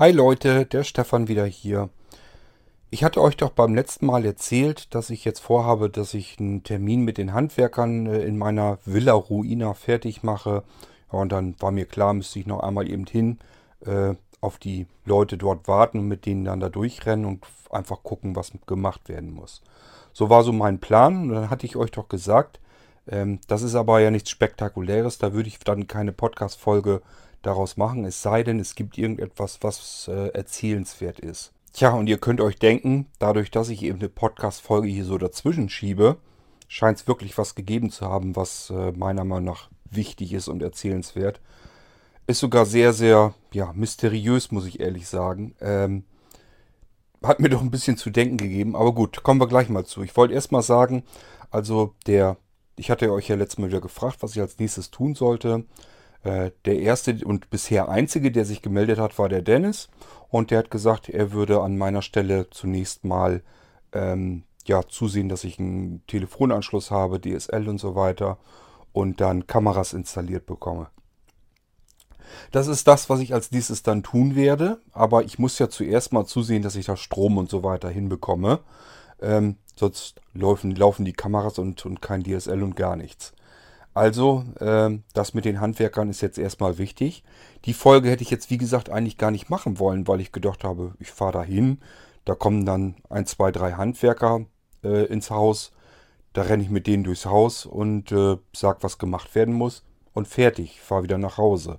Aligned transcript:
Hi 0.00 0.12
Leute, 0.12 0.64
der 0.64 0.82
Stefan 0.82 1.28
wieder 1.28 1.44
hier. 1.44 1.90
Ich 2.92 3.04
hatte 3.04 3.22
euch 3.22 3.36
doch 3.36 3.50
beim 3.50 3.72
letzten 3.72 4.06
Mal 4.06 4.24
erzählt, 4.24 4.92
dass 4.96 5.10
ich 5.10 5.24
jetzt 5.24 5.38
vorhabe, 5.38 5.88
dass 5.88 6.12
ich 6.12 6.40
einen 6.40 6.64
Termin 6.64 7.02
mit 7.02 7.18
den 7.18 7.32
Handwerkern 7.32 8.06
äh, 8.06 8.22
in 8.22 8.36
meiner 8.36 8.78
Villa 8.84 9.12
Ruina 9.12 9.74
fertig 9.74 10.24
mache. 10.24 10.64
Und 11.08 11.30
dann 11.30 11.54
war 11.60 11.70
mir 11.70 11.86
klar, 11.86 12.14
müsste 12.14 12.40
ich 12.40 12.46
noch 12.46 12.60
einmal 12.60 12.90
eben 12.90 13.06
hin, 13.06 13.38
äh, 13.86 14.14
auf 14.40 14.58
die 14.58 14.88
Leute 15.04 15.38
dort 15.38 15.68
warten 15.68 16.00
und 16.00 16.08
mit 16.08 16.26
denen 16.26 16.44
dann 16.44 16.58
da 16.58 16.68
durchrennen 16.68 17.26
und 17.26 17.46
einfach 17.70 18.02
gucken, 18.02 18.34
was 18.34 18.52
gemacht 18.66 19.08
werden 19.08 19.32
muss. 19.32 19.62
So 20.12 20.28
war 20.28 20.42
so 20.42 20.52
mein 20.52 20.80
Plan. 20.80 21.22
Und 21.22 21.34
dann 21.34 21.50
hatte 21.50 21.66
ich 21.66 21.76
euch 21.76 21.92
doch 21.92 22.08
gesagt, 22.08 22.58
ähm, 23.06 23.38
das 23.46 23.62
ist 23.62 23.76
aber 23.76 24.00
ja 24.00 24.10
nichts 24.10 24.30
Spektakuläres. 24.30 25.18
Da 25.18 25.32
würde 25.32 25.48
ich 25.48 25.60
dann 25.60 25.86
keine 25.86 26.10
Podcast-Folge 26.10 27.02
daraus 27.42 27.76
machen, 27.76 28.04
es 28.04 28.20
sei 28.20 28.42
denn, 28.42 28.58
es 28.58 28.74
gibt 28.74 28.98
irgendetwas, 28.98 29.58
was 29.62 30.08
äh, 30.08 30.28
erzählenswert 30.34 31.20
ist. 31.20 31.52
Tja, 31.72 31.92
und 31.92 32.08
ihr 32.08 32.18
könnt 32.18 32.40
euch 32.40 32.58
denken, 32.58 33.06
dadurch, 33.18 33.50
dass 33.50 33.68
ich 33.68 33.82
eben 33.82 34.00
eine 34.00 34.08
Podcast-Folge 34.08 34.88
hier 34.88 35.04
so 35.04 35.18
dazwischen 35.18 35.68
schiebe, 35.68 36.16
scheint 36.68 36.98
es 36.98 37.06
wirklich 37.06 37.38
was 37.38 37.54
gegeben 37.54 37.90
zu 37.90 38.06
haben, 38.06 38.34
was 38.34 38.70
äh, 38.70 38.92
meiner 38.92 39.24
Meinung 39.24 39.44
nach 39.44 39.70
wichtig 39.90 40.32
ist 40.32 40.48
und 40.48 40.62
erzählenswert. 40.62 41.40
Ist 42.26 42.40
sogar 42.40 42.66
sehr, 42.66 42.92
sehr, 42.92 43.34
ja, 43.52 43.72
mysteriös, 43.72 44.50
muss 44.50 44.66
ich 44.66 44.80
ehrlich 44.80 45.08
sagen. 45.08 45.54
Ähm, 45.60 46.04
hat 47.22 47.40
mir 47.40 47.48
doch 47.48 47.60
ein 47.60 47.70
bisschen 47.70 47.96
zu 47.96 48.10
denken 48.10 48.36
gegeben, 48.36 48.74
aber 48.74 48.92
gut, 48.92 49.22
kommen 49.22 49.40
wir 49.40 49.48
gleich 49.48 49.68
mal 49.68 49.84
zu. 49.84 50.02
Ich 50.02 50.16
wollte 50.16 50.34
erst 50.34 50.52
mal 50.52 50.62
sagen, 50.62 51.04
also 51.50 51.94
der, 52.06 52.36
ich 52.76 52.90
hatte 52.90 53.12
euch 53.12 53.28
ja 53.28 53.36
letztes 53.36 53.58
Mal 53.58 53.68
wieder 53.68 53.80
gefragt, 53.80 54.18
was 54.20 54.32
ich 54.32 54.40
als 54.40 54.58
nächstes 54.58 54.90
tun 54.90 55.14
sollte. 55.14 55.64
Äh, 56.22 56.50
der 56.64 56.80
erste 56.80 57.18
und 57.24 57.50
bisher 57.50 57.88
einzige, 57.88 58.30
der 58.30 58.44
sich 58.44 58.62
gemeldet 58.62 58.98
hat, 58.98 59.18
war 59.18 59.28
der 59.28 59.42
Dennis. 59.42 59.88
Und 60.28 60.50
der 60.50 60.58
hat 60.58 60.70
gesagt, 60.70 61.08
er 61.08 61.32
würde 61.32 61.60
an 61.60 61.78
meiner 61.78 62.02
Stelle 62.02 62.48
zunächst 62.50 63.04
mal 63.04 63.42
ähm, 63.92 64.44
ja, 64.66 64.86
zusehen, 64.86 65.28
dass 65.28 65.44
ich 65.44 65.58
einen 65.58 66.06
Telefonanschluss 66.06 66.90
habe, 66.90 67.20
DSL 67.20 67.68
und 67.68 67.78
so 67.78 67.94
weiter. 67.94 68.38
Und 68.92 69.20
dann 69.20 69.46
Kameras 69.46 69.92
installiert 69.92 70.46
bekomme. 70.46 70.88
Das 72.52 72.66
ist 72.66 72.86
das, 72.86 73.10
was 73.10 73.20
ich 73.20 73.34
als 73.34 73.50
nächstes 73.50 73.82
dann 73.82 74.02
tun 74.02 74.36
werde. 74.36 74.80
Aber 74.92 75.24
ich 75.24 75.38
muss 75.38 75.58
ja 75.58 75.68
zuerst 75.68 76.12
mal 76.12 76.26
zusehen, 76.26 76.62
dass 76.62 76.76
ich 76.76 76.86
da 76.86 76.96
Strom 76.96 77.38
und 77.38 77.50
so 77.50 77.62
weiter 77.62 77.88
hinbekomme. 77.88 78.60
Ähm, 79.20 79.56
sonst 79.74 80.20
laufen, 80.34 80.74
laufen 80.74 81.04
die 81.04 81.12
Kameras 81.12 81.58
und, 81.58 81.84
und 81.86 82.02
kein 82.02 82.22
DSL 82.22 82.62
und 82.62 82.76
gar 82.76 82.96
nichts. 82.96 83.32
Also, 83.92 84.44
äh, 84.60 84.98
das 85.14 85.34
mit 85.34 85.44
den 85.44 85.60
Handwerkern 85.60 86.08
ist 86.08 86.20
jetzt 86.20 86.38
erstmal 86.38 86.78
wichtig. 86.78 87.24
Die 87.64 87.74
Folge 87.74 88.08
hätte 88.08 88.22
ich 88.22 88.30
jetzt, 88.30 88.50
wie 88.50 88.58
gesagt, 88.58 88.88
eigentlich 88.88 89.18
gar 89.18 89.30
nicht 89.30 89.50
machen 89.50 89.78
wollen, 89.78 90.06
weil 90.06 90.20
ich 90.20 90.32
gedacht 90.32 90.64
habe, 90.64 90.94
ich 90.98 91.10
fahre 91.10 91.32
da 91.32 91.42
hin. 91.42 91.78
Da 92.24 92.34
kommen 92.34 92.64
dann 92.64 92.96
ein, 93.08 93.26
zwei, 93.26 93.50
drei 93.50 93.72
Handwerker 93.72 94.46
äh, 94.84 95.06
ins 95.06 95.30
Haus. 95.30 95.72
Da 96.32 96.42
renne 96.42 96.62
ich 96.62 96.70
mit 96.70 96.86
denen 96.86 97.02
durchs 97.04 97.26
Haus 97.26 97.66
und 97.66 98.12
äh, 98.12 98.36
sag, 98.54 98.82
was 98.84 98.98
gemacht 98.98 99.34
werden 99.34 99.54
muss. 99.54 99.84
Und 100.12 100.28
fertig, 100.28 100.80
fahre 100.80 101.02
wieder 101.02 101.18
nach 101.18 101.38
Hause. 101.38 101.78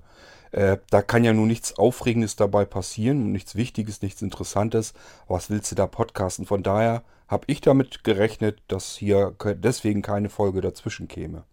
Äh, 0.51 0.77
da 0.89 1.01
kann 1.01 1.23
ja 1.23 1.31
nun 1.31 1.47
nichts 1.47 1.77
Aufregendes 1.77 2.35
dabei 2.35 2.65
passieren, 2.65 3.31
nichts 3.31 3.55
Wichtiges, 3.55 4.01
nichts 4.01 4.21
Interessantes. 4.21 4.93
Was 5.27 5.49
willst 5.49 5.71
du 5.71 5.75
da 5.75 5.87
podcasten? 5.87 6.45
Von 6.45 6.63
daher 6.63 7.03
habe 7.29 7.45
ich 7.47 7.61
damit 7.61 8.03
gerechnet, 8.03 8.61
dass 8.67 8.97
hier 8.97 9.33
deswegen 9.55 10.01
keine 10.01 10.29
Folge 10.29 10.59
dazwischen 10.59 11.07
käme. 11.07 11.45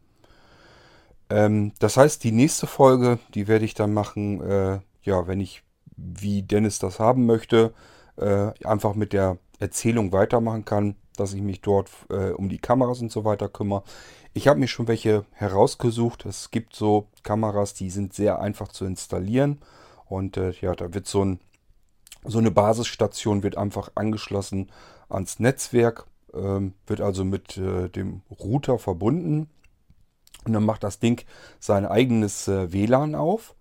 Ähm, 1.30 1.72
das 1.78 1.96
heißt, 1.96 2.24
die 2.24 2.32
nächste 2.32 2.66
Folge, 2.66 3.18
die 3.34 3.48
werde 3.48 3.64
ich 3.64 3.74
dann 3.74 3.92
machen, 3.92 4.40
äh, 4.40 4.80
ja, 5.02 5.26
wenn 5.26 5.40
ich, 5.40 5.62
wie 5.96 6.42
Dennis 6.42 6.78
das 6.78 7.00
haben 7.00 7.26
möchte, 7.26 7.74
äh, 8.16 8.52
einfach 8.64 8.94
mit 8.94 9.12
der 9.12 9.38
Erzählung 9.58 10.12
weitermachen 10.12 10.64
kann, 10.64 10.96
dass 11.16 11.34
ich 11.34 11.42
mich 11.42 11.60
dort 11.60 11.90
äh, 12.10 12.30
um 12.30 12.48
die 12.48 12.58
Kameras 12.58 13.00
und 13.00 13.10
so 13.10 13.24
weiter 13.24 13.48
kümmere. 13.48 13.82
Ich 14.34 14.46
habe 14.46 14.60
mir 14.60 14.68
schon 14.68 14.88
welche 14.88 15.24
herausgesucht. 15.32 16.24
Es 16.26 16.50
gibt 16.50 16.76
so 16.76 17.08
Kameras, 17.22 17.74
die 17.74 17.90
sind 17.90 18.14
sehr 18.14 18.40
einfach 18.40 18.68
zu 18.68 18.84
installieren. 18.84 19.58
Und 20.06 20.36
äh, 20.36 20.52
ja, 20.60 20.74
da 20.74 20.94
wird 20.94 21.06
so, 21.06 21.24
ein, 21.24 21.40
so 22.24 22.38
eine 22.38 22.50
Basisstation 22.50 23.42
wird 23.42 23.58
einfach 23.58 23.90
angeschlossen 23.96 24.70
ans 25.08 25.40
Netzwerk, 25.40 26.06
ähm, 26.34 26.74
wird 26.86 27.00
also 27.00 27.24
mit 27.24 27.56
äh, 27.56 27.88
dem 27.88 28.22
Router 28.30 28.78
verbunden 28.78 29.48
und 30.48 30.54
dann 30.54 30.64
macht 30.64 30.82
das 30.82 30.98
Ding 30.98 31.24
sein 31.60 31.86
eigenes 31.86 32.48
äh, 32.48 32.72
WLAN 32.72 33.14
auf. 33.14 33.54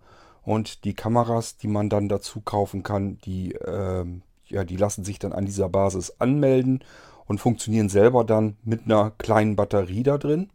Und 0.43 0.85
die 0.85 0.93
Kameras, 0.93 1.57
die 1.57 1.67
man 1.67 1.89
dann 1.89 2.07
dazu 2.07 2.39
kaufen 2.39 2.81
kann, 2.81 3.17
die, 3.19 3.53
äh, 3.53 4.05
ja, 4.47 4.63
die 4.63 4.77
lassen 4.77 5.03
sich 5.03 5.19
dann 5.19 5.33
an 5.33 5.45
dieser 5.45 5.67
Basis 5.67 6.15
anmelden 6.19 6.83
und 7.25 7.39
funktionieren 7.39 7.89
selber 7.89 8.23
dann 8.23 8.55
mit 8.63 8.85
einer 8.85 9.11
kleinen 9.17 9.57
Batterie 9.57 10.03
da 10.03 10.17
drin. 10.17 10.49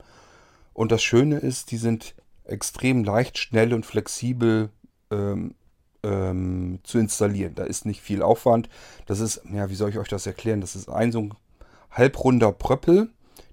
Und 0.72 0.92
das 0.92 1.02
Schöne 1.02 1.36
ist, 1.36 1.70
die 1.70 1.76
sind 1.76 2.14
extrem 2.44 3.04
leicht, 3.04 3.38
schnell 3.38 3.74
und 3.74 3.84
flexibel 3.84 4.70
ähm, 5.10 5.54
ähm, 6.02 6.80
zu 6.82 6.98
installieren. 6.98 7.54
Da 7.54 7.64
ist 7.64 7.86
nicht 7.86 8.00
viel 8.00 8.22
Aufwand. 8.22 8.68
Das 9.06 9.20
ist, 9.20 9.42
ja, 9.52 9.68
wie 9.70 9.74
soll 9.74 9.90
ich 9.90 9.98
euch 9.98 10.08
das 10.08 10.26
erklären? 10.26 10.60
Das 10.60 10.74
ist 10.74 10.88
ein 10.88 11.12
so 11.12 11.20
ein 11.20 11.34
halbrunder 11.90 12.52
Pröppel. 12.52 13.10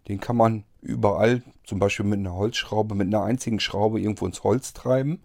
Den 0.08 0.20
kann 0.20 0.38
man 0.38 0.64
überall, 0.82 1.44
zum 1.70 1.80
Beispiel 1.80 2.06
mit 2.06 2.20
einer 2.20 2.36
Holzschraube, 2.36 2.96
mit 2.96 3.08
einer 3.08 3.24
einzigen 3.24 3.60
Schraube 3.60 4.02
irgendwo 4.02 4.26
ins 4.26 4.44
Holz 4.44 4.74
treiben. 4.74 5.22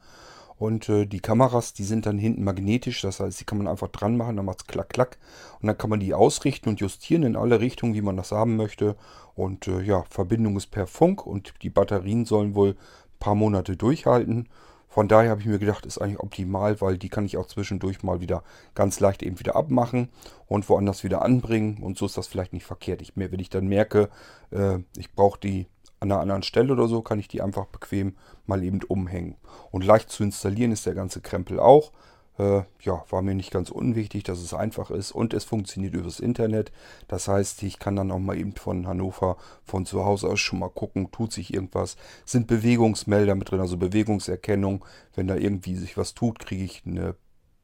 Und 0.56 0.88
äh, 0.88 1.06
die 1.06 1.20
Kameras, 1.20 1.72
die 1.72 1.82
sind 1.82 2.06
dann 2.06 2.16
hinten 2.16 2.44
magnetisch, 2.44 3.00
das 3.00 3.18
heißt, 3.18 3.40
die 3.40 3.44
kann 3.44 3.58
man 3.58 3.66
einfach 3.66 3.88
dran 3.88 4.16
machen, 4.16 4.36
dann 4.36 4.46
macht 4.46 4.60
es 4.60 4.66
klack, 4.68 4.90
klack. 4.90 5.18
Und 5.60 5.66
dann 5.66 5.76
kann 5.76 5.90
man 5.90 5.98
die 5.98 6.14
ausrichten 6.14 6.68
und 6.68 6.80
justieren 6.80 7.24
in 7.24 7.34
alle 7.34 7.60
Richtungen, 7.60 7.94
wie 7.94 8.02
man 8.02 8.16
das 8.16 8.30
haben 8.30 8.56
möchte. 8.56 8.94
Und 9.34 9.66
äh, 9.66 9.82
ja, 9.82 10.04
Verbindung 10.10 10.56
ist 10.56 10.68
per 10.68 10.86
Funk 10.86 11.26
und 11.26 11.54
die 11.62 11.70
Batterien 11.70 12.24
sollen 12.24 12.54
wohl 12.54 12.70
ein 12.70 13.18
paar 13.18 13.34
Monate 13.34 13.76
durchhalten. 13.76 14.48
Von 14.86 15.08
daher 15.08 15.30
habe 15.30 15.40
ich 15.40 15.48
mir 15.48 15.58
gedacht, 15.58 15.86
ist 15.86 15.98
eigentlich 15.98 16.20
optimal, 16.20 16.80
weil 16.80 16.98
die 16.98 17.08
kann 17.08 17.24
ich 17.24 17.36
auch 17.36 17.48
zwischendurch 17.48 18.04
mal 18.04 18.20
wieder 18.20 18.44
ganz 18.76 19.00
leicht 19.00 19.24
eben 19.24 19.40
wieder 19.40 19.56
abmachen 19.56 20.08
und 20.46 20.68
woanders 20.68 21.02
wieder 21.02 21.22
anbringen. 21.22 21.82
Und 21.82 21.98
so 21.98 22.06
ist 22.06 22.16
das 22.16 22.28
vielleicht 22.28 22.52
nicht 22.52 22.64
verkehrt. 22.64 23.02
Ich, 23.02 23.12
wenn 23.16 23.40
ich 23.40 23.50
dann 23.50 23.66
merke, 23.66 24.08
äh, 24.52 24.78
ich 24.96 25.12
brauche 25.12 25.40
die 25.40 25.66
an 26.00 26.10
einer 26.10 26.20
anderen 26.20 26.42
Stelle 26.42 26.72
oder 26.72 26.88
so, 26.88 27.02
kann 27.02 27.18
ich 27.18 27.28
die 27.28 27.42
einfach 27.42 27.66
bequem 27.66 28.16
mal 28.46 28.62
eben 28.62 28.82
umhängen. 28.82 29.36
Und 29.70 29.84
leicht 29.84 30.10
zu 30.10 30.22
installieren 30.22 30.72
ist 30.72 30.86
der 30.86 30.94
ganze 30.94 31.20
Krempel 31.20 31.58
auch. 31.58 31.92
Äh, 32.36 32.62
ja, 32.80 33.04
war 33.10 33.22
mir 33.22 33.34
nicht 33.34 33.52
ganz 33.52 33.70
unwichtig, 33.70 34.24
dass 34.24 34.40
es 34.40 34.54
einfach 34.54 34.90
ist 34.90 35.12
und 35.12 35.34
es 35.34 35.44
funktioniert 35.44 35.94
übers 35.94 36.18
Internet. 36.18 36.72
Das 37.06 37.28
heißt, 37.28 37.62
ich 37.62 37.78
kann 37.78 37.94
dann 37.94 38.10
auch 38.10 38.18
mal 38.18 38.36
eben 38.36 38.56
von 38.56 38.88
Hannover 38.88 39.36
von 39.64 39.86
zu 39.86 40.04
Hause 40.04 40.28
aus 40.28 40.40
schon 40.40 40.58
mal 40.58 40.70
gucken, 40.70 41.12
tut 41.12 41.32
sich 41.32 41.54
irgendwas. 41.54 41.96
Sind 42.24 42.48
Bewegungsmelder 42.48 43.36
mit 43.36 43.50
drin, 43.50 43.60
also 43.60 43.76
Bewegungserkennung. 43.76 44.84
Wenn 45.14 45.28
da 45.28 45.36
irgendwie 45.36 45.76
sich 45.76 45.96
was 45.96 46.14
tut, 46.14 46.40
kriege 46.40 46.64
ich 46.64 46.82
eine 46.84 47.14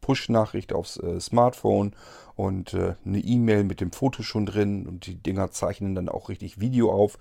Push-Nachricht 0.00 0.72
aufs 0.72 0.99
äh, 0.99 1.20
Smartphone 1.20 1.94
und 2.37 2.72
äh, 2.75 2.94
eine 3.04 3.19
E-Mail 3.19 3.64
mit 3.64 3.81
dem 3.81 3.93
Foto 3.93 4.22
schon 4.22 4.46
drin 4.46 4.87
und 4.87 5.06
die 5.06 5.16
Dinger 5.16 5.50
zeichnen 5.50 5.94
dann 5.94 6.08
auch 6.08 6.28
richtig 6.28 6.60
Video 6.60 6.93
auf 6.93 7.19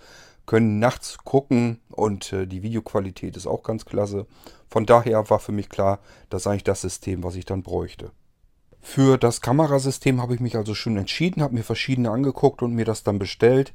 können 0.49 0.79
nachts 0.79 1.19
gucken 1.19 1.79
und 1.89 2.33
äh, 2.33 2.47
die 2.47 2.63
Videoqualität 2.63 3.37
ist 3.37 3.45
auch 3.45 3.61
ganz 3.61 3.85
klasse. 3.85 4.25
Von 4.67 4.87
daher 4.87 5.29
war 5.29 5.37
für 5.37 5.51
mich 5.51 5.69
klar, 5.69 5.99
das 6.31 6.41
ist 6.41 6.47
eigentlich 6.47 6.63
das 6.63 6.81
System, 6.81 7.23
was 7.23 7.35
ich 7.35 7.45
dann 7.45 7.61
bräuchte. 7.61 8.09
Für 8.81 9.19
das 9.19 9.41
Kamerasystem 9.41 10.19
habe 10.19 10.33
ich 10.33 10.39
mich 10.39 10.57
also 10.57 10.73
schon 10.73 10.97
entschieden, 10.97 11.43
habe 11.43 11.53
mir 11.53 11.63
verschiedene 11.63 12.09
angeguckt 12.09 12.63
und 12.63 12.73
mir 12.73 12.85
das 12.85 13.03
dann 13.03 13.19
bestellt. 13.19 13.73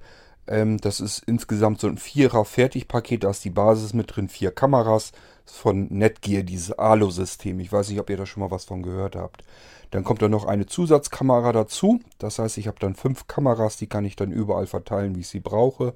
Ähm, 0.48 0.78
das 0.78 0.98
ist 0.98 1.20
insgesamt 1.20 1.78
so 1.78 1.86
ein 1.86 1.96
Vierer 1.96 2.44
Fertigpaket, 2.44 3.22
da 3.22 3.30
ist 3.30 3.44
die 3.44 3.50
Basis 3.50 3.94
mit 3.94 4.16
drin, 4.16 4.28
vier 4.28 4.50
Kameras 4.50 5.12
von 5.44 5.86
Netgear, 5.92 6.42
dieses 6.42 6.76
ALO-System. 6.76 7.60
Ich 7.60 7.70
weiß 7.70 7.88
nicht, 7.88 8.00
ob 8.00 8.10
ihr 8.10 8.16
da 8.16 8.26
schon 8.26 8.40
mal 8.40 8.50
was 8.50 8.64
von 8.64 8.82
gehört 8.82 9.14
habt. 9.14 9.44
Dann 9.92 10.02
kommt 10.02 10.22
da 10.22 10.28
noch 10.28 10.44
eine 10.44 10.66
Zusatzkamera 10.66 11.52
dazu. 11.52 12.00
Das 12.18 12.40
heißt, 12.40 12.58
ich 12.58 12.66
habe 12.66 12.80
dann 12.80 12.96
fünf 12.96 13.28
Kameras, 13.28 13.76
die 13.76 13.86
kann 13.86 14.04
ich 14.04 14.16
dann 14.16 14.32
überall 14.32 14.66
verteilen, 14.66 15.14
wie 15.14 15.20
ich 15.20 15.28
sie 15.28 15.38
brauche. 15.38 15.94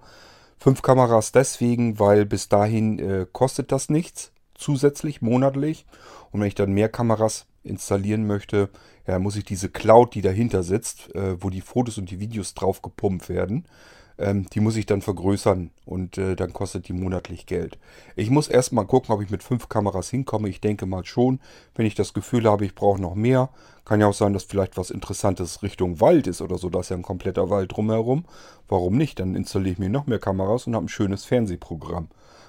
Fünf 0.58 0.82
Kameras 0.82 1.32
deswegen, 1.32 1.98
weil 1.98 2.26
bis 2.26 2.48
dahin 2.48 2.98
äh, 2.98 3.26
kostet 3.30 3.72
das 3.72 3.88
nichts 3.88 4.32
zusätzlich 4.54 5.22
monatlich. 5.22 5.86
Und 6.30 6.40
wenn 6.40 6.48
ich 6.48 6.54
dann 6.54 6.72
mehr 6.72 6.88
Kameras 6.88 7.46
installieren 7.62 8.26
möchte, 8.26 8.70
ja, 9.06 9.18
muss 9.18 9.36
ich 9.36 9.44
diese 9.44 9.68
Cloud, 9.68 10.14
die 10.14 10.20
dahinter 10.20 10.62
sitzt, 10.62 11.14
äh, 11.14 11.42
wo 11.42 11.48
die 11.48 11.60
Fotos 11.60 11.96
und 11.96 12.10
die 12.10 12.20
Videos 12.20 12.54
drauf 12.54 12.82
gepumpt 12.82 13.28
werden, 13.28 13.66
Ähm, 14.18 14.46
die 14.52 14.60
muss 14.60 14.76
ich 14.76 14.86
dann 14.86 15.00
vergrößern 15.00 15.70
und 15.86 16.18
äh, 16.18 16.34
dann 16.34 16.52
kostet 16.52 16.88
die 16.88 16.92
monatlich 16.92 17.46
Geld. 17.46 17.78
Ich 18.16 18.30
muss 18.30 18.48
erstmal 18.48 18.86
gucken, 18.86 19.14
ob 19.14 19.22
ich 19.22 19.30
mit 19.30 19.42
fünf 19.44 19.68
Kameras 19.68 20.10
hinkomme. 20.10 20.48
Ich 20.48 20.60
denke 20.60 20.86
mal 20.86 21.04
schon, 21.04 21.38
wenn 21.76 21.86
ich 21.86 21.94
das 21.94 22.14
Gefühl 22.14 22.48
habe, 22.48 22.64
ich 22.64 22.74
brauche 22.74 23.00
noch 23.00 23.14
mehr. 23.14 23.50
Kann 23.84 24.00
ja 24.00 24.08
auch 24.08 24.14
sein, 24.14 24.32
dass 24.32 24.42
vielleicht 24.42 24.76
was 24.76 24.90
Interessantes 24.90 25.62
Richtung 25.62 26.00
Wald 26.00 26.26
ist 26.26 26.42
oder 26.42 26.58
so. 26.58 26.68
Da 26.68 26.80
ist 26.80 26.90
ja 26.90 26.96
ein 26.96 27.02
kompletter 27.02 27.48
Wald 27.48 27.72
drumherum. 27.74 28.24
Warum 28.68 28.96
nicht? 28.96 29.20
Dann 29.20 29.34
installiere 29.34 29.74
ich 29.74 29.78
mir 29.78 29.88
noch 29.88 30.06
mehr 30.06 30.18
Kameras 30.18 30.66
und 30.66 30.74
habe 30.74 30.86
ein 30.86 30.90
schönes 30.90 31.24
Fernsehprogramm. 31.24 32.08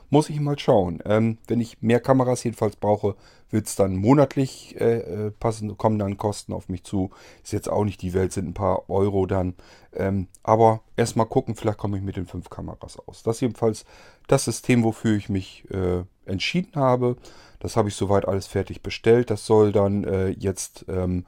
Muss 0.10 0.30
ich 0.30 0.40
mal 0.40 0.58
schauen. 0.58 1.00
Ähm, 1.06 1.38
wenn 1.48 1.62
ich 1.62 1.82
mehr 1.82 2.00
Kameras 2.00 2.44
jedenfalls 2.44 2.76
brauche, 2.76 3.16
wird 3.52 3.68
es 3.68 3.76
dann 3.76 3.96
monatlich 3.96 4.76
äh, 4.80 5.00
äh, 5.00 5.32
passen, 5.32 5.78
kommen 5.78 6.00
dann 6.00 6.18
Kosten 6.18 6.54
auf 6.54 6.68
mich 6.68 6.84
zu. 6.84 7.12
Ist 7.44 7.54
jetzt 7.54 7.70
auch 7.70 7.84
nicht 7.84 8.02
die 8.02 8.14
Welt, 8.14 8.34
sind 8.34 8.48
ein 8.48 8.54
paar 8.54 8.90
Euro 8.90 9.26
dann. 9.28 9.54
Ähm, 9.94 10.28
aber 10.42 10.82
erstmal 10.96 11.28
gucken, 11.28 11.56
vielleicht 11.56 11.78
komme 11.78 11.98
ich 11.98 12.04
mit 12.04 12.16
den 12.16 12.26
fünf 12.26 12.50
Kameras 12.50 12.98
aus. 13.08 13.22
Das 13.24 13.38
ist 13.38 13.42
jedenfalls 13.42 13.86
das 14.28 14.46
System, 14.46 14.84
wofür 14.84 15.16
ich 15.16 15.30
mich 15.30 15.66
äh, 15.72 16.04
entschieden 16.26 16.76
habe. 16.76 17.18
Das 17.60 17.78
habe 17.78 17.90
ich 17.90 17.96
soweit 17.96 18.28
alles 18.28 18.48
fertig 18.48 18.82
bestellt. 18.82 19.30
Das 19.30 19.46
soll 19.46 19.72
dann 19.72 20.04
äh, 20.06 20.30
jetzt 20.30 20.86
ähm, 20.88 21.26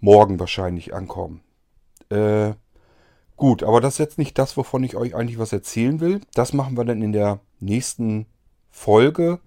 morgen 0.00 0.40
wahrscheinlich 0.40 0.94
ankommen. 0.94 1.42
Äh, 2.08 2.54
Gut, 3.40 3.62
aber 3.62 3.80
das 3.80 3.94
ist 3.94 3.98
jetzt 4.00 4.18
nicht 4.18 4.36
das, 4.36 4.58
wovon 4.58 4.84
ich 4.84 4.96
euch 4.96 5.14
eigentlich 5.14 5.38
was 5.38 5.54
erzählen 5.54 5.98
will. 5.98 6.20
Das 6.34 6.52
machen 6.52 6.76
wir 6.76 6.84
dann 6.84 7.00
in 7.00 7.12
der 7.12 7.40
nächsten 7.60 8.26
Folge, 8.70 9.40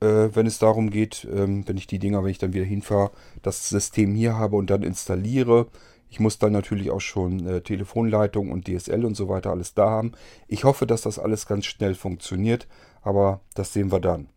äh, 0.00 0.28
wenn 0.32 0.46
es 0.46 0.58
darum 0.58 0.90
geht, 0.90 1.26
ähm, 1.32 1.66
wenn 1.66 1.76
ich 1.76 1.86
die 1.86 1.98
Dinger, 1.98 2.22
wenn 2.22 2.30
ich 2.30 2.38
dann 2.38 2.52
wieder 2.52 2.64
hinfahre, 2.64 3.10
das 3.42 3.68
System 3.68 4.14
hier 4.14 4.36
habe 4.36 4.56
und 4.56 4.70
dann 4.70 4.82
installiere. 4.82 5.66
Ich 6.08 6.20
muss 6.20 6.38
dann 6.38 6.52
natürlich 6.52 6.90
auch 6.90 7.00
schon 7.00 7.46
äh, 7.46 7.60
Telefonleitung 7.60 8.50
und 8.50 8.68
DSL 8.68 9.04
und 9.04 9.16
so 9.16 9.28
weiter 9.28 9.50
alles 9.50 9.74
da 9.74 9.90
haben. 9.90 10.12
Ich 10.46 10.64
hoffe, 10.64 10.86
dass 10.86 11.02
das 11.02 11.18
alles 11.18 11.46
ganz 11.46 11.66
schnell 11.66 11.94
funktioniert, 11.94 12.68
aber 13.02 13.40
das 13.54 13.72
sehen 13.72 13.90
wir 13.90 14.00
dann. 14.00 14.28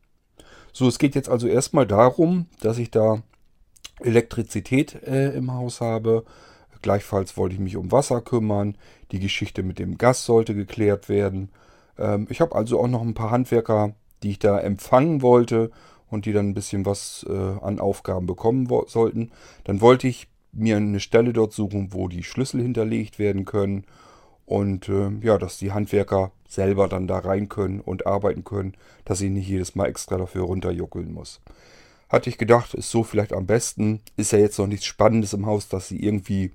So, 0.74 0.88
es 0.88 1.00
geht 1.00 1.16
jetzt 1.16 1.30
also 1.30 1.48
erstmal 1.48 1.88
darum, 1.88 2.48
dass 2.62 2.77
ich 2.77 2.92
da 2.92 3.21
Elektrizität 4.00 5.04
äh, 5.04 5.31
im 5.31 5.54
Haus 5.54 5.81
habe 5.81 6.25
Gleichfalls 6.81 7.36
wollte 7.38 7.56
ich 7.56 7.60
mich 7.60 7.75
um 7.75 7.92
Wasser 7.92 8.21
kümmern. 8.21 8.77
Die 9.12 9.19
Geschichte 9.19 9.63
mit 9.63 9.80
dem 9.80 9.98
Gas 9.98 10.25
sollte 10.25 10.56
geklärt 10.56 11.10
werden. 11.10 11.50
Ähm, 11.99 12.27
ich 12.29 12.41
habe 12.41 12.55
also 12.55 12.79
auch 12.79 12.87
noch 12.87 13.01
ein 13.01 13.13
paar 13.13 13.31
Handwerker, 13.31 13.93
die 14.23 14.31
ich 14.31 14.39
da 14.39 14.59
empfangen 14.59 15.21
wollte 15.21 15.71
und 16.09 16.25
die 16.25 16.33
dann 16.33 16.49
ein 16.49 16.53
bisschen 16.53 16.85
was 16.85 17.25
äh, 17.29 17.33
an 17.33 17.79
Aufgaben 17.79 18.25
bekommen 18.25 18.67
sollten. 18.87 19.31
Dann 19.65 19.81
wollte 19.81 20.07
ich 20.07 20.27
mir 20.51 20.77
eine 20.77 20.99
Stelle 20.99 21.33
dort 21.33 21.53
suchen, 21.53 21.93
wo 21.93 22.07
die 22.07 22.23
Schlüssel 22.23 22.61
hinterlegt 22.61 23.19
werden 23.19 23.45
können. 23.45 23.85
Und 24.45 24.89
äh, 24.89 25.11
ja, 25.21 25.37
dass 25.37 25.59
die 25.59 25.71
Handwerker 25.71 26.31
selber 26.47 26.87
dann 26.87 27.07
da 27.07 27.19
rein 27.19 27.49
können 27.49 27.81
und 27.81 28.07
arbeiten 28.07 28.43
können, 28.43 28.73
dass 29.05 29.21
ich 29.21 29.29
nicht 29.29 29.47
jedes 29.47 29.75
Mal 29.75 29.85
extra 29.85 30.17
dafür 30.17 30.43
runterjuckeln 30.43 31.13
muss. 31.13 31.39
Hatte 32.09 32.31
ich 32.31 32.39
gedacht, 32.39 32.73
ist 32.73 32.89
so 32.89 33.03
vielleicht 33.03 33.33
am 33.33 33.45
besten. 33.45 34.01
Ist 34.17 34.31
ja 34.31 34.39
jetzt 34.39 34.57
noch 34.57 34.65
nichts 34.65 34.87
Spannendes 34.87 35.33
im 35.33 35.45
Haus, 35.45 35.69
dass 35.69 35.87
sie 35.87 36.03
irgendwie 36.03 36.51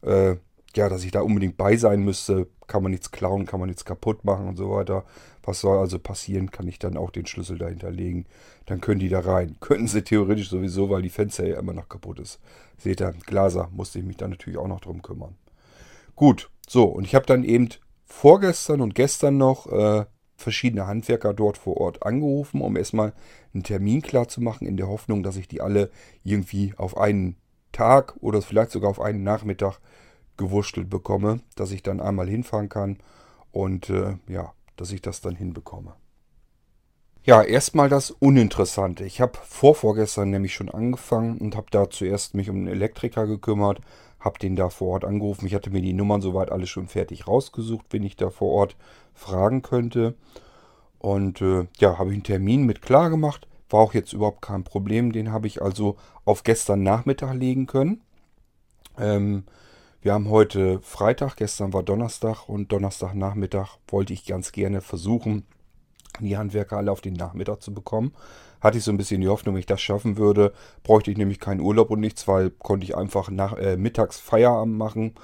äh, 0.00 0.36
ja, 0.76 0.88
dass 0.88 1.04
ich 1.04 1.10
da 1.10 1.20
unbedingt 1.20 1.56
bei 1.56 1.76
sein 1.76 2.00
müsste. 2.02 2.48
Kann 2.66 2.82
man 2.82 2.92
nichts 2.92 3.10
klauen, 3.10 3.46
kann 3.46 3.60
man 3.60 3.68
nichts 3.68 3.84
kaputt 3.84 4.24
machen 4.24 4.48
und 4.48 4.56
so 4.56 4.70
weiter. 4.70 5.04
Was 5.42 5.60
soll 5.60 5.78
also 5.78 5.98
passieren? 5.98 6.50
Kann 6.50 6.66
ich 6.68 6.78
dann 6.78 6.96
auch 6.96 7.10
den 7.10 7.26
Schlüssel 7.26 7.58
dahinter 7.58 7.90
legen? 7.90 8.26
Dann 8.66 8.80
können 8.80 9.00
die 9.00 9.08
da 9.08 9.20
rein. 9.20 9.56
Könnten 9.60 9.88
sie 9.88 10.02
theoretisch 10.02 10.48
sowieso, 10.48 10.90
weil 10.90 11.02
die 11.02 11.10
Fenster 11.10 11.46
ja 11.46 11.58
immer 11.58 11.72
noch 11.72 11.88
kaputt 11.88 12.18
ist. 12.18 12.40
Seht 12.78 13.00
ihr, 13.00 13.14
Glaser 13.26 13.68
musste 13.72 13.98
ich 13.98 14.04
mich 14.04 14.16
dann 14.16 14.30
natürlich 14.30 14.58
auch 14.58 14.68
noch 14.68 14.80
drum 14.80 15.02
kümmern. 15.02 15.36
Gut, 16.16 16.50
so, 16.68 16.84
und 16.84 17.04
ich 17.04 17.14
habe 17.14 17.26
dann 17.26 17.44
eben 17.44 17.68
vorgestern 18.04 18.80
und 18.80 18.94
gestern 18.94 19.36
noch 19.36 19.66
äh, 19.66 20.06
verschiedene 20.36 20.86
Handwerker 20.86 21.34
dort 21.34 21.58
vor 21.58 21.76
Ort 21.78 22.04
angerufen, 22.04 22.60
um 22.60 22.76
erstmal 22.76 23.12
einen 23.52 23.62
Termin 23.62 24.02
klar 24.02 24.28
zu 24.28 24.40
machen, 24.40 24.66
in 24.66 24.76
der 24.76 24.88
Hoffnung, 24.88 25.22
dass 25.22 25.36
ich 25.36 25.48
die 25.48 25.60
alle 25.60 25.90
irgendwie 26.22 26.74
auf 26.76 26.96
einen 26.96 27.36
Tag 27.72 28.14
oder 28.20 28.40
vielleicht 28.42 28.70
sogar 28.70 28.90
auf 28.90 29.00
einen 29.00 29.24
Nachmittag 29.24 29.78
gewurschtelt 30.36 30.90
bekomme, 30.90 31.40
dass 31.56 31.70
ich 31.70 31.82
dann 31.82 32.00
einmal 32.00 32.28
hinfahren 32.28 32.68
kann 32.68 32.98
und 33.52 33.90
äh, 33.90 34.16
ja, 34.28 34.52
dass 34.76 34.92
ich 34.92 35.02
das 35.02 35.20
dann 35.20 35.36
hinbekomme. 35.36 35.94
Ja, 37.26 37.42
erstmal 37.42 37.88
das 37.88 38.10
Uninteressante. 38.10 39.04
Ich 39.04 39.22
habe 39.22 39.38
vorvorgestern 39.44 40.28
nämlich 40.28 40.52
schon 40.52 40.68
angefangen 40.68 41.38
und 41.38 41.56
habe 41.56 41.68
da 41.70 41.88
zuerst 41.88 42.34
mich 42.34 42.50
um 42.50 42.56
einen 42.56 42.66
Elektriker 42.66 43.26
gekümmert, 43.26 43.80
habe 44.20 44.38
den 44.38 44.56
da 44.56 44.68
vor 44.68 44.88
Ort 44.88 45.04
angerufen. 45.06 45.46
Ich 45.46 45.54
hatte 45.54 45.70
mir 45.70 45.80
die 45.80 45.94
Nummern 45.94 46.20
soweit 46.20 46.52
alle 46.52 46.66
schon 46.66 46.86
fertig 46.86 47.26
rausgesucht, 47.26 47.86
wen 47.90 48.02
ich 48.02 48.16
da 48.16 48.28
vor 48.28 48.50
Ort 48.50 48.76
fragen 49.14 49.62
könnte. 49.62 50.14
Und 50.98 51.40
äh, 51.40 51.66
ja, 51.78 51.98
habe 51.98 52.10
ich 52.10 52.14
einen 52.14 52.24
Termin 52.24 52.64
mit 52.64 52.82
klar 52.82 53.08
gemacht. 53.08 53.46
War 53.70 53.80
auch 53.80 53.94
jetzt 53.94 54.12
überhaupt 54.12 54.42
kein 54.42 54.64
Problem. 54.64 55.12
Den 55.12 55.32
habe 55.32 55.46
ich 55.46 55.62
also 55.62 55.96
auf 56.26 56.42
gestern 56.42 56.82
Nachmittag 56.82 57.34
legen 57.34 57.66
können. 57.66 58.02
Ähm, 58.98 59.44
wir 60.04 60.12
haben 60.12 60.28
heute 60.28 60.80
Freitag, 60.82 61.36
gestern 61.36 61.72
war 61.72 61.82
Donnerstag 61.82 62.46
und 62.46 62.70
Donnerstagnachmittag 62.70 63.78
wollte 63.88 64.12
ich 64.12 64.26
ganz 64.26 64.52
gerne 64.52 64.82
versuchen, 64.82 65.46
die 66.20 66.36
Handwerker 66.36 66.76
alle 66.76 66.92
auf 66.92 67.00
den 67.00 67.14
Nachmittag 67.14 67.62
zu 67.62 67.72
bekommen. 67.72 68.12
Hatte 68.60 68.76
ich 68.76 68.84
so 68.84 68.90
ein 68.90 68.98
bisschen 68.98 69.22
die 69.22 69.28
Hoffnung, 69.28 69.54
wenn 69.54 69.60
ich 69.60 69.66
das 69.66 69.80
schaffen 69.80 70.18
würde, 70.18 70.52
bräuchte 70.82 71.10
ich 71.10 71.16
nämlich 71.16 71.40
keinen 71.40 71.60
Urlaub 71.60 71.90
und 71.90 72.00
nichts, 72.00 72.28
weil 72.28 72.50
konnte 72.50 72.84
ich 72.84 72.94
einfach 72.94 73.30
nach, 73.30 73.54
äh, 73.54 73.78
mittags 73.78 74.20
Feierabend 74.20 74.76
machen, 74.76 75.14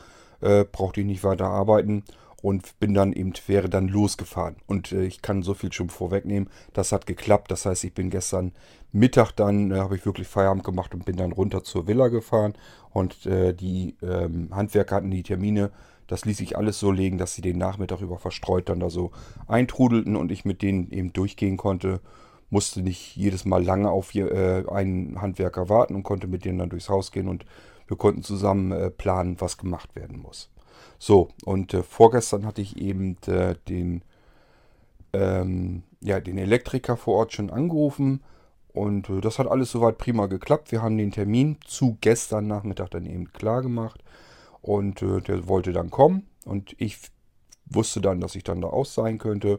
äh, 0.41 0.65
brauchte 0.65 1.03
ich 1.03 1.07
nicht 1.07 1.25
weiter 1.25 1.49
arbeiten 1.49 2.03
und 2.43 2.79
bin 2.81 2.95
dann 2.95 3.13
eben, 3.13 3.33
wäre 3.47 3.69
dann 3.69 3.89
losgefahren. 3.89 4.57
Und 4.67 4.93
äh, 4.93 5.05
ich 5.05 5.23
kann 5.23 5.43
so 5.43 5.55
viel 5.55 5.73
schon 5.73 5.91
vorwegnehmen, 5.91 6.49
das 6.73 6.93
hat 6.93 7.07
geklappt. 7.07 7.51
Das 7.51 7.67
heißt, 7.67 7.85
ich 7.85 7.95
bin 7.95 8.11
gestern 8.11 8.53
Mittag 8.93 9.33
dann, 9.33 9.71
äh, 9.71 9.77
habe 9.77 9.97
ich 9.97 10.07
wirklich 10.07 10.29
Feierabend 10.29 10.65
gemacht 10.65 10.95
und 10.95 11.05
bin 11.05 11.17
dann 11.17 11.33
runter 11.33 11.63
zur 11.65 11.87
Villa 11.87 12.09
gefahren. 12.09 12.55
Und 12.93 13.27
äh, 13.27 13.55
die 13.55 13.97
ähm, 14.03 14.49
Handwerker 14.53 14.97
hatten 14.97 15.11
die 15.11 15.23
Termine, 15.23 15.71
das 16.07 16.25
ließ 16.25 16.41
ich 16.41 16.57
alles 16.57 16.81
so 16.81 16.91
legen, 16.91 17.19
dass 17.19 17.35
sie 17.35 17.43
den 17.43 17.59
Nachmittag 17.59 18.01
über 18.01 18.19
verstreut 18.19 18.69
dann 18.69 18.81
da 18.81 18.91
so 18.91 19.13
eintrudelten 19.47 20.17
und 20.17 20.33
ich 20.33 20.45
mit 20.45 20.61
denen 20.61 20.91
eben 20.91 21.13
durchgehen 21.13 21.57
konnte. 21.57 22.01
Musste 22.49 22.83
nicht 22.83 23.15
jedes 23.15 23.45
Mal 23.45 23.63
lange 23.63 23.91
auf 23.91 24.13
äh, 24.17 24.65
einen 24.69 25.21
Handwerker 25.21 25.69
warten 25.69 25.95
und 25.95 26.03
konnte 26.03 26.27
mit 26.27 26.45
denen 26.45 26.59
dann 26.59 26.71
durchs 26.71 26.89
Haus 26.89 27.13
gehen 27.13 27.29
und 27.29 27.45
wir 27.87 27.97
konnten 27.97 28.23
zusammen 28.23 28.73
äh, 28.73 28.91
planen, 28.91 29.41
was 29.41 29.57
gemacht 29.57 29.95
werden 29.95 30.19
muss. 30.21 30.51
So, 31.03 31.31
und 31.47 31.73
äh, 31.73 31.83
vorgestern 31.83 32.45
hatte 32.45 32.61
ich 32.61 32.77
eben 32.77 33.17
äh, 33.27 33.55
den, 33.71 34.03
ähm, 35.15 35.83
ja, 36.03 36.21
den 36.21 36.37
Elektriker 36.37 36.99
vor 36.99 37.17
Ort 37.17 37.33
schon 37.33 37.49
angerufen. 37.49 38.23
Und 38.75 39.09
äh, 39.09 39.23
das 39.23 39.39
hat 39.39 39.47
alles 39.47 39.71
soweit 39.71 39.97
prima 39.97 40.27
geklappt. 40.27 40.73
Wir 40.73 40.83
haben 40.83 40.99
den 40.99 41.11
Termin 41.11 41.57
zu 41.65 41.97
gestern 42.03 42.47
Nachmittag 42.49 42.91
dann 42.91 43.07
eben 43.07 43.33
klar 43.33 43.63
gemacht. 43.63 44.05
Und 44.61 45.01
äh, 45.01 45.23
der 45.23 45.49
wollte 45.49 45.73
dann 45.73 45.91
kommen. 45.91 46.27
Und 46.45 46.77
ich 46.79 46.99
wusste 47.65 48.03
dann, 48.03 48.21
dass 48.21 48.35
ich 48.35 48.45
dann 48.45 48.61
da 48.61 48.69
aus 48.69 48.93
sein 48.93 49.17
könnte. 49.17 49.59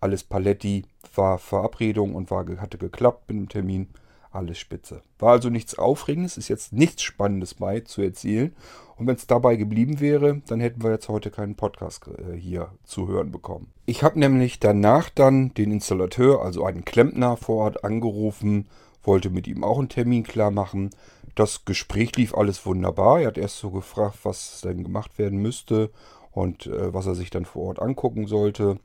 Alles 0.00 0.24
Paletti 0.24 0.86
war 1.14 1.36
Verabredung 1.36 2.14
und 2.14 2.30
war, 2.30 2.46
hatte 2.62 2.78
geklappt 2.78 3.28
mit 3.28 3.36
dem 3.36 3.48
Termin. 3.50 3.88
Alles 4.30 4.58
spitze. 4.58 5.02
War 5.18 5.32
also 5.32 5.48
nichts 5.48 5.78
Aufregendes, 5.78 6.36
ist 6.36 6.48
jetzt 6.48 6.72
nichts 6.72 7.02
Spannendes 7.02 7.54
bei 7.54 7.80
zu 7.80 8.02
erzählen. 8.02 8.54
Und 8.96 9.06
wenn 9.06 9.16
es 9.16 9.26
dabei 9.26 9.56
geblieben 9.56 10.00
wäre, 10.00 10.42
dann 10.46 10.60
hätten 10.60 10.82
wir 10.82 10.90
jetzt 10.90 11.08
heute 11.08 11.30
keinen 11.30 11.54
Podcast 11.54 12.08
äh, 12.08 12.36
hier 12.36 12.72
zu 12.84 13.08
hören 13.08 13.30
bekommen. 13.30 13.72
Ich 13.86 14.02
habe 14.02 14.18
nämlich 14.18 14.58
danach 14.60 15.08
dann 15.08 15.54
den 15.54 15.70
Installateur, 15.70 16.42
also 16.42 16.64
einen 16.64 16.84
Klempner 16.84 17.36
vor 17.36 17.64
Ort 17.64 17.84
angerufen, 17.84 18.68
wollte 19.02 19.30
mit 19.30 19.46
ihm 19.46 19.64
auch 19.64 19.78
einen 19.78 19.88
Termin 19.88 20.24
klar 20.24 20.50
machen. 20.50 20.90
Das 21.34 21.64
Gespräch 21.64 22.16
lief 22.16 22.34
alles 22.34 22.66
wunderbar. 22.66 23.20
Er 23.20 23.28
hat 23.28 23.38
erst 23.38 23.58
so 23.58 23.70
gefragt, 23.70 24.18
was 24.24 24.60
denn 24.62 24.82
gemacht 24.82 25.18
werden 25.18 25.38
müsste 25.38 25.90
und 26.32 26.66
äh, 26.66 26.92
was 26.92 27.06
er 27.06 27.14
sich 27.14 27.30
dann 27.30 27.44
vor 27.44 27.68
Ort 27.68 27.80
angucken 27.80 28.26
sollte. 28.26 28.78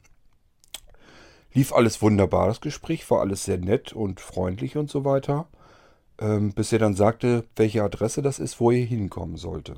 Lief 1.54 1.72
alles 1.72 2.02
wunderbar, 2.02 2.48
das 2.48 2.62
Gespräch 2.62 3.10
war 3.12 3.20
alles 3.20 3.46
sehr 3.46 3.58
nett 3.58 3.94
und 3.94 4.20
freundlich 4.20 4.76
und 4.76 4.90
so 4.90 5.06
weiter. 5.06 5.48
Ähm, 6.20 6.54
bis 6.54 6.72
er 6.72 6.80
dann 6.80 6.96
sagte, 6.96 7.46
welche 7.56 7.84
Adresse 7.84 8.22
das 8.22 8.40
ist, 8.40 8.60
wo 8.60 8.72
er 8.72 8.84
hinkommen 8.84 9.38
sollte. 9.38 9.76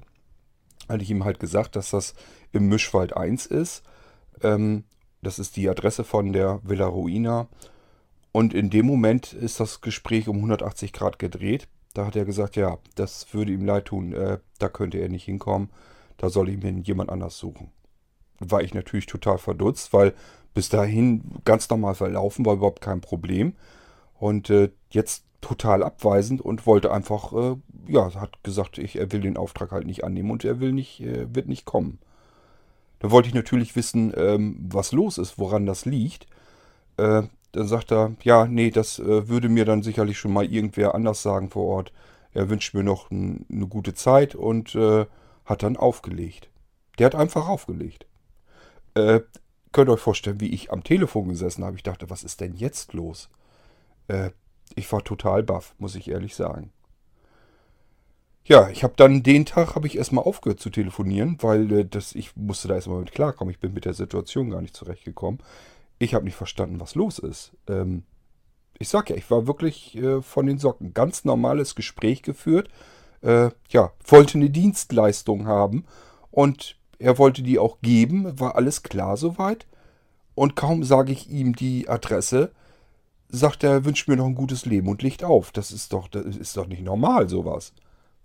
Hatte 0.88 1.04
ich 1.04 1.10
ihm 1.10 1.24
halt 1.24 1.40
gesagt, 1.40 1.76
dass 1.76 1.92
das 1.92 2.14
im 2.52 2.68
Mischwald 2.68 3.16
1 3.16 3.46
ist. 3.48 3.84
Ähm, 4.42 4.84
das 5.22 5.40
ist 5.40 5.56
die 5.56 5.70
Adresse 5.70 6.04
von 6.04 6.34
der 6.34 6.60
Villa 6.64 6.86
Ruina. 6.86 7.48
Und 8.32 8.54
in 8.54 8.70
dem 8.70 8.86
Moment 8.86 9.34
ist 9.34 9.60
das 9.60 9.82
Gespräch 9.82 10.28
um 10.28 10.38
180 10.38 10.94
Grad 10.94 11.20
gedreht. 11.20 11.68
Da 11.94 12.06
hat 12.06 12.16
er 12.16 12.26
gesagt, 12.26 12.58
ja, 12.58 12.78
das 12.96 13.34
würde 13.34 13.54
ihm 13.54 13.66
leid 13.66 13.86
tun, 13.86 14.14
äh, 14.14 14.40
da 14.60 14.68
könnte 14.70 14.98
er 14.98 15.10
nicht 15.10 15.24
hinkommen. 15.24 15.70
Da 16.18 16.30
soll 16.30 16.50
ich 16.50 16.62
mir 16.62 16.72
jemand 16.72 17.10
anders 17.10 17.38
suchen. 17.38 17.72
War 18.40 18.62
ich 18.62 18.74
natürlich 18.74 19.06
total 19.06 19.38
verdutzt, 19.38 19.94
weil 19.94 20.14
bis 20.54 20.70
dahin 20.70 21.22
ganz 21.44 21.70
normal 21.70 21.96
verlaufen, 21.96 22.46
war 22.46 22.56
überhaupt 22.56 22.82
kein 22.82 23.02
Problem. 23.02 23.54
Und 24.18 24.50
äh, 24.50 24.72
jetzt 24.90 25.26
total 25.42 25.84
abweisend 25.84 26.42
und 26.42 26.66
wollte 26.66 26.92
einfach, 26.92 27.34
äh, 27.34 27.56
ja, 27.88 28.14
hat 28.16 28.42
gesagt, 28.44 28.78
ich, 28.78 28.98
er 28.98 29.12
will 29.12 29.22
den 29.22 29.38
Auftrag 29.38 29.72
halt 29.72 29.86
nicht 29.86 30.04
annehmen 30.04 30.32
und 30.32 30.44
er 30.44 30.60
will 30.60 30.72
nicht, 30.72 31.02
äh, 31.02 31.34
wird 31.34 31.48
nicht 31.48 31.66
kommen. 31.66 32.00
Da 33.00 33.12
wollte 33.12 33.28
ich 33.28 33.36
natürlich 33.36 33.76
wissen, 33.76 34.12
ähm, 34.18 34.58
was 34.60 34.92
los 34.92 35.18
ist, 35.18 35.38
woran 35.38 35.66
das 35.66 35.86
liegt. 35.86 36.26
Äh, 36.98 37.24
dann 37.52 37.68
sagt 37.68 37.92
er, 37.92 38.14
ja, 38.24 38.48
nee, 38.48 38.72
das 38.72 39.00
äh, 39.00 39.30
würde 39.30 39.50
mir 39.50 39.66
dann 39.66 39.84
sicherlich 39.84 40.18
schon 40.18 40.34
mal 40.34 40.46
irgendwer 40.46 40.96
anders 40.96 41.22
sagen 41.22 41.50
vor 41.50 41.66
Ort. 41.66 41.94
Er 42.34 42.50
wünscht 42.50 42.74
mir 42.74 42.84
noch 42.84 43.12
ein, 43.12 43.46
eine 43.52 43.68
gute 43.68 43.94
Zeit 43.94 44.36
und 44.36 44.74
äh, 44.76 45.06
hat 45.46 45.64
dann 45.64 45.78
aufgelegt. 45.78 46.50
Der 46.98 47.06
hat 47.06 47.16
einfach 47.16 47.48
aufgelegt. 47.48 48.08
Äh, 48.96 49.22
könnt 49.72 49.90
ihr 49.90 49.94
euch 49.94 50.00
vorstellen, 50.00 50.40
wie 50.40 50.54
ich 50.54 50.72
am 50.72 50.84
Telefon 50.84 51.28
gesessen 51.28 51.64
habe. 51.64 51.76
Ich 51.76 51.84
dachte, 51.84 52.10
was 52.10 52.24
ist 52.24 52.42
denn 52.42 52.56
jetzt 52.56 52.94
los? 52.94 53.30
Äh, 54.08 54.32
ich 54.76 54.92
war 54.92 55.04
total 55.04 55.44
baff, 55.44 55.76
muss 55.78 55.96
ich 55.96 56.10
ehrlich 56.10 56.36
sagen. 56.36 56.72
Ja, 58.46 58.70
ich 58.70 58.84
habe 58.84 58.94
dann 58.96 59.24
den 59.24 59.46
Tag 59.46 59.76
habe 59.76 59.88
ich 59.88 59.98
erstmal 59.98 60.24
aufgehört 60.24 60.60
zu 60.60 60.70
telefonieren, 60.70 61.38
weil 61.42 61.72
äh, 61.72 61.86
das, 61.86 62.14
ich 62.14 62.36
musste 62.36 62.68
da 62.68 62.76
erstmal 62.76 63.00
mit 63.00 63.12
klarkommen. 63.12 63.52
Ich 63.52 63.60
bin 63.60 63.74
mit 63.74 63.86
der 63.86 63.96
Situation 63.96 64.52
gar 64.52 64.62
nicht 64.62 64.76
zurechtgekommen. 64.76 65.40
Ich 65.98 66.14
habe 66.14 66.26
nicht 66.26 66.36
verstanden, 66.36 66.80
was 66.80 66.96
los 66.96 67.20
ist. 67.20 67.54
Ähm, 67.68 68.04
ich 68.78 68.90
sag 68.90 69.10
ja, 69.10 69.16
ich 69.16 69.30
war 69.32 69.48
wirklich 69.48 69.96
äh, 69.98 70.22
von 70.22 70.46
den 70.46 70.60
Socken. 70.60 70.94
Ganz 70.94 71.26
normales 71.26 71.76
Gespräch 71.76 72.22
geführt. 72.22 72.70
Äh, 73.22 73.50
ja, 73.70 73.92
wollte 74.06 74.38
eine 74.38 74.52
Dienstleistung 74.52 75.48
haben 75.48 75.86
und 76.30 76.78
er 77.00 77.18
wollte 77.18 77.42
die 77.42 77.60
auch 77.60 77.78
geben. 77.82 78.40
War 78.40 78.56
alles 78.56 78.84
klar 78.84 79.18
soweit. 79.18 79.66
Und 80.36 80.56
kaum 80.56 80.84
sage 80.84 81.12
ich 81.12 81.30
ihm 81.30 81.56
die 81.56 81.88
Adresse, 81.88 82.52
sagt 83.30 83.64
er, 83.64 83.86
wünscht 83.86 84.08
mir 84.08 84.18
noch 84.18 84.26
ein 84.26 84.36
gutes 84.36 84.66
Leben 84.66 84.88
und 84.88 85.02
legt 85.02 85.24
auf. 85.24 85.52
Das 85.52 85.72
ist 85.72 85.94
doch, 85.94 86.08
das 86.08 86.26
ist 86.26 86.58
doch 86.58 86.68
nicht 86.68 86.84
normal, 86.84 87.30
sowas. 87.30 87.74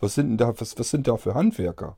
Was 0.01 0.15
sind 0.15 0.29
denn 0.29 0.39
da, 0.39 0.61
was, 0.61 0.79
was 0.79 0.91
sind 0.91 1.07
da 1.07 1.17
für 1.17 1.35
Handwerker? 1.35 1.97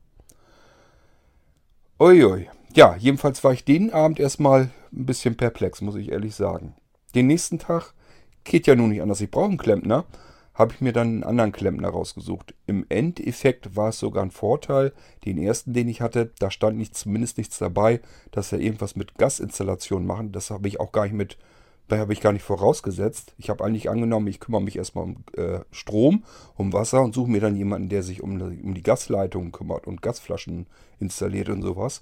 Uiui. 1.99 2.49
Ja, 2.75 2.95
jedenfalls 2.95 3.43
war 3.43 3.53
ich 3.53 3.65
den 3.65 3.93
Abend 3.93 4.19
erstmal 4.19 4.69
ein 4.91 5.05
bisschen 5.05 5.37
perplex, 5.37 5.81
muss 5.81 5.95
ich 5.95 6.11
ehrlich 6.11 6.35
sagen. 6.35 6.75
Den 7.15 7.27
nächsten 7.27 7.59
Tag 7.59 7.93
geht 8.43 8.67
ja 8.67 8.75
nun 8.75 8.89
nicht 8.89 9.01
anders. 9.01 9.21
Ich 9.21 9.31
brauche 9.31 9.45
einen 9.45 9.57
Klempner. 9.57 10.05
Habe 10.53 10.73
ich 10.73 10.81
mir 10.81 10.93
dann 10.93 11.07
einen 11.07 11.23
anderen 11.23 11.51
Klempner 11.51 11.89
rausgesucht. 11.89 12.53
Im 12.67 12.85
Endeffekt 12.89 13.75
war 13.75 13.89
es 13.89 13.99
sogar 13.99 14.23
ein 14.23 14.31
Vorteil. 14.31 14.93
Den 15.25 15.37
ersten, 15.37 15.73
den 15.73 15.87
ich 15.87 16.01
hatte, 16.01 16.31
da 16.39 16.51
stand 16.51 16.77
nicht, 16.77 16.95
zumindest 16.95 17.37
nichts 17.37 17.57
dabei, 17.57 18.01
dass 18.31 18.51
er 18.51 18.59
irgendwas 18.59 18.95
mit 18.95 19.15
Gasinstallation 19.15 20.05
machen. 20.05 20.31
Das 20.31 20.51
habe 20.51 20.67
ich 20.67 20.79
auch 20.79 20.91
gar 20.91 21.03
nicht 21.03 21.15
mit 21.15 21.37
habe 21.91 22.13
ich 22.13 22.21
gar 22.21 22.33
nicht 22.33 22.43
vorausgesetzt. 22.43 23.33
Ich 23.37 23.49
habe 23.49 23.63
eigentlich 23.63 23.89
angenommen, 23.89 24.27
ich 24.27 24.39
kümmere 24.39 24.61
mich 24.61 24.77
erstmal 24.77 25.05
um 25.05 25.23
äh, 25.35 25.59
Strom, 25.71 26.23
um 26.55 26.73
Wasser 26.73 27.01
und 27.01 27.13
suche 27.13 27.29
mir 27.29 27.41
dann 27.41 27.55
jemanden, 27.55 27.89
der 27.89 28.03
sich 28.03 28.21
um, 28.21 28.41
um 28.41 28.73
die 28.73 28.83
Gasleitungen 28.83 29.51
kümmert 29.51 29.87
und 29.87 30.01
Gasflaschen 30.01 30.67
installiert 30.99 31.49
und 31.49 31.61
sowas. 31.61 32.01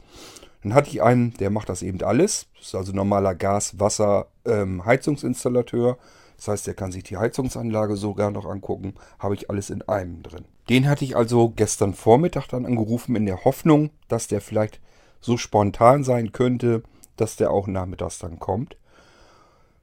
Dann 0.64 0.74
hatte 0.74 0.90
ich 0.90 1.02
einen, 1.02 1.34
der 1.36 1.50
macht 1.50 1.70
das 1.70 1.82
eben 1.82 2.02
alles. 2.04 2.48
Das 2.58 2.68
ist 2.68 2.76
also 2.76 2.94
normaler 2.94 3.36
Gas-, 3.36 3.80
Wasser-, 3.80 4.28
ähm, 4.46 4.86
Heizungsinstallateur. 4.86 5.98
Das 6.42 6.48
heißt, 6.48 6.66
der 6.66 6.74
kann 6.74 6.92
sich 6.92 7.04
die 7.04 7.18
Heizungsanlage 7.18 7.96
sogar 7.96 8.32
noch 8.32 8.48
angucken. 8.48 8.96
Habe 9.20 9.36
ich 9.36 9.52
alles 9.52 9.70
in 9.70 9.84
einem 9.84 10.24
drin. 10.24 10.46
Den 10.70 10.90
hatte 10.90 11.06
ich 11.06 11.16
also 11.16 11.50
gestern 11.50 11.94
Vormittag 11.94 12.48
dann 12.48 12.66
angerufen 12.66 13.16
in 13.16 13.28
der 13.28 13.46
Hoffnung, 13.46 13.92
dass 14.08 14.26
der 14.26 14.42
vielleicht 14.42 14.80
so 15.20 15.38
spontan 15.38 16.04
sein 16.04 16.32
könnte, 16.32 16.82
dass 17.16 17.36
der 17.36 17.52
auch 17.52 17.68
nachmittags 17.68 18.18
dann 18.18 18.40
kommt. 18.40 18.76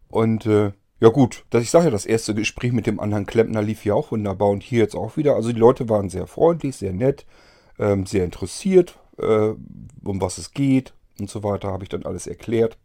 Und 0.09 0.47
äh, 0.47 0.73
ja 0.99 1.11
gut, 1.11 1.45
das, 1.51 1.63
ich 1.63 1.71
sage 1.71 1.93
das 1.93 2.07
erste 2.07 2.35
Gespräch 2.35 2.73
mit 2.73 2.89
dem 2.89 2.99
anderen 2.99 3.27
Klempner 3.27 3.63
lief 3.63 3.85
ja 3.85 3.95
auch 3.95 4.11
wunderbar 4.11 4.49
und 4.49 4.65
hier 4.65 4.81
jetzt 4.81 4.97
auch 4.97 5.17
wieder. 5.17 5.37
Also 5.37 5.53
die 5.53 5.61
Leute 5.61 5.89
waren 5.89 6.11
sehr 6.11 6.27
freundlich, 6.27 6.75
sehr 6.75 6.93
nett, 6.93 7.25
ähm, 7.79 8.05
sehr 8.05 8.25
interessiert, 8.25 8.99
äh, 9.19 9.51
um 10.03 10.21
was 10.21 10.39
es 10.39 10.51
geht 10.55 10.93
und 11.21 11.31
so 11.31 11.45
weiter, 11.45 11.69
habe 11.69 11.85
ich 11.85 11.89
dann 11.89 12.05
alles 12.05 12.27
erklärt. 12.27 12.79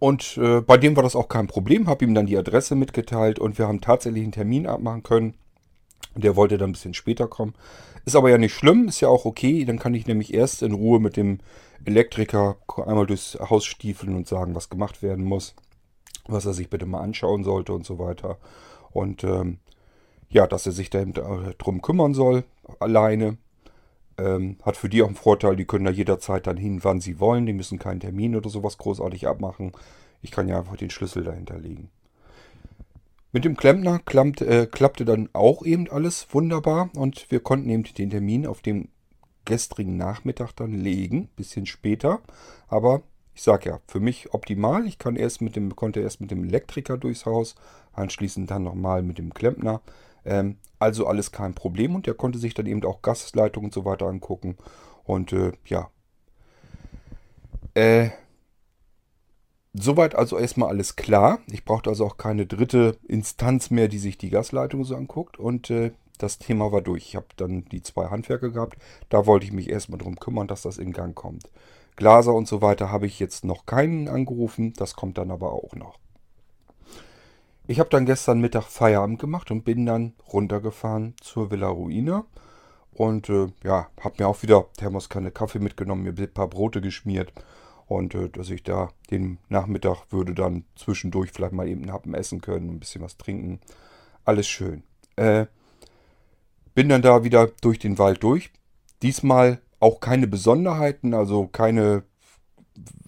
Und 0.00 0.38
äh, 0.38 0.62
bei 0.62 0.78
dem 0.78 0.96
war 0.96 1.02
das 1.02 1.14
auch 1.14 1.28
kein 1.28 1.46
Problem, 1.46 1.86
habe 1.86 2.04
ihm 2.04 2.14
dann 2.14 2.26
die 2.26 2.38
Adresse 2.38 2.74
mitgeteilt 2.74 3.38
und 3.38 3.58
wir 3.58 3.68
haben 3.68 3.82
tatsächlich 3.82 4.22
einen 4.22 4.32
Termin 4.32 4.66
abmachen 4.66 5.02
können. 5.02 5.34
Der 6.16 6.36
wollte 6.36 6.56
dann 6.58 6.70
ein 6.70 6.72
bisschen 6.72 6.94
später 6.94 7.28
kommen. 7.28 7.54
Ist 8.06 8.16
aber 8.16 8.30
ja 8.30 8.38
nicht 8.38 8.54
schlimm, 8.54 8.88
ist 8.88 9.00
ja 9.00 9.08
auch 9.08 9.26
okay. 9.26 9.64
Dann 9.66 9.78
kann 9.78 9.92
ich 9.92 10.06
nämlich 10.06 10.32
erst 10.32 10.62
in 10.62 10.72
Ruhe 10.72 11.00
mit 11.00 11.18
dem 11.18 11.38
Elektriker 11.84 12.56
einmal 12.86 13.06
durchs 13.06 13.38
Haus 13.38 13.66
stiefeln 13.66 14.16
und 14.16 14.26
sagen, 14.26 14.54
was 14.54 14.70
gemacht 14.70 15.02
werden 15.02 15.24
muss, 15.24 15.54
was 16.26 16.46
er 16.46 16.54
sich 16.54 16.70
bitte 16.70 16.86
mal 16.86 17.00
anschauen 17.00 17.44
sollte 17.44 17.74
und 17.74 17.84
so 17.84 17.98
weiter. 17.98 18.38
Und 18.90 19.22
ähm, 19.22 19.58
ja, 20.30 20.46
dass 20.46 20.64
er 20.64 20.72
sich 20.72 20.88
da 20.88 21.00
eben 21.02 21.12
drum 21.12 21.82
kümmern 21.82 22.14
soll, 22.14 22.44
alleine. 22.78 23.36
Ähm, 24.20 24.56
hat 24.62 24.76
für 24.76 24.88
die 24.88 25.02
auch 25.02 25.06
einen 25.06 25.16
Vorteil, 25.16 25.56
die 25.56 25.64
können 25.64 25.86
da 25.86 25.90
jederzeit 25.90 26.46
dann 26.46 26.56
hin, 26.56 26.80
wann 26.82 27.00
sie 27.00 27.18
wollen. 27.18 27.46
Die 27.46 27.52
müssen 27.52 27.78
keinen 27.78 28.00
Termin 28.00 28.36
oder 28.36 28.50
sowas 28.50 28.78
großartig 28.78 29.26
abmachen. 29.26 29.72
Ich 30.22 30.30
kann 30.30 30.48
ja 30.48 30.58
einfach 30.58 30.76
den 30.76 30.90
Schlüssel 30.90 31.24
dahinter 31.24 31.58
legen. 31.58 31.90
Mit 33.32 33.44
dem 33.44 33.56
Klempner 33.56 34.00
klammt, 34.00 34.40
äh, 34.40 34.66
klappte 34.66 35.04
dann 35.04 35.28
auch 35.32 35.64
eben 35.64 35.88
alles 35.88 36.26
wunderbar 36.32 36.90
und 36.96 37.30
wir 37.30 37.40
konnten 37.40 37.70
eben 37.70 37.84
den 37.84 38.10
Termin 38.10 38.46
auf 38.46 38.60
dem 38.60 38.88
gestrigen 39.44 39.96
Nachmittag 39.96 40.52
dann 40.56 40.72
legen, 40.72 41.28
bisschen 41.36 41.66
später. 41.66 42.20
Aber 42.68 43.02
ich 43.34 43.42
sage 43.42 43.70
ja, 43.70 43.80
für 43.86 44.00
mich 44.00 44.34
optimal. 44.34 44.86
Ich 44.86 44.98
kann 44.98 45.16
erst 45.16 45.40
mit 45.40 45.56
dem, 45.56 45.74
konnte 45.76 46.00
erst 46.00 46.20
mit 46.20 46.30
dem 46.30 46.44
Elektriker 46.44 46.98
durchs 46.98 47.24
Haus, 47.24 47.54
anschließend 47.92 48.50
dann 48.50 48.64
nochmal 48.64 49.02
mit 49.02 49.18
dem 49.18 49.32
Klempner. 49.32 49.80
Ähm, 50.24 50.56
also 50.80 51.06
alles 51.06 51.30
kein 51.30 51.54
Problem 51.54 51.94
und 51.94 52.06
der 52.06 52.14
konnte 52.14 52.38
sich 52.38 52.54
dann 52.54 52.66
eben 52.66 52.84
auch 52.84 53.02
Gasleitungen 53.02 53.68
und 53.68 53.74
so 53.74 53.84
weiter 53.84 54.06
angucken. 54.06 54.56
Und 55.04 55.32
äh, 55.32 55.52
ja. 55.66 55.90
Äh, 57.74 58.10
Soweit 59.72 60.16
also 60.16 60.36
erstmal 60.36 60.68
alles 60.68 60.96
klar. 60.96 61.38
Ich 61.46 61.64
brauchte 61.64 61.90
also 61.90 62.04
auch 62.04 62.16
keine 62.16 62.44
dritte 62.44 62.98
Instanz 63.06 63.70
mehr, 63.70 63.86
die 63.86 63.98
sich 63.98 64.18
die 64.18 64.30
Gasleitung 64.30 64.84
so 64.84 64.96
anguckt. 64.96 65.38
Und 65.38 65.70
äh, 65.70 65.92
das 66.18 66.38
Thema 66.38 66.72
war 66.72 66.82
durch. 66.82 67.06
Ich 67.06 67.16
habe 67.16 67.26
dann 67.36 67.64
die 67.66 67.82
zwei 67.82 68.08
Handwerker 68.08 68.50
gehabt. 68.50 68.78
Da 69.10 69.26
wollte 69.26 69.46
ich 69.46 69.52
mich 69.52 69.70
erstmal 69.70 69.98
darum 69.98 70.16
kümmern, 70.16 70.48
dass 70.48 70.62
das 70.62 70.78
in 70.78 70.92
Gang 70.92 71.14
kommt. 71.14 71.50
Glaser 71.94 72.34
und 72.34 72.48
so 72.48 72.62
weiter 72.62 72.90
habe 72.90 73.06
ich 73.06 73.20
jetzt 73.20 73.44
noch 73.44 73.64
keinen 73.64 74.08
angerufen. 74.08 74.72
Das 74.76 74.96
kommt 74.96 75.18
dann 75.18 75.30
aber 75.30 75.52
auch 75.52 75.74
noch. 75.74 75.98
Ich 77.70 77.78
habe 77.78 77.88
dann 77.88 78.04
gestern 78.04 78.40
Mittag 78.40 78.64
Feierabend 78.64 79.20
gemacht 79.20 79.52
und 79.52 79.62
bin 79.62 79.86
dann 79.86 80.14
runtergefahren 80.32 81.14
zur 81.20 81.52
Villa 81.52 81.68
Ruina. 81.68 82.24
Und 82.90 83.28
äh, 83.28 83.46
ja, 83.62 83.86
habe 84.00 84.16
mir 84.18 84.26
auch 84.26 84.42
wieder 84.42 84.66
Thermoskanne 84.76 85.30
Kaffee 85.30 85.60
mitgenommen, 85.60 86.02
mir 86.02 86.12
ein 86.18 86.34
paar 86.34 86.48
Brote 86.48 86.80
geschmiert. 86.80 87.32
Und 87.86 88.16
äh, 88.16 88.28
dass 88.28 88.50
ich 88.50 88.64
da 88.64 88.88
den 89.12 89.38
Nachmittag 89.48 90.06
würde 90.10 90.34
dann 90.34 90.64
zwischendurch 90.74 91.30
vielleicht 91.30 91.52
mal 91.52 91.68
eben 91.68 91.82
einen 91.82 91.92
Happen 91.92 92.12
essen 92.12 92.40
können, 92.40 92.70
ein 92.70 92.80
bisschen 92.80 93.02
was 93.02 93.16
trinken. 93.18 93.60
Alles 94.24 94.48
schön. 94.48 94.82
Äh, 95.14 95.46
bin 96.74 96.88
dann 96.88 97.02
da 97.02 97.22
wieder 97.22 97.52
durch 97.60 97.78
den 97.78 97.98
Wald 97.98 98.20
durch. 98.24 98.50
Diesmal 99.00 99.60
auch 99.78 100.00
keine 100.00 100.26
Besonderheiten, 100.26 101.14
also 101.14 101.46
keine 101.46 102.02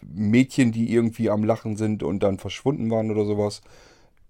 Mädchen, 0.03 0.71
die 0.71 0.93
irgendwie 0.93 1.31
am 1.31 1.43
Lachen 1.43 1.77
sind 1.77 2.05
und 2.05 2.23
dann 2.23 2.39
verschwunden 2.39 2.93
waren 2.93 3.11
oder 3.11 3.25
sowas. 3.25 3.61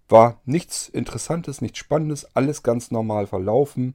War 0.09 0.41
nichts 0.45 0.89
Interessantes, 0.89 1.61
nichts 1.61 1.79
Spannendes, 1.79 2.27
alles 2.35 2.63
ganz 2.63 2.91
normal 2.91 3.27
verlaufen. 3.27 3.95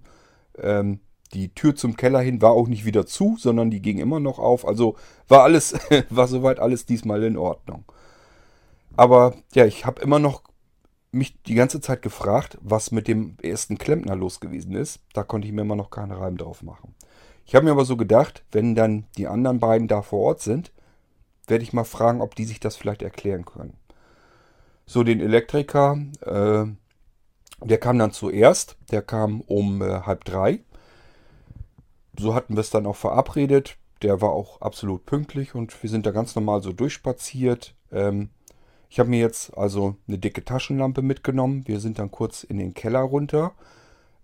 Ähm, 0.57 0.99
die 1.33 1.53
Tür 1.53 1.75
zum 1.75 1.97
Keller 1.97 2.21
hin 2.21 2.41
war 2.41 2.51
auch 2.51 2.67
nicht 2.67 2.85
wieder 2.85 3.05
zu, 3.05 3.35
sondern 3.37 3.69
die 3.69 3.81
ging 3.81 3.99
immer 3.99 4.19
noch 4.19 4.39
auf. 4.39 4.67
Also 4.67 4.95
war 5.27 5.43
alles, 5.43 5.75
war 6.09 6.27
soweit 6.27 6.59
alles 6.59 6.85
diesmal 6.85 7.23
in 7.23 7.37
Ordnung. 7.37 7.83
Aber 8.95 9.35
ja, 9.53 9.65
ich 9.65 9.85
habe 9.85 10.01
immer 10.01 10.19
noch 10.19 10.43
mich 11.11 11.41
die 11.43 11.55
ganze 11.55 11.81
Zeit 11.81 12.01
gefragt, 12.01 12.57
was 12.61 12.91
mit 12.91 13.07
dem 13.07 13.37
ersten 13.41 13.77
Klempner 13.77 14.15
los 14.15 14.39
gewesen 14.39 14.75
ist. 14.75 14.99
Da 15.13 15.23
konnte 15.23 15.47
ich 15.47 15.53
mir 15.53 15.61
immer 15.61 15.75
noch 15.75 15.89
keinen 15.89 16.11
Reim 16.11 16.37
drauf 16.37 16.63
machen. 16.63 16.95
Ich 17.45 17.55
habe 17.55 17.65
mir 17.65 17.71
aber 17.71 17.85
so 17.85 17.95
gedacht, 17.95 18.43
wenn 18.51 18.75
dann 18.75 19.05
die 19.17 19.27
anderen 19.27 19.59
beiden 19.59 19.87
da 19.87 20.01
vor 20.01 20.19
Ort 20.19 20.41
sind, 20.41 20.71
werde 21.47 21.63
ich 21.63 21.73
mal 21.73 21.85
fragen, 21.85 22.21
ob 22.21 22.35
die 22.35 22.43
sich 22.43 22.59
das 22.59 22.75
vielleicht 22.75 23.01
erklären 23.01 23.45
können. 23.45 23.73
So, 24.89 25.03
den 25.03 25.19
Elektriker, 25.19 25.97
äh, 26.21 26.65
der 27.61 27.77
kam 27.77 27.99
dann 27.99 28.11
zuerst. 28.11 28.77
Der 28.89 29.01
kam 29.01 29.41
um 29.41 29.81
äh, 29.81 30.01
halb 30.01 30.23
drei. 30.23 30.61
So 32.17 32.33
hatten 32.33 32.55
wir 32.55 32.61
es 32.61 32.69
dann 32.69 32.85
auch 32.85 32.95
verabredet. 32.95 33.77
Der 34.01 34.21
war 34.21 34.29
auch 34.29 34.61
absolut 34.61 35.05
pünktlich 35.05 35.55
und 35.55 35.83
wir 35.83 35.89
sind 35.89 36.05
da 36.05 36.11
ganz 36.11 36.35
normal 36.35 36.63
so 36.63 36.71
durchspaziert. 36.71 37.75
Ähm, 37.91 38.29
ich 38.89 38.99
habe 38.99 39.09
mir 39.09 39.19
jetzt 39.19 39.57
also 39.57 39.97
eine 40.07 40.17
dicke 40.17 40.45
Taschenlampe 40.45 41.01
mitgenommen. 41.01 41.67
Wir 41.67 41.81
sind 41.81 41.99
dann 41.99 42.09
kurz 42.09 42.43
in 42.43 42.57
den 42.57 42.73
Keller 42.73 43.01
runter. 43.01 43.51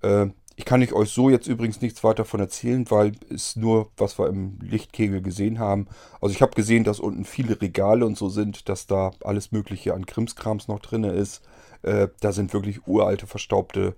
Äh, 0.01 0.27
ich 0.55 0.65
kann 0.65 0.81
euch 0.81 1.10
so 1.10 1.29
jetzt 1.29 1.48
übrigens 1.48 1.81
nichts 1.81 2.03
weiter 2.03 2.25
von 2.25 2.39
erzählen, 2.39 2.86
weil 2.89 3.13
es 3.29 3.55
nur, 3.55 3.89
was 3.98 4.19
wir 4.19 4.27
im 4.27 4.60
Lichtkegel 4.62 5.22
gesehen 5.22 5.60
haben. 5.60 5.88
Also 6.22 6.33
ich 6.36 6.41
habe 6.41 6.53
gesehen, 6.53 6.83
dass 6.83 7.00
unten 7.00 7.25
viele 7.25 7.60
Regale 7.60 8.05
und 8.05 8.17
so 8.17 8.29
sind, 8.29 8.69
dass 8.69 8.86
da 8.86 9.12
alles 9.24 9.51
Mögliche 9.51 9.93
an 9.93 10.05
Krimskrams 10.05 10.67
noch 10.67 10.79
drin 10.79 11.05
ist. 11.05 11.41
Äh, 11.81 12.10
da 12.19 12.31
sind 12.31 12.53
wirklich 12.53 12.88
uralte, 12.88 13.25
verstaubte, 13.25 13.95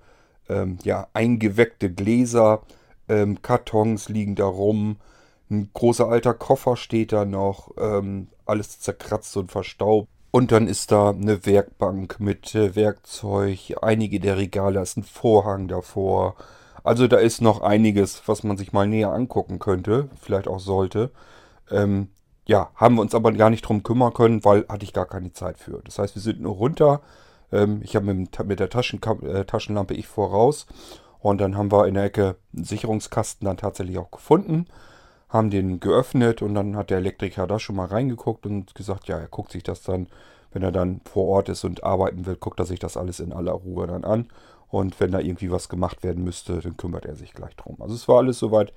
ähm, 0.47 0.77
ja, 0.83 1.07
eingeweckte 1.13 1.91
Gläser, 1.91 2.61
ähm, 3.09 3.41
Kartons 3.41 4.09
liegen 4.09 4.35
da 4.35 4.45
rum. 4.45 4.97
Ein 5.49 5.69
großer 5.73 6.07
alter 6.07 6.33
Koffer 6.33 6.77
steht 6.77 7.11
da 7.11 7.25
noch, 7.25 7.71
ähm, 7.77 8.27
alles 8.45 8.79
zerkratzt 8.79 9.35
und 9.37 9.51
verstaubt. 9.51 10.09
Und 10.35 10.51
dann 10.51 10.67
ist 10.67 10.91
da 10.91 11.11
eine 11.11 11.45
Werkbank 11.45 12.19
mit 12.19 12.53
äh, 12.55 12.75
Werkzeug, 12.75 13.73
einige 13.81 14.19
der 14.19 14.35
Regale, 14.35 14.81
ist 14.81 14.97
ein 14.97 15.03
Vorhang 15.03 15.69
davor. 15.69 16.35
Also 16.83 17.07
da 17.07 17.15
ist 17.15 17.41
noch 17.41 17.61
einiges, 17.61 18.21
was 18.25 18.43
man 18.43 18.57
sich 18.57 18.73
mal 18.73 18.85
näher 18.85 19.13
angucken 19.13 19.59
könnte, 19.59 20.09
vielleicht 20.21 20.49
auch 20.49 20.59
sollte. 20.59 21.11
Ähm, 21.71 22.09
ja, 22.45 22.69
haben 22.75 22.95
wir 22.95 23.01
uns 23.01 23.15
aber 23.15 23.31
gar 23.31 23.49
nicht 23.49 23.61
drum 23.61 23.81
kümmern 23.81 24.13
können, 24.13 24.43
weil 24.43 24.65
hatte 24.67 24.83
ich 24.83 24.91
gar 24.91 25.05
keine 25.05 25.31
Zeit 25.31 25.57
für. 25.57 25.81
Das 25.85 25.99
heißt, 25.99 26.15
wir 26.15 26.21
sind 26.21 26.41
nur 26.41 26.55
runter. 26.55 26.99
Ähm, 27.53 27.79
ich 27.81 27.95
habe 27.95 28.13
mit, 28.13 28.45
mit, 28.45 28.59
der 28.59 28.69
Taschen, 28.69 29.01
äh, 29.23 29.45
Taschenlampe 29.45 29.93
ich 29.93 30.05
voraus. 30.05 30.67
Und 31.19 31.39
dann 31.39 31.55
haben 31.55 31.71
wir 31.71 31.87
in 31.87 31.93
der 31.93 32.03
Ecke 32.03 32.35
einen 32.53 32.65
Sicherungskasten 32.65 33.45
dann 33.45 33.55
tatsächlich 33.55 33.97
auch 33.97 34.11
gefunden 34.11 34.67
haben 35.35 35.49
den 35.49 35.79
geöffnet 35.79 36.41
und 36.41 36.55
dann 36.55 36.75
hat 36.75 36.89
der 36.89 36.97
Elektriker 36.97 37.45
da 37.47 37.59
schon 37.59 37.75
mal 37.75 37.87
reingeguckt 37.87 38.45
und 38.45 38.73
gesagt, 38.73 39.07
ja, 39.07 39.17
er 39.17 39.27
guckt 39.27 39.51
sich 39.51 39.63
das 39.63 39.83
dann, 39.83 40.07
wenn 40.51 40.63
er 40.63 40.71
dann 40.71 41.01
vor 41.03 41.27
Ort 41.27 41.49
ist 41.49 41.63
und 41.63 41.83
arbeiten 41.83 42.25
will, 42.25 42.37
guckt 42.37 42.59
er 42.59 42.65
sich 42.65 42.79
das 42.79 42.97
alles 42.97 43.19
in 43.19 43.33
aller 43.33 43.51
Ruhe 43.51 43.87
dann 43.87 44.05
an. 44.05 44.29
Und 44.69 44.99
wenn 44.99 45.11
da 45.11 45.19
irgendwie 45.19 45.51
was 45.51 45.69
gemacht 45.69 46.03
werden 46.03 46.23
müsste, 46.23 46.59
dann 46.59 46.77
kümmert 46.77 47.05
er 47.05 47.15
sich 47.15 47.33
gleich 47.33 47.55
drum. 47.55 47.77
Also 47.79 47.93
es 47.93 48.07
war 48.07 48.17
alles 48.17 48.39
soweit 48.39 48.73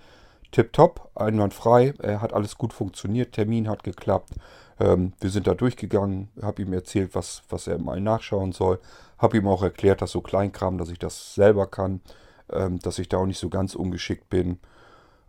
tipptopp, 0.52 1.10
einwandfrei. 1.14 1.94
Er 1.98 2.20
hat 2.20 2.32
alles 2.32 2.58
gut 2.58 2.72
funktioniert, 2.72 3.32
Termin 3.32 3.68
hat 3.68 3.84
geklappt. 3.84 4.34
Ähm, 4.80 5.12
wir 5.20 5.30
sind 5.30 5.46
da 5.46 5.54
durchgegangen, 5.54 6.28
habe 6.42 6.62
ihm 6.62 6.72
erzählt, 6.72 7.14
was, 7.14 7.42
was 7.48 7.66
er 7.66 7.78
mal 7.78 8.00
nachschauen 8.00 8.52
soll. 8.52 8.78
Habe 9.18 9.38
ihm 9.38 9.48
auch 9.48 9.62
erklärt, 9.62 10.02
dass 10.02 10.12
so 10.12 10.20
Kleinkram, 10.20 10.78
dass 10.78 10.90
ich 10.90 10.98
das 10.98 11.34
selber 11.34 11.66
kann, 11.66 12.00
ähm, 12.52 12.78
dass 12.80 12.98
ich 12.98 13.08
da 13.08 13.18
auch 13.18 13.26
nicht 13.26 13.38
so 13.38 13.48
ganz 13.48 13.74
ungeschickt 13.74 14.28
bin. 14.28 14.58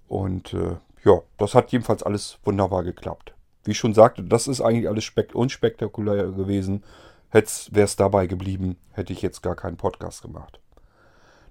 Und 0.07 0.53
äh, 0.53 0.77
ja, 1.03 1.21
das 1.37 1.55
hat 1.55 1.71
jedenfalls 1.71 2.03
alles 2.03 2.39
wunderbar 2.43 2.83
geklappt. 2.83 3.33
Wie 3.63 3.71
ich 3.71 3.77
schon 3.77 3.93
sagte, 3.93 4.23
das 4.23 4.47
ist 4.47 4.61
eigentlich 4.61 4.87
alles 4.87 5.11
unspektakulär 5.33 6.27
gewesen. 6.31 6.83
Wäre 7.31 7.45
es 7.85 7.95
dabei 7.95 8.27
geblieben, 8.27 8.77
hätte 8.91 9.13
ich 9.13 9.21
jetzt 9.21 9.43
gar 9.43 9.55
keinen 9.55 9.77
Podcast 9.77 10.21
gemacht. 10.21 10.59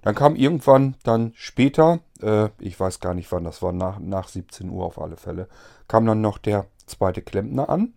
Dann 0.01 0.15
kam 0.15 0.35
irgendwann 0.35 0.95
dann 1.03 1.33
später, 1.35 1.99
äh, 2.21 2.49
ich 2.59 2.79
weiß 2.79 2.99
gar 2.99 3.13
nicht 3.13 3.31
wann, 3.31 3.43
das 3.43 3.61
war 3.61 3.73
nach, 3.73 3.99
nach 3.99 4.27
17 4.27 4.69
Uhr 4.69 4.85
auf 4.85 4.99
alle 4.99 5.17
Fälle, 5.17 5.47
kam 5.87 6.05
dann 6.05 6.21
noch 6.21 6.37
der 6.37 6.67
zweite 6.85 7.21
Klempner 7.21 7.69
an. 7.69 7.93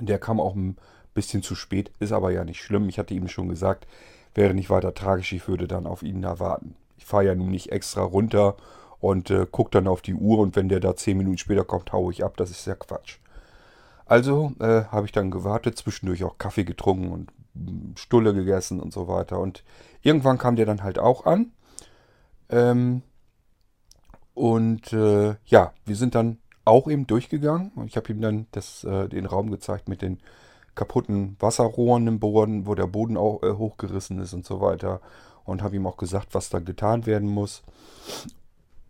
Der 0.00 0.18
kam 0.18 0.40
auch 0.40 0.54
ein 0.54 0.76
bisschen 1.14 1.42
zu 1.42 1.54
spät, 1.54 1.92
ist 1.98 2.12
aber 2.12 2.30
ja 2.30 2.44
nicht 2.44 2.62
schlimm. 2.62 2.88
Ich 2.88 2.98
hatte 2.98 3.14
ihm 3.14 3.28
schon 3.28 3.48
gesagt, 3.48 3.86
wäre 4.34 4.54
nicht 4.54 4.70
weiter 4.70 4.94
tragisch, 4.94 5.32
ich 5.32 5.48
würde 5.48 5.68
dann 5.68 5.86
auf 5.86 6.02
ihn 6.02 6.22
erwarten. 6.22 6.76
Ich 6.98 7.06
fahre 7.06 7.26
ja 7.26 7.34
nun 7.34 7.50
nicht 7.50 7.72
extra 7.72 8.02
runter 8.02 8.56
und 9.04 9.30
äh, 9.30 9.46
gucke 9.50 9.70
dann 9.70 9.86
auf 9.86 10.00
die 10.00 10.14
Uhr 10.14 10.38
und 10.38 10.56
wenn 10.56 10.70
der 10.70 10.80
da 10.80 10.96
10 10.96 11.18
Minuten 11.18 11.36
später 11.36 11.62
kommt, 11.62 11.92
haue 11.92 12.10
ich 12.10 12.24
ab. 12.24 12.38
Das 12.38 12.50
ist 12.50 12.66
ja 12.66 12.74
Quatsch. 12.74 13.18
Also 14.06 14.52
äh, 14.60 14.84
habe 14.84 15.04
ich 15.04 15.12
dann 15.12 15.30
gewartet, 15.30 15.76
zwischendurch 15.76 16.24
auch 16.24 16.38
Kaffee 16.38 16.64
getrunken 16.64 17.12
und 17.12 17.30
mm, 17.52 17.96
Stulle 17.96 18.32
gegessen 18.32 18.80
und 18.80 18.94
so 18.94 19.06
weiter. 19.06 19.40
Und 19.40 19.62
irgendwann 20.00 20.38
kam 20.38 20.56
der 20.56 20.64
dann 20.64 20.82
halt 20.82 20.98
auch 20.98 21.26
an. 21.26 21.52
Ähm, 22.48 23.02
und 24.32 24.94
äh, 24.94 25.36
ja, 25.44 25.74
wir 25.84 25.96
sind 25.96 26.14
dann 26.14 26.38
auch 26.64 26.88
eben 26.88 27.06
durchgegangen. 27.06 27.72
Ich 27.84 27.98
habe 27.98 28.10
ihm 28.10 28.22
dann 28.22 28.46
das, 28.52 28.84
äh, 28.84 29.10
den 29.10 29.26
Raum 29.26 29.50
gezeigt 29.50 29.86
mit 29.86 30.00
den 30.00 30.18
kaputten 30.74 31.36
Wasserrohren 31.40 32.06
im 32.06 32.20
Boden, 32.20 32.66
wo 32.66 32.74
der 32.74 32.86
Boden 32.86 33.18
auch 33.18 33.42
äh, 33.42 33.52
hochgerissen 33.52 34.18
ist 34.18 34.32
und 34.32 34.46
so 34.46 34.62
weiter. 34.62 35.02
Und 35.44 35.62
habe 35.62 35.76
ihm 35.76 35.86
auch 35.86 35.98
gesagt, 35.98 36.28
was 36.32 36.48
da 36.48 36.58
getan 36.58 37.04
werden 37.04 37.28
muss. 37.28 37.62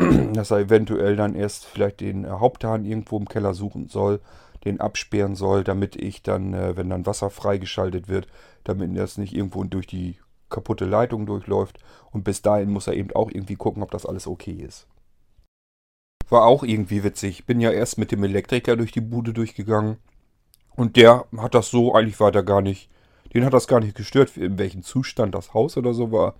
dass 0.32 0.50
er 0.50 0.58
eventuell 0.58 1.16
dann 1.16 1.34
erst 1.34 1.64
vielleicht 1.64 2.00
den 2.00 2.24
äh, 2.24 2.28
Haupthahn 2.28 2.84
irgendwo 2.84 3.16
im 3.18 3.28
Keller 3.28 3.54
suchen 3.54 3.88
soll, 3.88 4.20
den 4.64 4.80
absperren 4.80 5.34
soll, 5.34 5.64
damit 5.64 5.96
ich 5.96 6.22
dann, 6.22 6.54
äh, 6.54 6.76
wenn 6.76 6.90
dann 6.90 7.06
Wasser 7.06 7.30
freigeschaltet 7.30 8.08
wird, 8.08 8.26
damit 8.64 8.96
das 8.96 9.18
nicht 9.18 9.34
irgendwo 9.34 9.64
durch 9.64 9.86
die 9.86 10.16
kaputte 10.48 10.84
Leitung 10.84 11.26
durchläuft. 11.26 11.78
Und 12.10 12.24
bis 12.24 12.42
dahin 12.42 12.70
muss 12.70 12.86
er 12.86 12.94
eben 12.94 13.12
auch 13.12 13.30
irgendwie 13.30 13.56
gucken, 13.56 13.82
ob 13.82 13.90
das 13.90 14.06
alles 14.06 14.26
okay 14.26 14.52
ist. 14.52 14.86
War 16.28 16.44
auch 16.44 16.62
irgendwie 16.62 17.04
witzig. 17.04 17.44
Bin 17.44 17.60
ja 17.60 17.70
erst 17.70 17.98
mit 17.98 18.12
dem 18.12 18.24
Elektriker 18.24 18.76
durch 18.76 18.92
die 18.92 19.00
Bude 19.00 19.32
durchgegangen. 19.32 19.98
Und 20.76 20.96
der 20.96 21.26
hat 21.36 21.54
das 21.54 21.70
so 21.70 21.94
eigentlich 21.94 22.20
weiter 22.20 22.42
gar 22.42 22.62
nicht. 22.62 22.90
Den 23.34 23.44
hat 23.44 23.52
das 23.52 23.68
gar 23.68 23.80
nicht 23.80 23.96
gestört, 23.96 24.36
in 24.36 24.58
welchem 24.58 24.82
Zustand 24.82 25.34
das 25.34 25.54
Haus 25.54 25.76
oder 25.76 25.92
so 25.92 26.12
war. 26.12 26.34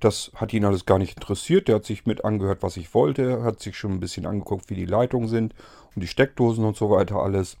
Das 0.00 0.30
hat 0.34 0.52
ihn 0.52 0.64
alles 0.64 0.86
gar 0.86 0.98
nicht 0.98 1.16
interessiert. 1.16 1.68
Der 1.68 1.76
hat 1.76 1.84
sich 1.84 2.06
mit 2.06 2.24
angehört, 2.24 2.62
was 2.62 2.76
ich 2.76 2.94
wollte. 2.94 3.42
Hat 3.42 3.60
sich 3.60 3.76
schon 3.76 3.92
ein 3.92 4.00
bisschen 4.00 4.26
angeguckt, 4.26 4.70
wie 4.70 4.74
die 4.74 4.86
Leitungen 4.86 5.28
sind 5.28 5.54
und 5.94 6.02
die 6.02 6.08
Steckdosen 6.08 6.64
und 6.64 6.76
so 6.76 6.90
weiter 6.90 7.16
alles. 7.16 7.56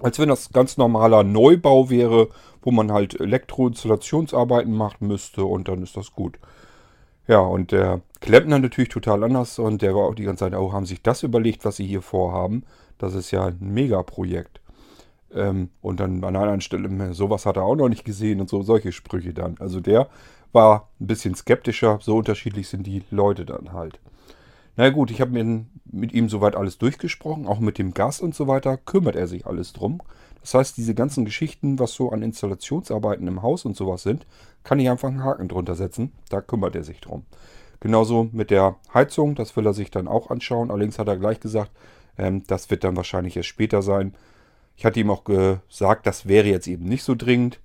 Als 0.00 0.18
wenn 0.18 0.28
das 0.28 0.50
ganz 0.50 0.76
normaler 0.76 1.22
Neubau 1.22 1.88
wäre, 1.90 2.28
wo 2.62 2.70
man 2.70 2.90
halt 2.90 3.20
Elektroinstallationsarbeiten 3.20 4.72
machen 4.72 5.06
müsste 5.06 5.44
und 5.44 5.68
dann 5.68 5.82
ist 5.82 5.96
das 5.96 6.12
gut. 6.12 6.38
Ja, 7.28 7.38
und 7.38 7.70
der 7.70 8.00
Klempner 8.20 8.58
natürlich 8.58 8.90
total 8.90 9.22
anders 9.22 9.58
und 9.58 9.80
der 9.80 9.94
war 9.94 10.02
auch 10.02 10.14
die 10.14 10.24
ganze 10.24 10.44
Zeit, 10.44 10.54
oh, 10.54 10.72
haben 10.72 10.86
sich 10.86 11.02
das 11.02 11.22
überlegt, 11.22 11.64
was 11.64 11.76
sie 11.76 11.86
hier 11.86 12.02
vorhaben? 12.02 12.64
Das 12.98 13.14
ist 13.14 13.30
ja 13.30 13.46
ein 13.46 13.58
Megaprojekt. 13.60 14.60
Ähm, 15.34 15.70
und 15.80 16.00
dann 16.00 16.22
an 16.24 16.36
einer 16.36 16.60
Stelle, 16.60 17.14
sowas 17.14 17.46
hat 17.46 17.56
er 17.56 17.64
auch 17.64 17.76
noch 17.76 17.88
nicht 17.88 18.04
gesehen 18.04 18.40
und 18.40 18.50
so, 18.50 18.62
solche 18.62 18.92
Sprüche 18.92 19.32
dann. 19.32 19.56
Also 19.60 19.80
der 19.80 20.08
war 20.52 20.88
ein 21.00 21.06
bisschen 21.06 21.34
skeptischer. 21.34 21.98
So 22.02 22.16
unterschiedlich 22.16 22.68
sind 22.68 22.86
die 22.86 23.02
Leute 23.10 23.44
dann 23.44 23.72
halt. 23.72 23.98
Na 24.76 24.88
gut, 24.90 25.10
ich 25.10 25.20
habe 25.20 25.64
mit 25.84 26.12
ihm 26.12 26.28
soweit 26.28 26.56
alles 26.56 26.78
durchgesprochen, 26.78 27.46
auch 27.46 27.60
mit 27.60 27.78
dem 27.78 27.92
Gas 27.92 28.20
und 28.20 28.34
so 28.34 28.46
weiter, 28.48 28.78
kümmert 28.78 29.16
er 29.16 29.26
sich 29.26 29.46
alles 29.46 29.72
drum. 29.72 30.00
Das 30.40 30.54
heißt, 30.54 30.76
diese 30.76 30.94
ganzen 30.94 31.24
Geschichten, 31.24 31.78
was 31.78 31.92
so 31.92 32.10
an 32.10 32.22
Installationsarbeiten 32.22 33.26
im 33.28 33.42
Haus 33.42 33.64
und 33.64 33.76
sowas 33.76 34.02
sind, 34.02 34.26
kann 34.64 34.80
ich 34.80 34.88
einfach 34.88 35.08
einen 35.08 35.22
Haken 35.22 35.48
drunter 35.48 35.74
setzen. 35.74 36.12
Da 36.30 36.40
kümmert 36.40 36.74
er 36.74 36.84
sich 36.84 37.00
drum. 37.00 37.24
Genauso 37.80 38.28
mit 38.32 38.50
der 38.50 38.76
Heizung, 38.94 39.34
das 39.34 39.56
will 39.56 39.66
er 39.66 39.74
sich 39.74 39.90
dann 39.90 40.08
auch 40.08 40.30
anschauen. 40.30 40.70
Allerdings 40.70 40.98
hat 40.98 41.08
er 41.08 41.16
gleich 41.16 41.40
gesagt, 41.40 41.70
ähm, 42.16 42.44
das 42.46 42.70
wird 42.70 42.84
dann 42.84 42.96
wahrscheinlich 42.96 43.36
erst 43.36 43.48
später 43.48 43.82
sein. 43.82 44.14
Ich 44.76 44.84
hatte 44.84 45.00
ihm 45.00 45.10
auch 45.10 45.24
gesagt, 45.24 46.06
das 46.06 46.26
wäre 46.26 46.48
jetzt 46.48 46.66
eben 46.66 46.84
nicht 46.84 47.04
so 47.04 47.14
dringend 47.14 47.60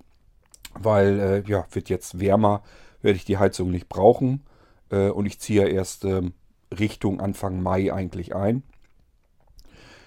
weil 0.82 1.20
äh, 1.20 1.50
ja, 1.50 1.66
wird 1.72 1.88
jetzt 1.88 2.20
wärmer, 2.20 2.62
werde 3.02 3.16
ich 3.16 3.24
die 3.24 3.38
Heizung 3.38 3.70
nicht 3.70 3.88
brauchen 3.88 4.44
äh, 4.90 5.08
und 5.08 5.26
ich 5.26 5.38
ziehe 5.40 5.68
erst 5.68 6.04
ähm, 6.04 6.32
Richtung 6.76 7.20
Anfang 7.20 7.62
Mai 7.62 7.92
eigentlich 7.92 8.34
ein. 8.34 8.62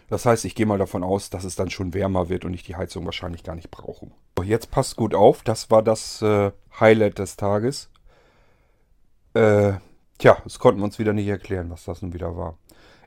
Das 0.09 0.25
heißt, 0.25 0.43
ich 0.43 0.55
gehe 0.55 0.65
mal 0.65 0.77
davon 0.77 1.03
aus, 1.03 1.29
dass 1.29 1.45
es 1.45 1.55
dann 1.55 1.69
schon 1.69 1.93
wärmer 1.93 2.27
wird 2.27 2.43
und 2.43 2.53
ich 2.53 2.63
die 2.63 2.75
Heizung 2.75 3.05
wahrscheinlich 3.05 3.43
gar 3.43 3.55
nicht 3.55 3.71
brauche. 3.71 4.11
So, 4.37 4.43
jetzt 4.43 4.69
passt 4.69 4.97
gut 4.97 5.15
auf, 5.15 5.41
das 5.41 5.71
war 5.71 5.81
das 5.81 6.21
äh, 6.21 6.51
Highlight 6.79 7.19
des 7.19 7.37
Tages. 7.37 7.89
Äh, 9.33 9.73
tja, 10.17 10.37
das 10.43 10.59
konnten 10.59 10.81
wir 10.81 10.85
uns 10.85 10.99
wieder 10.99 11.13
nicht 11.13 11.27
erklären, 11.27 11.69
was 11.69 11.85
das 11.85 12.01
nun 12.01 12.13
wieder 12.13 12.35
war. 12.35 12.57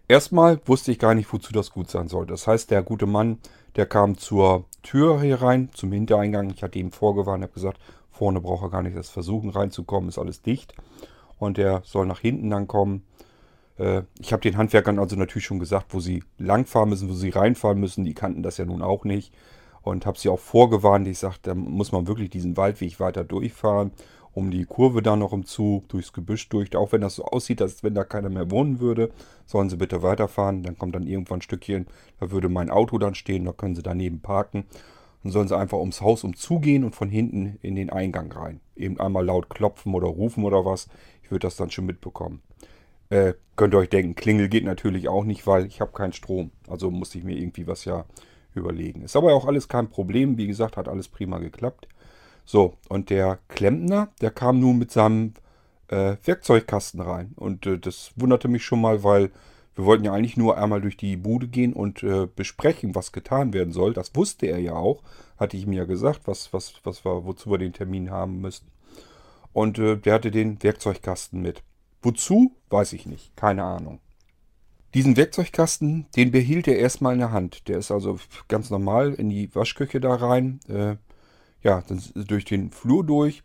Erstmal 0.06 0.60
wusste 0.66 0.92
ich 0.92 0.98
gar 0.98 1.14
nicht, 1.14 1.32
wozu 1.32 1.52
das 1.52 1.70
gut 1.70 1.90
sein 1.90 2.08
soll. 2.08 2.26
Das 2.26 2.46
heißt, 2.46 2.70
der 2.70 2.82
gute 2.82 3.06
Mann, 3.06 3.38
der 3.76 3.86
kam 3.86 4.18
zur 4.18 4.64
Tür 4.82 5.20
hier 5.20 5.40
rein, 5.40 5.70
zum 5.72 5.92
Hintereingang. 5.92 6.50
Ich 6.50 6.62
hatte 6.62 6.78
ihm 6.78 6.92
vorgewarnt, 6.92 7.42
habe 7.42 7.54
gesagt, 7.54 7.78
vorne 8.10 8.40
braucht 8.40 8.64
er 8.64 8.70
gar 8.70 8.82
nicht 8.82 8.96
das 8.96 9.08
versuchen 9.08 9.50
reinzukommen, 9.50 10.10
ist 10.10 10.18
alles 10.18 10.42
dicht. 10.42 10.74
Und 11.38 11.56
der 11.56 11.82
soll 11.84 12.06
nach 12.06 12.20
hinten 12.20 12.50
dann 12.50 12.68
kommen. 12.68 13.02
Äh, 13.78 14.02
ich 14.20 14.32
habe 14.32 14.42
den 14.42 14.58
Handwerkern 14.58 14.98
also 14.98 15.16
natürlich 15.16 15.46
schon 15.46 15.58
gesagt, 15.58 15.94
wo 15.94 16.00
sie 16.00 16.22
langfahren 16.38 16.90
müssen, 16.90 17.08
wo 17.08 17.14
sie 17.14 17.30
reinfahren 17.30 17.80
müssen. 17.80 18.04
Die 18.04 18.14
kannten 18.14 18.42
das 18.42 18.58
ja 18.58 18.66
nun 18.66 18.82
auch 18.82 19.04
nicht. 19.04 19.32
Und 19.80 20.04
habe 20.04 20.18
sie 20.18 20.28
auch 20.28 20.38
vorgewarnt. 20.38 21.08
Ich 21.08 21.18
sagte, 21.18 21.50
da 21.50 21.54
muss 21.54 21.92
man 21.92 22.06
wirklich 22.06 22.28
diesen 22.28 22.58
Waldweg 22.58 23.00
weiter 23.00 23.24
durchfahren 23.24 23.90
um 24.34 24.50
die 24.50 24.64
Kurve 24.64 25.00
da 25.00 25.16
noch 25.16 25.32
im 25.32 25.46
Zug, 25.46 25.88
durchs 25.88 26.12
Gebüsch 26.12 26.48
durch. 26.48 26.74
Auch 26.76 26.92
wenn 26.92 27.00
das 27.00 27.16
so 27.16 27.24
aussieht, 27.24 27.62
als 27.62 27.82
wenn 27.82 27.94
da 27.94 28.04
keiner 28.04 28.28
mehr 28.28 28.50
wohnen 28.50 28.80
würde, 28.80 29.10
sollen 29.46 29.70
sie 29.70 29.76
bitte 29.76 30.02
weiterfahren. 30.02 30.62
Dann 30.62 30.76
kommt 30.76 30.94
dann 30.94 31.06
irgendwann 31.06 31.38
ein 31.38 31.42
Stückchen, 31.42 31.86
da 32.20 32.30
würde 32.30 32.48
mein 32.48 32.70
Auto 32.70 32.98
dann 32.98 33.14
stehen, 33.14 33.44
da 33.44 33.52
können 33.52 33.76
sie 33.76 33.82
daneben 33.82 34.20
parken. 34.20 34.64
Dann 35.22 35.32
sollen 35.32 35.48
sie 35.48 35.56
einfach 35.56 35.78
ums 35.78 36.00
Haus 36.00 36.24
umzugehen 36.24 36.84
und 36.84 36.94
von 36.94 37.08
hinten 37.08 37.58
in 37.62 37.76
den 37.76 37.90
Eingang 37.90 38.30
rein. 38.32 38.60
Eben 38.76 39.00
einmal 39.00 39.24
laut 39.24 39.48
klopfen 39.48 39.94
oder 39.94 40.08
rufen 40.08 40.44
oder 40.44 40.64
was. 40.64 40.88
Ich 41.22 41.30
würde 41.30 41.46
das 41.46 41.56
dann 41.56 41.70
schon 41.70 41.86
mitbekommen. 41.86 42.42
Äh, 43.08 43.34
könnt 43.56 43.74
ihr 43.74 43.78
euch 43.78 43.88
denken, 43.88 44.16
Klingel 44.16 44.48
geht 44.48 44.64
natürlich 44.64 45.08
auch 45.08 45.24
nicht, 45.24 45.46
weil 45.46 45.66
ich 45.66 45.80
habe 45.80 45.92
keinen 45.92 46.12
Strom. 46.12 46.50
Also 46.68 46.90
musste 46.90 47.18
ich 47.18 47.24
mir 47.24 47.36
irgendwie 47.36 47.66
was 47.66 47.84
ja 47.84 48.04
überlegen. 48.54 49.02
Ist 49.02 49.16
aber 49.16 49.32
auch 49.34 49.46
alles 49.46 49.68
kein 49.68 49.88
Problem. 49.88 50.36
Wie 50.36 50.46
gesagt, 50.46 50.76
hat 50.76 50.88
alles 50.88 51.08
prima 51.08 51.38
geklappt. 51.38 51.88
So, 52.44 52.74
und 52.88 53.10
der 53.10 53.38
Klempner, 53.48 54.08
der 54.20 54.30
kam 54.30 54.60
nun 54.60 54.78
mit 54.78 54.90
seinem 54.90 55.34
äh, 55.88 56.16
Werkzeugkasten 56.24 57.00
rein. 57.00 57.32
Und 57.36 57.66
äh, 57.66 57.78
das 57.78 58.12
wunderte 58.16 58.48
mich 58.48 58.64
schon 58.64 58.80
mal, 58.80 59.02
weil 59.02 59.30
wir 59.74 59.84
wollten 59.84 60.04
ja 60.04 60.12
eigentlich 60.12 60.36
nur 60.36 60.56
einmal 60.56 60.80
durch 60.80 60.96
die 60.96 61.16
Bude 61.16 61.48
gehen 61.48 61.72
und 61.72 62.02
äh, 62.02 62.26
besprechen, 62.26 62.94
was 62.94 63.12
getan 63.12 63.52
werden 63.52 63.72
soll. 63.72 63.92
Das 63.92 64.14
wusste 64.14 64.46
er 64.46 64.58
ja 64.58 64.74
auch, 64.74 65.02
hatte 65.36 65.56
ich 65.56 65.66
mir 65.66 65.78
ja 65.78 65.84
gesagt, 65.84 66.22
was, 66.26 66.52
was, 66.52 66.74
was 66.84 67.04
wir, 67.04 67.24
wozu 67.24 67.50
wir 67.50 67.58
den 67.58 67.72
Termin 67.72 68.10
haben 68.10 68.40
müssten. 68.40 68.70
Und 69.52 69.78
äh, 69.78 69.96
der 69.96 70.14
hatte 70.14 70.30
den 70.30 70.62
Werkzeugkasten 70.62 71.40
mit. 71.40 71.62
Wozu? 72.02 72.52
Weiß 72.70 72.92
ich 72.92 73.06
nicht. 73.06 73.34
Keine 73.36 73.64
Ahnung. 73.64 74.00
Diesen 74.94 75.16
Werkzeugkasten, 75.16 76.06
den 76.14 76.30
behielt 76.30 76.68
er 76.68 76.78
erstmal 76.78 77.14
in 77.14 77.18
der 77.18 77.32
Hand. 77.32 77.66
Der 77.66 77.78
ist 77.78 77.90
also 77.90 78.18
ganz 78.46 78.70
normal 78.70 79.14
in 79.14 79.28
die 79.28 79.52
Waschküche 79.54 80.00
da 80.00 80.14
rein. 80.14 80.60
Ja, 81.64 81.82
dann 81.88 82.00
durch 82.14 82.44
den 82.44 82.70
Flur 82.70 83.04
durch. 83.04 83.42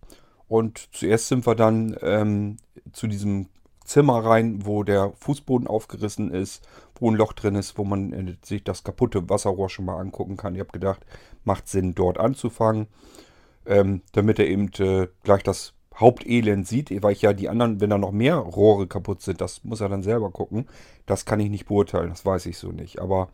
Und 0.48 0.90
zuerst 0.92 1.30
sind 1.30 1.48
wir 1.48 1.56
dann 1.56 1.96
ähm, 2.02 2.58
zu 2.92 3.08
diesem 3.08 3.48
Zimmer 3.86 4.24
rein, 4.24 4.66
wo 4.66 4.84
der 4.84 5.14
Fußboden 5.20 5.68
aufgerissen 5.68 6.32
ist, 6.32 6.68
wo 7.00 7.10
ein 7.10 7.16
Loch 7.16 7.34
drin 7.34 7.56
ist, 7.56 7.78
wo 7.78 7.84
man 7.84 8.14
äh, 8.14 8.36
sich 8.44 8.64
das 8.64 8.84
kaputte 8.84 9.30
Wasserrohr 9.30 9.70
schon 9.70 9.86
mal 9.86 10.00
angucken 10.00 10.38
kann. 10.38 10.54
Ich 10.54 10.60
habe 10.60 10.72
gedacht, 10.72 11.06
macht 11.44 11.68
Sinn, 11.68 11.96
dort 11.96 12.20
anzufangen, 12.20 12.88
ähm, 13.66 14.02
damit 14.12 14.38
er 14.38 14.48
eben 14.48 14.70
äh, 14.80 15.08
gleich 15.24 15.42
das 15.44 15.74
Hauptelend 15.96 16.68
sieht, 16.68 16.92
weil 17.04 17.14
ich 17.14 17.22
ja 17.22 17.34
die 17.34 17.50
anderen, 17.50 17.82
wenn 17.82 17.90
da 17.90 17.98
noch 17.98 18.12
mehr 18.12 18.36
Rohre 18.38 18.88
kaputt 18.88 19.22
sind, 19.22 19.42
das 19.42 19.64
muss 19.64 19.82
er 19.82 19.90
dann 19.90 20.04
selber 20.04 20.30
gucken. 20.30 20.68
Das 21.06 21.26
kann 21.26 21.40
ich 21.40 21.50
nicht 21.50 21.66
beurteilen, 21.66 22.10
das 22.10 22.26
weiß 22.26 22.46
ich 22.46 22.58
so 22.58 22.72
nicht. 22.72 23.00
Aber 23.00 23.30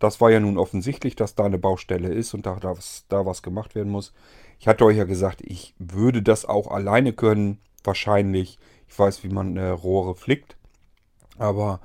das 0.00 0.20
war 0.20 0.30
ja 0.30 0.40
nun 0.40 0.58
offensichtlich, 0.58 1.14
dass 1.14 1.36
da 1.36 1.44
eine 1.44 1.58
Baustelle 1.58 2.08
ist 2.08 2.34
und 2.34 2.46
da, 2.46 2.56
da, 2.56 2.76
was, 2.76 3.04
da 3.08 3.24
was 3.26 3.42
gemacht 3.42 3.74
werden 3.76 3.92
muss. 3.92 4.12
Ich 4.58 4.66
hatte 4.66 4.84
euch 4.84 4.96
ja 4.96 5.04
gesagt, 5.04 5.42
ich 5.42 5.74
würde 5.78 6.22
das 6.22 6.44
auch 6.44 6.70
alleine 6.70 7.12
können, 7.12 7.58
wahrscheinlich. 7.84 8.58
Ich 8.88 8.98
weiß, 8.98 9.22
wie 9.22 9.28
man 9.28 9.56
äh, 9.56 9.68
Rohre 9.68 10.16
flickt. 10.16 10.56
Aber 11.38 11.80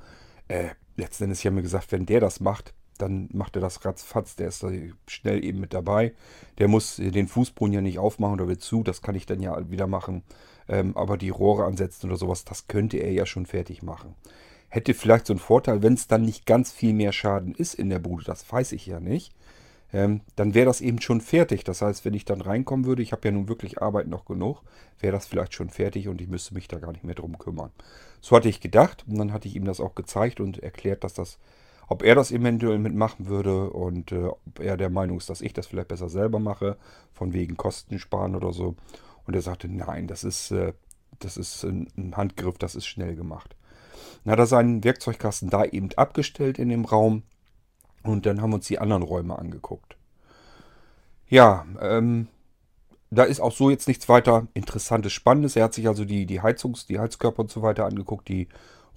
äh, 0.48 0.70
letzten 0.96 1.24
Endes, 1.24 1.40
ich 1.40 1.46
habe 1.46 1.56
mir 1.56 1.62
gesagt, 1.62 1.92
wenn 1.92 2.06
der 2.06 2.20
das 2.20 2.40
macht, 2.40 2.74
dann 2.98 3.28
macht 3.32 3.54
er 3.56 3.60
das 3.60 3.84
ratzfatz. 3.84 4.34
Der 4.36 4.48
ist 4.48 4.62
da 4.62 4.70
schnell 5.06 5.44
eben 5.44 5.60
mit 5.60 5.74
dabei. 5.74 6.14
Der 6.58 6.68
muss 6.68 6.96
den 6.96 7.28
Fußboden 7.28 7.74
ja 7.74 7.80
nicht 7.82 7.98
aufmachen 7.98 8.34
oder 8.34 8.48
will 8.48 8.58
zu. 8.58 8.82
Das 8.82 9.02
kann 9.02 9.14
ich 9.14 9.26
dann 9.26 9.40
ja 9.40 9.70
wieder 9.70 9.86
machen. 9.86 10.22
Ähm, 10.68 10.96
aber 10.96 11.18
die 11.18 11.28
Rohre 11.28 11.64
ansetzen 11.64 12.06
oder 12.06 12.16
sowas, 12.16 12.44
das 12.44 12.66
könnte 12.66 12.96
er 12.96 13.12
ja 13.12 13.26
schon 13.26 13.46
fertig 13.46 13.82
machen. 13.82 14.14
Hätte 14.76 14.92
vielleicht 14.92 15.26
so 15.26 15.32
einen 15.32 15.40
Vorteil, 15.40 15.82
wenn 15.82 15.94
es 15.94 16.06
dann 16.06 16.20
nicht 16.20 16.44
ganz 16.44 16.70
viel 16.70 16.92
mehr 16.92 17.12
Schaden 17.12 17.54
ist 17.54 17.72
in 17.72 17.88
der 17.88 17.98
Bude. 17.98 18.24
Das 18.24 18.52
weiß 18.52 18.72
ich 18.72 18.84
ja 18.84 19.00
nicht. 19.00 19.34
Ähm, 19.90 20.20
dann 20.34 20.52
wäre 20.52 20.66
das 20.66 20.82
eben 20.82 21.00
schon 21.00 21.22
fertig. 21.22 21.64
Das 21.64 21.80
heißt, 21.80 22.04
wenn 22.04 22.12
ich 22.12 22.26
dann 22.26 22.42
reinkommen 22.42 22.84
würde, 22.84 23.00
ich 23.00 23.12
habe 23.12 23.26
ja 23.26 23.32
nun 23.32 23.48
wirklich 23.48 23.80
Arbeit 23.80 24.06
noch 24.06 24.26
genug, 24.26 24.60
wäre 25.00 25.12
das 25.12 25.26
vielleicht 25.26 25.54
schon 25.54 25.70
fertig 25.70 26.08
und 26.08 26.20
ich 26.20 26.28
müsste 26.28 26.52
mich 26.52 26.68
da 26.68 26.78
gar 26.78 26.92
nicht 26.92 27.04
mehr 27.04 27.14
drum 27.14 27.38
kümmern. 27.38 27.70
So 28.20 28.36
hatte 28.36 28.50
ich 28.50 28.60
gedacht 28.60 29.06
und 29.08 29.16
dann 29.16 29.32
hatte 29.32 29.48
ich 29.48 29.56
ihm 29.56 29.64
das 29.64 29.80
auch 29.80 29.94
gezeigt 29.94 30.40
und 30.40 30.62
erklärt, 30.62 31.04
dass 31.04 31.14
das 31.14 31.38
ob 31.88 32.02
er 32.02 32.14
das 32.14 32.30
eventuell 32.30 32.78
mitmachen 32.78 33.28
würde 33.28 33.70
und 33.70 34.12
äh, 34.12 34.24
ob 34.26 34.60
er 34.60 34.76
der 34.76 34.90
Meinung 34.90 35.16
ist, 35.16 35.30
dass 35.30 35.40
ich 35.40 35.54
das 35.54 35.68
vielleicht 35.68 35.88
besser 35.88 36.10
selber 36.10 36.38
mache, 36.38 36.76
von 37.14 37.32
wegen 37.32 37.56
Kosten 37.56 37.98
sparen 37.98 38.34
oder 38.34 38.52
so. 38.52 38.74
Und 39.24 39.34
er 39.34 39.40
sagte, 39.42 39.68
nein, 39.68 40.06
das 40.06 40.22
ist, 40.22 40.50
äh, 40.50 40.74
das 41.20 41.38
ist 41.38 41.64
ein, 41.64 41.88
ein, 41.96 42.16
Handgriff, 42.16 42.58
das 42.58 42.74
ist 42.74 42.86
schnell 42.86 43.16
gemacht. 43.16 43.56
Dann 44.24 44.32
hat 44.32 44.38
er 44.38 44.46
seinen 44.46 44.84
Werkzeugkasten 44.84 45.50
da 45.50 45.64
eben 45.64 45.90
abgestellt 45.96 46.58
in 46.58 46.68
dem 46.68 46.84
Raum 46.84 47.22
und 48.02 48.26
dann 48.26 48.40
haben 48.40 48.50
wir 48.50 48.56
uns 48.56 48.66
die 48.66 48.78
anderen 48.78 49.02
Räume 49.02 49.38
angeguckt. 49.38 49.96
Ja, 51.28 51.66
ähm, 51.80 52.28
da 53.10 53.24
ist 53.24 53.40
auch 53.40 53.52
so 53.52 53.70
jetzt 53.70 53.88
nichts 53.88 54.08
weiter 54.08 54.46
Interessantes, 54.54 55.12
Spannendes. 55.12 55.56
Er 55.56 55.64
hat 55.64 55.74
sich 55.74 55.88
also 55.88 56.04
die, 56.04 56.26
die 56.26 56.40
Heizungs-, 56.40 56.86
die 56.86 56.98
Heizkörper 56.98 57.40
und 57.40 57.50
so 57.50 57.62
weiter 57.62 57.84
angeguckt, 57.84 58.28
die 58.28 58.48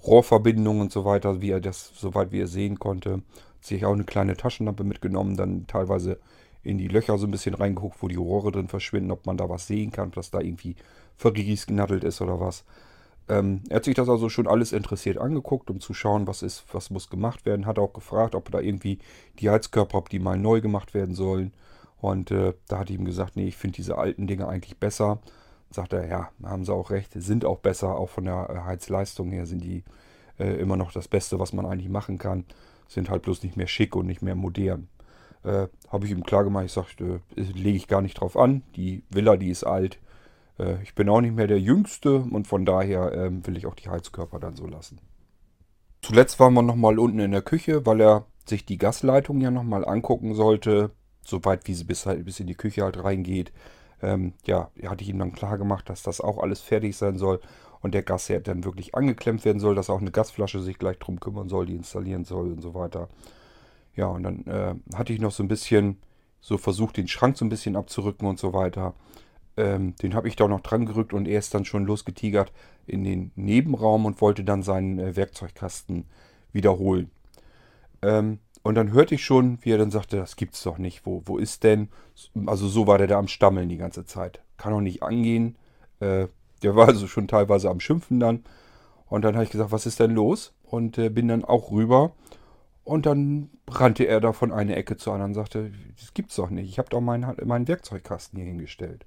Rohrverbindungen 0.06 0.82
und 0.82 0.92
so 0.92 1.06
weiter, 1.06 1.42
wie 1.42 1.52
er 1.52 1.60
das, 1.60 1.92
soweit 1.96 2.32
wie 2.32 2.42
er 2.42 2.48
sehen 2.48 2.80
konnte. 2.80 3.14
Hat 3.14 3.66
sich 3.66 3.86
auch 3.86 3.94
eine 3.94 4.06
kleine 4.06 4.38
Taschenlampe 4.38 4.84
mitgenommen, 4.84 5.36
dann 5.38 5.68
teilweise 5.68 6.20
in 6.64 6.78
die 6.78 6.88
Löcher 6.88 7.18
so 7.18 7.28
ein 7.28 7.32
bisschen 7.32 7.56
reingeguckt, 7.56 8.02
wo 8.02 8.08
die 8.08 8.16
Rohre 8.16 8.52
drin 8.52 8.68
verschwinden, 8.68 9.12
ob 9.12 9.26
man 9.26 9.38
da 9.38 9.50
was 9.50 9.68
sehen 9.68 9.92
kann, 9.92 10.10
ob 10.10 10.16
das 10.16 10.32
da 10.32 10.40
irgendwie 10.40 10.76
verriesgnattelt 11.16 12.04
ist 12.04 12.22
oder 12.22 12.40
was. 12.40 12.66
Ähm, 13.30 13.62
er 13.70 13.78
hat 13.78 13.86
sich 13.86 13.96
das 13.96 14.10
also 14.10 14.28
schon 14.30 14.48
alles 14.48 14.74
interessiert 14.74 15.18
angeguckt, 15.18 15.70
um 15.70 15.80
zu 15.80 15.94
schauen, 15.94 16.28
was 16.28 16.42
ist, 16.42 16.66
was 16.74 16.90
muss 16.90 17.10
gemacht 17.10 17.46
werden. 17.46 17.66
Hat 17.66 17.80
auch 17.80 17.94
gefragt, 17.94 18.36
ob 18.36 18.52
da 18.52 18.60
irgendwie 18.60 19.00
die 19.40 19.50
Heizkörper, 19.50 19.98
ob 19.98 20.10
die 20.10 20.20
mal 20.20 20.38
neu 20.38 20.62
gemacht 20.62 20.94
werden 20.94 21.16
sollen. 21.16 21.54
Und 22.02 22.32
äh, 22.32 22.54
da 22.68 22.80
hat 22.80 22.90
ihm 22.90 23.06
gesagt, 23.06 23.36
nee, 23.36 23.48
ich 23.48 23.58
finde 23.58 23.76
diese 23.78 23.98
alten 23.98 24.28
Dinge 24.28 24.48
eigentlich 24.48 24.78
besser 24.78 25.20
sagt 25.72 25.94
er, 25.94 26.08
ja, 26.08 26.30
haben 26.44 26.66
sie 26.66 26.74
auch 26.74 26.90
recht, 26.90 27.12
sind 27.16 27.46
auch 27.46 27.60
besser, 27.60 27.96
auch 27.96 28.10
von 28.10 28.26
der 28.26 28.50
äh, 28.50 28.68
Heizleistung 28.68 29.32
her 29.32 29.46
sind 29.46 29.64
die 29.64 29.84
äh, 30.40 30.56
immer 30.60 30.78
noch 30.78 30.92
das 30.92 31.08
Beste, 31.08 31.40
was 31.40 31.54
man 31.54 31.66
eigentlich 31.66 31.90
machen 31.90 32.18
kann. 32.18 32.46
Sind 32.88 33.10
halt 33.10 33.22
bloß 33.22 33.44
nicht 33.44 33.56
mehr 33.56 33.68
schick 33.68 33.96
und 33.96 34.08
nicht 34.08 34.22
mehr 34.22 34.36
modern. 34.36 34.88
Äh, 35.44 35.68
Habe 35.90 36.06
ich 36.06 36.12
ihm 36.12 36.24
klar 36.24 36.44
gemacht, 36.44 36.66
ich 36.66 36.72
sagte, 36.72 37.22
äh, 37.36 37.42
lege 37.42 37.78
ich 37.78 37.88
gar 37.88 38.02
nicht 38.02 38.20
drauf 38.20 38.36
an. 38.36 38.64
Die 38.76 39.04
Villa, 39.10 39.38
die 39.38 39.50
ist 39.50 39.64
alt. 39.64 40.00
Äh, 40.60 40.82
ich 40.84 40.96
bin 40.96 41.10
auch 41.10 41.22
nicht 41.22 41.36
mehr 41.36 41.48
der 41.48 41.60
Jüngste 41.60 42.20
und 42.20 42.48
von 42.48 42.66
daher 42.66 43.14
ähm, 43.14 43.46
will 43.48 43.58
ich 43.58 43.66
auch 43.66 43.76
die 43.76 43.90
Heizkörper 43.90 44.40
dann 44.40 44.56
so 44.56 44.68
lassen. 44.68 45.00
Zuletzt 46.02 46.40
waren 46.40 46.54
wir 46.54 46.62
nochmal 46.62 47.00
unten 47.00 47.20
in 47.20 47.32
der 47.32 47.42
Küche, 47.42 47.86
weil 47.86 48.02
er 48.02 48.26
sich 48.48 48.66
die 48.66 48.78
Gasleitung 48.78 49.42
ja 49.42 49.52
nochmal 49.52 49.86
angucken 49.86 50.34
sollte, 50.34 50.92
soweit 51.24 51.68
wie 51.68 51.74
sie 51.74 51.84
bis, 51.84 52.06
halt, 52.06 52.26
bis 52.26 52.40
in 52.40 52.48
die 52.48 52.56
Küche 52.56 52.84
halt 52.84 53.04
reingeht 53.04 53.52
ähm, 54.02 54.34
ja, 54.46 54.70
hatte 54.86 55.04
ich 55.04 55.10
ihm 55.10 55.20
dann 55.20 55.34
klar 55.34 55.58
gemacht, 55.58 55.90
dass 55.90 56.04
das 56.04 56.22
auch 56.22 56.38
alles 56.38 56.62
fertig 56.62 56.96
sein 56.96 57.18
soll 57.18 57.40
und 57.82 57.94
der 57.94 58.04
Gasherd 58.04 58.48
dann 58.48 58.64
wirklich 58.64 58.96
angeklemmt 58.96 59.46
werden 59.46 59.60
soll, 59.60 59.76
dass 59.76 59.90
auch 59.90 60.02
eine 60.02 60.12
Gasflasche 60.12 60.62
sich 60.62 60.80
gleich 60.80 61.00
drum 61.00 61.20
kümmern 61.20 61.50
soll, 61.50 61.66
die 61.66 61.76
installieren 61.76 62.26
soll 62.26 62.52
und 62.52 62.62
so 62.62 62.74
weiter. 62.74 63.10
Ja, 63.96 64.08
und 64.08 64.24
dann 64.24 64.46
äh, 64.46 64.76
hatte 64.96 65.14
ich 65.14 65.20
noch 65.20 65.32
so 65.32 65.44
ein 65.44 65.48
bisschen 65.48 65.98
so 66.42 66.58
versucht, 66.58 66.98
den 66.98 67.08
Schrank 67.08 67.38
so 67.38 67.44
ein 67.44 67.50
bisschen 67.50 67.76
abzurücken 67.76 68.28
und 68.28 68.40
so 68.40 68.54
weiter. 68.54 68.94
Ähm, 69.60 69.94
den 70.02 70.16
habe 70.16 70.30
ich 70.30 70.38
da 70.38 70.48
noch 70.48 70.62
dran 70.62 70.86
gerückt 70.86 71.12
und 71.12 71.28
er 71.28 71.38
ist 71.38 71.54
dann 71.54 71.66
schon 71.66 71.86
losgetigert 71.86 72.54
in 72.88 73.04
den 73.04 73.32
Nebenraum 73.36 74.06
und 74.06 74.22
wollte 74.22 74.46
dann 74.46 74.64
seinen 74.64 75.00
äh, 75.00 75.18
Werkzeugkasten 75.18 76.06
wiederholen. 76.54 77.12
Ähm, 78.02 78.40
und 78.64 78.76
dann 78.76 78.94
hörte 78.94 79.16
ich 79.16 79.26
schon, 79.26 79.58
wie 79.62 79.72
er 79.72 79.78
dann 79.78 79.92
sagte, 79.92 80.16
das 80.16 80.38
gibt's 80.38 80.64
doch 80.64 80.78
nicht. 80.78 81.06
Wo, 81.06 81.24
wo 81.26 81.38
ist 81.38 81.66
denn? 81.66 81.90
Also 82.46 82.70
so 82.70 82.88
war 82.88 82.98
der 82.98 83.08
da 83.08 83.20
am 83.20 83.28
Stammeln 83.28 83.68
die 83.68 83.76
ganze 83.76 84.06
Zeit. 84.06 84.42
Kann 84.56 84.72
doch 84.72 84.80
nicht 84.80 85.04
angehen. 85.04 85.58
Äh, 86.00 86.28
der 86.64 86.76
war 86.78 86.88
also 86.88 87.08
schon 87.08 87.28
teilweise 87.28 87.70
am 87.70 87.82
Schimpfen 87.82 88.22
dann. 88.22 88.46
Und 89.08 89.24
dann 89.26 89.36
habe 89.36 89.44
ich 89.44 89.52
gesagt, 89.52 89.74
was 89.74 89.86
ist 89.86 90.00
denn 90.00 90.12
los? 90.12 90.54
Und 90.64 90.98
äh, 90.98 91.10
bin 91.10 91.28
dann 91.28 91.44
auch 91.44 91.72
rüber. 91.72 92.14
Und 92.86 93.06
dann 93.06 93.50
rannte 93.68 94.06
er 94.06 94.22
da 94.22 94.32
von 94.32 94.54
einer 94.54 94.78
Ecke 94.78 94.96
zur 94.96 95.14
anderen 95.14 95.32
und 95.32 95.36
sagte, 95.36 95.74
das 96.00 96.14
gibt's 96.14 96.38
doch 96.38 96.50
nicht. 96.50 96.70
Ich 96.70 96.80
habe 96.80 96.90
doch 96.90 97.02
meinen, 97.02 97.36
meinen 97.46 97.68
Werkzeugkasten 97.68 98.40
hier 98.40 98.48
hingestellt. 98.48 99.06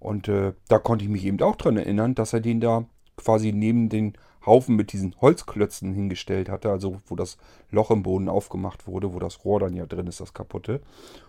Und 0.00 0.28
äh, 0.28 0.54
da 0.68 0.78
konnte 0.78 1.04
ich 1.04 1.10
mich 1.10 1.24
eben 1.24 1.40
auch 1.42 1.56
dran 1.56 1.76
erinnern, 1.76 2.14
dass 2.14 2.32
er 2.32 2.40
den 2.40 2.60
da 2.60 2.86
quasi 3.16 3.52
neben 3.52 3.88
den 3.88 4.14
Haufen 4.44 4.74
mit 4.74 4.92
diesen 4.92 5.14
Holzklötzen 5.20 5.92
hingestellt 5.92 6.48
hatte, 6.48 6.70
also 6.70 7.00
wo 7.06 7.14
das 7.14 7.36
Loch 7.70 7.90
im 7.90 8.02
Boden 8.02 8.28
aufgemacht 8.28 8.86
wurde, 8.86 9.12
wo 9.12 9.18
das 9.18 9.44
Rohr 9.44 9.60
dann 9.60 9.76
ja 9.76 9.86
drin 9.86 10.06
ist, 10.06 10.20
das 10.20 10.32
kaputte. 10.32 10.80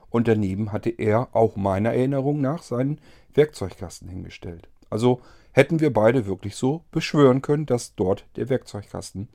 Und 0.10 0.28
daneben 0.28 0.72
hatte 0.72 0.90
er 0.90 1.30
auch 1.36 1.56
meiner 1.58 1.94
Erinnerung 1.94 2.42
nach 2.42 2.64
seinen 2.64 3.00
Werkzeugkasten 3.34 4.08
hingestellt. 4.08 4.70
Also 4.90 5.22
hätten 5.52 5.80
wir 5.80 5.92
beide 5.92 6.26
wirklich 6.26 6.56
so 6.56 6.84
beschwören 6.92 7.42
können, 7.42 7.66
dass 7.66 7.96
dort 7.96 8.26
der 8.38 8.50
Werkzeugkasten 8.50 9.30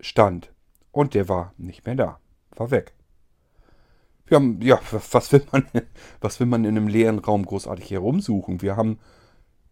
stand. 0.00 0.52
Und 0.92 1.14
der 1.14 1.28
war 1.28 1.52
nicht 1.58 1.86
mehr 1.86 1.96
da, 1.96 2.20
war 2.54 2.70
weg. 2.70 2.95
Wir 4.26 4.36
haben, 4.36 4.60
ja, 4.60 4.80
was 5.12 5.32
will 5.32 5.44
man, 5.52 5.66
was 6.20 6.40
will 6.40 6.46
man 6.46 6.64
in 6.64 6.76
einem 6.76 6.88
leeren 6.88 7.18
Raum 7.18 7.44
großartig 7.46 7.90
herumsuchen? 7.90 8.62
Wir 8.62 8.76
haben 8.76 8.98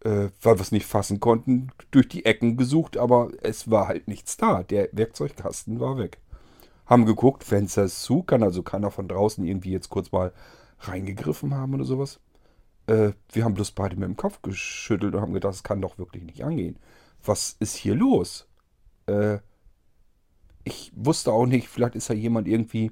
äh, 0.05 0.29
weil 0.41 0.57
wir 0.57 0.61
es 0.61 0.71
nicht 0.71 0.85
fassen 0.85 1.19
konnten, 1.19 1.69
durch 1.91 2.07
die 2.07 2.25
Ecken 2.25 2.57
gesucht, 2.57 2.95
aber 2.95 3.31
es 3.41 3.69
war 3.71 3.87
halt 3.87 4.07
nichts 4.07 4.37
da. 4.37 4.63
Der 4.63 4.89
Werkzeugkasten 4.91 5.79
war 5.79 5.97
weg. 5.97 6.19
Haben 6.85 7.05
geguckt, 7.05 7.43
Fenster 7.43 7.85
ist 7.85 8.03
zu, 8.03 8.21
kann 8.21 8.43
also 8.43 8.61
keiner 8.61 8.91
von 8.91 9.07
draußen 9.07 9.43
irgendwie 9.43 9.71
jetzt 9.71 9.89
kurz 9.89 10.11
mal 10.11 10.31
reingegriffen 10.79 11.55
haben 11.55 11.73
oder 11.73 11.85
sowas. 11.85 12.19
Äh, 12.85 13.13
wir 13.31 13.43
haben 13.43 13.55
bloß 13.55 13.71
beide 13.71 13.95
mit 13.95 14.07
dem 14.07 14.15
Kopf 14.15 14.43
geschüttelt 14.43 15.15
und 15.15 15.21
haben 15.21 15.33
gedacht, 15.33 15.53
das 15.53 15.63
kann 15.63 15.81
doch 15.81 15.97
wirklich 15.97 16.23
nicht 16.23 16.43
angehen. 16.43 16.77
Was 17.23 17.55
ist 17.59 17.75
hier 17.75 17.95
los? 17.95 18.47
Äh, 19.07 19.39
ich 20.63 20.91
wusste 20.95 21.31
auch 21.31 21.47
nicht, 21.47 21.67
vielleicht 21.67 21.95
ist 21.95 22.11
da 22.11 22.13
jemand 22.13 22.47
irgendwie 22.47 22.91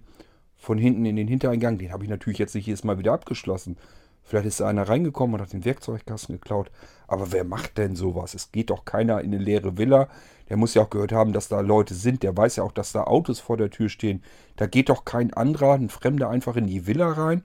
von 0.63 0.77
hinten 0.77 1.05
in 1.05 1.17
den 1.17 1.27
Hintereingang. 1.27 1.77
Den 1.77 1.91
habe 1.91 2.05
ich 2.05 2.09
natürlich 2.09 2.39
jetzt 2.39 2.55
nicht 2.55 2.67
jedes 2.67 2.85
Mal 2.85 2.97
wieder 2.97 3.11
abgeschlossen. 3.11 3.77
Vielleicht 4.23 4.47
ist 4.47 4.61
da 4.61 4.67
einer 4.67 4.87
reingekommen 4.87 5.35
und 5.35 5.41
hat 5.41 5.51
den 5.51 5.65
Werkzeugkasten 5.65 6.35
geklaut. 6.35 6.71
Aber 7.05 7.33
wer 7.33 7.43
macht 7.43 7.77
denn 7.77 7.97
sowas? 7.97 8.33
Es 8.33 8.53
geht 8.53 8.69
doch 8.69 8.85
keiner 8.85 9.19
in 9.19 9.33
eine 9.33 9.43
leere 9.43 9.77
Villa. 9.77 10.07
Der 10.47 10.55
muss 10.55 10.73
ja 10.73 10.83
auch 10.83 10.89
gehört 10.89 11.11
haben, 11.11 11.33
dass 11.33 11.49
da 11.49 11.59
Leute 11.59 11.93
sind. 11.93 12.23
Der 12.23 12.35
weiß 12.35 12.55
ja 12.55 12.63
auch, 12.63 12.71
dass 12.71 12.93
da 12.93 13.03
Autos 13.03 13.41
vor 13.41 13.57
der 13.57 13.71
Tür 13.71 13.89
stehen. 13.89 14.23
Da 14.55 14.65
geht 14.65 14.87
doch 14.87 15.03
kein 15.03 15.33
anderer, 15.33 15.73
ein 15.73 15.89
Fremder 15.89 16.29
einfach 16.29 16.55
in 16.55 16.67
die 16.67 16.87
Villa 16.87 17.11
rein, 17.11 17.43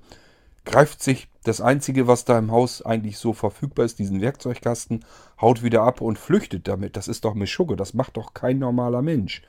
greift 0.65 1.03
sich 1.03 1.29
das 1.43 1.61
Einzige, 1.61 2.07
was 2.07 2.25
da 2.25 2.39
im 2.39 2.53
Haus 2.53 2.83
eigentlich 2.83 3.19
so 3.19 3.33
verfügbar 3.33 3.85
ist, 3.85 3.99
diesen 3.99 4.21
Werkzeugkasten, 4.21 5.05
haut 5.41 5.65
wieder 5.65 5.83
ab 5.83 6.01
und 6.01 6.21
flüchtet 6.21 6.69
damit. 6.69 6.97
Das 6.97 7.09
ist 7.09 7.25
doch 7.25 7.35
Mischugge. 7.35 7.75
Das 7.75 7.95
macht 7.95 8.17
doch 8.17 8.33
kein 8.33 8.61
normaler 8.61 9.03
Mensch. 9.03 9.43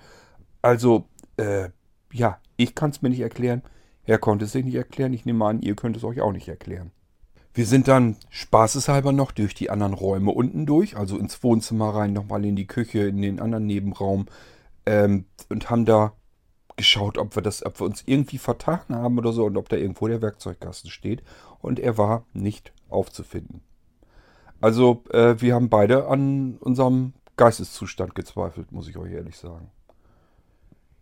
Also, 0.63 1.05
äh, 1.37 1.69
ja, 2.11 2.39
ich 2.57 2.75
kann 2.75 2.91
es 2.91 3.01
mir 3.01 3.09
nicht 3.09 3.21
erklären. 3.21 3.61
Er 4.05 4.17
konnte 4.17 4.45
es 4.45 4.51
sich 4.51 4.65
nicht 4.65 4.75
erklären. 4.75 5.13
Ich 5.13 5.25
nehme 5.25 5.45
an, 5.45 5.61
ihr 5.61 5.75
könnt 5.75 5.95
es 5.95 6.03
euch 6.03 6.21
auch 6.21 6.31
nicht 6.31 6.47
erklären. 6.47 6.91
Wir 7.53 7.65
sind 7.65 7.87
dann 7.87 8.15
spaßeshalber 8.29 9.11
noch 9.11 9.31
durch 9.31 9.53
die 9.53 9.69
anderen 9.69 9.93
Räume 9.93 10.31
unten 10.31 10.65
durch, 10.65 10.95
also 10.95 11.17
ins 11.17 11.43
Wohnzimmer 11.43 11.89
rein, 11.89 12.13
nochmal 12.13 12.45
in 12.45 12.55
die 12.55 12.67
Küche, 12.67 13.07
in 13.07 13.21
den 13.21 13.39
anderen 13.39 13.65
Nebenraum. 13.65 14.27
ähm, 14.85 15.25
und 15.49 15.69
haben 15.69 15.85
da 15.85 16.13
geschaut, 16.77 17.17
ob 17.17 17.35
wir 17.35 17.43
das, 17.43 17.65
ob 17.65 17.79
wir 17.81 17.85
uns 17.85 18.03
irgendwie 18.05 18.37
vertan 18.37 18.79
haben 18.89 19.17
oder 19.17 19.33
so 19.33 19.45
und 19.45 19.57
ob 19.57 19.67
da 19.67 19.75
irgendwo 19.75 20.07
der 20.07 20.21
Werkzeugkasten 20.21 20.89
steht. 20.89 21.21
Und 21.59 21.79
er 21.79 21.97
war 21.97 22.25
nicht 22.33 22.71
aufzufinden. 22.87 23.61
Also 24.61 25.03
äh, 25.11 25.35
wir 25.39 25.55
haben 25.55 25.69
beide 25.69 26.07
an 26.07 26.57
unserem 26.59 27.13
Geisteszustand 27.35 28.15
gezweifelt, 28.15 28.71
muss 28.71 28.87
ich 28.87 28.97
euch 28.97 29.11
ehrlich 29.11 29.37
sagen. 29.37 29.71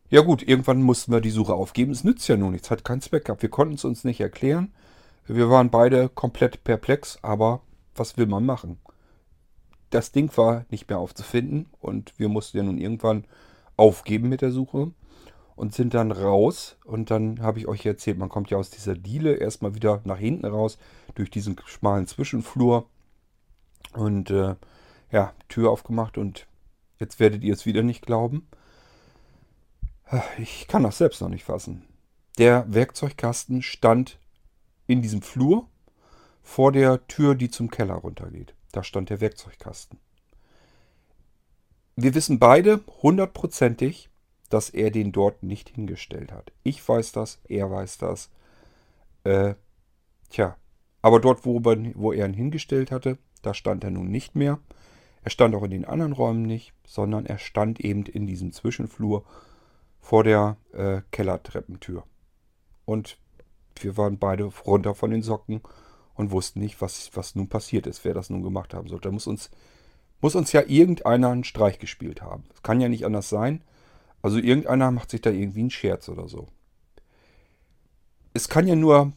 Ja 0.10 0.22
gut, 0.22 0.42
irgendwann 0.42 0.82
mussten 0.82 1.12
wir 1.12 1.20
die 1.20 1.32
Suche 1.32 1.54
aufgeben. 1.54 1.92
Es 1.92 2.06
nützt 2.06 2.28
ja 2.30 2.38
nun 2.38 2.54
nichts, 2.54 2.72
hat 2.72 2.86
keinen 2.86 3.02
Zweck 3.02 3.26
gehabt. 3.26 3.42
Wir 3.42 3.50
konnten 3.50 3.76
es 3.76 3.84
uns 3.84 4.06
nicht 4.06 4.22
erklären. 4.22 4.72
Wir 5.26 5.50
waren 5.50 5.70
beide 5.70 6.08
komplett 6.08 6.64
perplex, 6.64 7.20
aber 7.22 7.62
was 7.94 8.16
will 8.16 8.28
man 8.28 8.46
machen? 8.46 8.80
Das 9.90 10.14
Ding 10.14 10.36
war 10.38 10.66
nicht 10.70 10.90
mehr 10.90 11.00
aufzufinden 11.00 11.68
und 11.80 12.14
wir 12.18 12.30
mussten 12.30 12.58
ja 12.58 12.64
nun 12.64 12.78
irgendwann 12.78 13.26
aufgeben 13.76 14.30
mit 14.30 14.42
der 14.42 14.52
Suche 14.52 14.92
und 15.58 15.74
sind 15.74 15.94
dann 15.94 16.14
raus. 16.14 16.78
Und 16.86 17.12
dann 17.12 17.42
habe 17.42 17.60
ich 17.60 17.68
euch 17.68 17.86
erzählt, 17.86 18.18
man 18.18 18.30
kommt 18.30 18.50
ja 18.50 18.58
aus 18.58 18.70
dieser 18.70 18.96
Diele 18.96 19.34
erstmal 19.34 19.76
wieder 19.76 20.02
nach 20.06 20.18
hinten 20.18 20.46
raus, 20.46 20.78
durch 21.16 21.30
diesen 21.30 21.58
schmalen 21.66 22.08
Zwischenflur. 22.08 22.86
Und 23.94 24.30
äh, 24.30 24.56
ja, 25.12 25.34
Tür 25.50 25.72
aufgemacht 25.72 26.18
und 26.18 26.48
jetzt 27.00 27.20
werdet 27.20 27.44
ihr 27.44 27.54
es 27.54 27.66
wieder 27.66 27.84
nicht 27.84 28.06
glauben. 28.06 28.48
Ich 30.38 30.68
kann 30.68 30.84
das 30.84 30.98
selbst 30.98 31.22
noch 31.22 31.30
nicht 31.30 31.44
fassen. 31.44 31.86
Der 32.38 32.66
Werkzeugkasten 32.68 33.62
stand 33.62 34.20
in 34.86 35.02
diesem 35.02 35.22
Flur 35.22 35.68
vor 36.42 36.72
der 36.72 37.06
Tür, 37.08 37.36
die 37.36 37.50
zum 37.50 37.70
Keller 37.70 37.96
runtergeht. 37.96 38.54
Da 38.72 38.84
stand 38.84 39.10
der 39.10 39.20
Werkzeugkasten. 39.20 40.00
Wir 41.96 42.14
wissen 42.14 42.40
beide 42.40 42.82
hundertprozentig, 43.02 44.10
dass 44.50 44.70
er 44.70 44.92
den 44.92 45.12
dort 45.12 45.44
nicht 45.44 45.70
hingestellt 45.70 46.32
hat. 46.32 46.54
Ich 46.64 46.88
weiß 46.88 47.12
das, 47.12 47.40
er 47.50 47.70
weiß 47.70 47.98
das. 47.98 48.30
Äh, 49.24 49.56
tja, 50.30 50.56
aber 51.02 51.20
dort, 51.20 51.46
wo, 51.46 51.64
wo 51.64 52.14
er 52.14 52.26
ihn 52.26 52.34
hingestellt 52.34 52.92
hatte, 52.92 53.18
da 53.42 53.54
stand 53.54 53.84
er 53.84 53.92
nun 53.92 54.10
nicht 54.10 54.36
mehr. 54.36 54.60
Er 55.24 55.32
stand 55.32 55.54
auch 55.56 55.64
in 55.64 55.72
den 55.72 55.86
anderen 55.86 56.14
Räumen 56.14 56.44
nicht, 56.44 56.74
sondern 56.86 57.26
er 57.26 57.40
stand 57.40 57.82
eben 57.82 58.06
in 58.06 58.28
diesem 58.28 58.54
Zwischenflur 58.54 59.26
vor 60.08 60.24
der 60.24 60.56
äh, 60.72 61.02
Kellertreppentür. 61.12 62.06
Und 62.86 63.18
wir 63.76 63.98
waren 63.98 64.18
beide 64.18 64.46
runter 64.46 64.96
von 64.96 65.12
den 65.12 65.22
Socken 65.22 65.60
und 66.16 66.32
wussten 66.32 66.62
nicht, 66.62 66.80
was, 66.80 67.12
was 67.14 67.36
nun 67.36 67.50
passiert 67.50 67.86
ist, 67.88 68.06
wer 68.06 68.14
das 68.14 68.30
nun 68.30 68.42
gemacht 68.42 68.74
haben 68.74 68.88
sollte. 68.88 69.10
Da 69.10 69.12
muss 69.12 69.28
uns, 69.28 69.52
muss 70.22 70.36
uns 70.36 70.54
ja 70.54 70.64
irgendeiner 70.66 71.32
einen 71.32 71.44
Streich 71.44 71.78
gespielt 71.78 72.22
haben. 72.22 72.46
Das 72.48 72.64
kann 72.64 72.80
ja 72.80 72.88
nicht 72.88 73.06
anders 73.06 73.28
sein. 73.28 73.66
Also 74.22 74.38
irgendeiner 74.38 74.92
macht 74.92 75.12
sich 75.12 75.20
da 75.20 75.30
irgendwie 75.30 75.60
einen 75.60 75.72
Scherz 75.72 76.08
oder 76.08 76.30
so. 76.30 76.48
Es 78.34 78.48
kann 78.48 78.66
ja 78.66 78.78
nur 78.78 79.12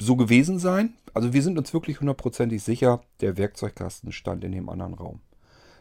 so 0.00 0.16
gewesen 0.16 0.58
sein. 0.58 0.94
Also 1.12 1.32
wir 1.32 1.42
sind 1.44 1.56
uns 1.56 1.72
wirklich 1.72 2.00
hundertprozentig 2.00 2.64
sicher, 2.64 3.04
der 3.20 3.36
Werkzeugkasten 3.36 4.10
stand 4.10 4.42
in 4.42 4.50
dem 4.50 4.68
anderen 4.68 4.94
Raum. 4.94 5.20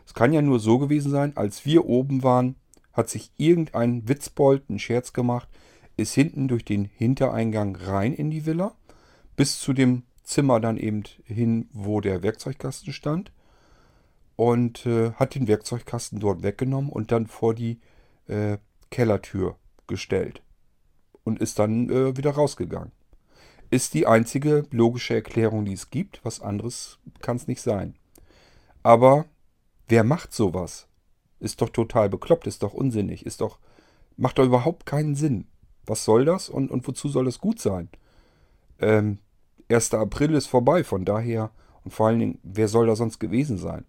Es 0.06 0.13
kann 0.13 0.34
ja 0.34 0.43
nur 0.43 0.60
so 0.60 0.78
gewesen 0.78 1.10
sein, 1.10 1.36
als 1.36 1.65
wir 1.65 1.86
oben 1.86 2.21
waren, 2.21 2.58
hat 2.93 3.10
sich 3.10 3.32
irgendein 3.38 4.08
Witzbold 4.08 4.69
einen 4.69 4.79
Scherz 4.79 5.13
gemacht, 5.13 5.49
ist 5.97 6.13
hinten 6.13 6.47
durch 6.47 6.63
den 6.63 6.86
Hintereingang 6.86 7.75
rein 7.75 8.13
in 8.13 8.32
die 8.32 8.45
Villa, 8.45 8.75
bis 9.36 9.60
zu 9.60 9.73
dem 9.73 10.03
Zimmer 10.23 10.60
dann 10.60 10.77
eben 10.77 11.03
hin, 11.25 11.69
wo 11.73 12.01
der 12.01 12.23
Werkzeugkasten 12.23 12.93
stand 12.93 13.32
und 14.36 14.86
äh, 14.86 15.12
hat 15.13 15.36
den 15.36 15.47
Werkzeugkasten 15.47 16.19
dort 16.19 16.43
weggenommen 16.43 16.89
und 16.89 17.12
dann 17.12 17.27
vor 17.27 17.53
die 17.53 17.79
äh, 18.27 18.58
Kellertür 18.89 19.58
gestellt 19.88 20.41
und 21.23 21.39
ist 21.39 21.60
dann 21.60 21.89
äh, 21.89 22.17
wieder 22.17 22.32
rausgegangen. 22.32 22.91
Ist 23.69 23.93
die 23.95 24.06
einzige 24.06 24.67
logische 24.71 25.15
Erklärung, 25.15 25.65
die 25.65 25.73
es 25.73 25.89
gibt. 25.89 26.23
Was 26.23 26.41
anderes 26.41 26.99
kann 27.21 27.38
es 27.38 27.47
nicht 27.47 27.62
sein. 27.62 27.95
Aber 28.84 29.25
wer 29.88 30.03
macht 30.03 30.32
sowas? 30.32 30.88
Ist 31.43 31.62
doch 31.62 31.69
total 31.69 32.08
bekloppt, 32.08 32.47
ist 32.47 32.63
doch 32.63 32.73
unsinnig, 32.73 33.25
ist 33.25 33.41
doch, 33.41 33.60
macht 34.15 34.38
doch 34.38 34.45
überhaupt 34.45 34.86
keinen 34.86 35.13
Sinn. 35.13 35.45
Was 35.86 36.06
soll 36.06 36.23
das 36.23 36.47
und, 36.47 36.71
und 36.71 36.88
wozu 36.88 37.10
soll 37.10 37.25
das 37.25 37.39
gut 37.39 37.60
sein? 37.60 37.89
Ähm, 38.79 39.17
1. 39.69 39.93
April 39.93 40.36
ist 40.36 40.47
vorbei, 40.47 40.86
von 40.86 41.03
daher, 41.03 41.51
und 41.84 41.91
vor 41.91 42.08
allen 42.08 42.19
Dingen, 42.19 42.39
wer 42.43 42.69
soll 42.69 42.88
da 42.88 42.95
sonst 42.95 43.19
gewesen 43.19 43.58
sein? 43.58 43.84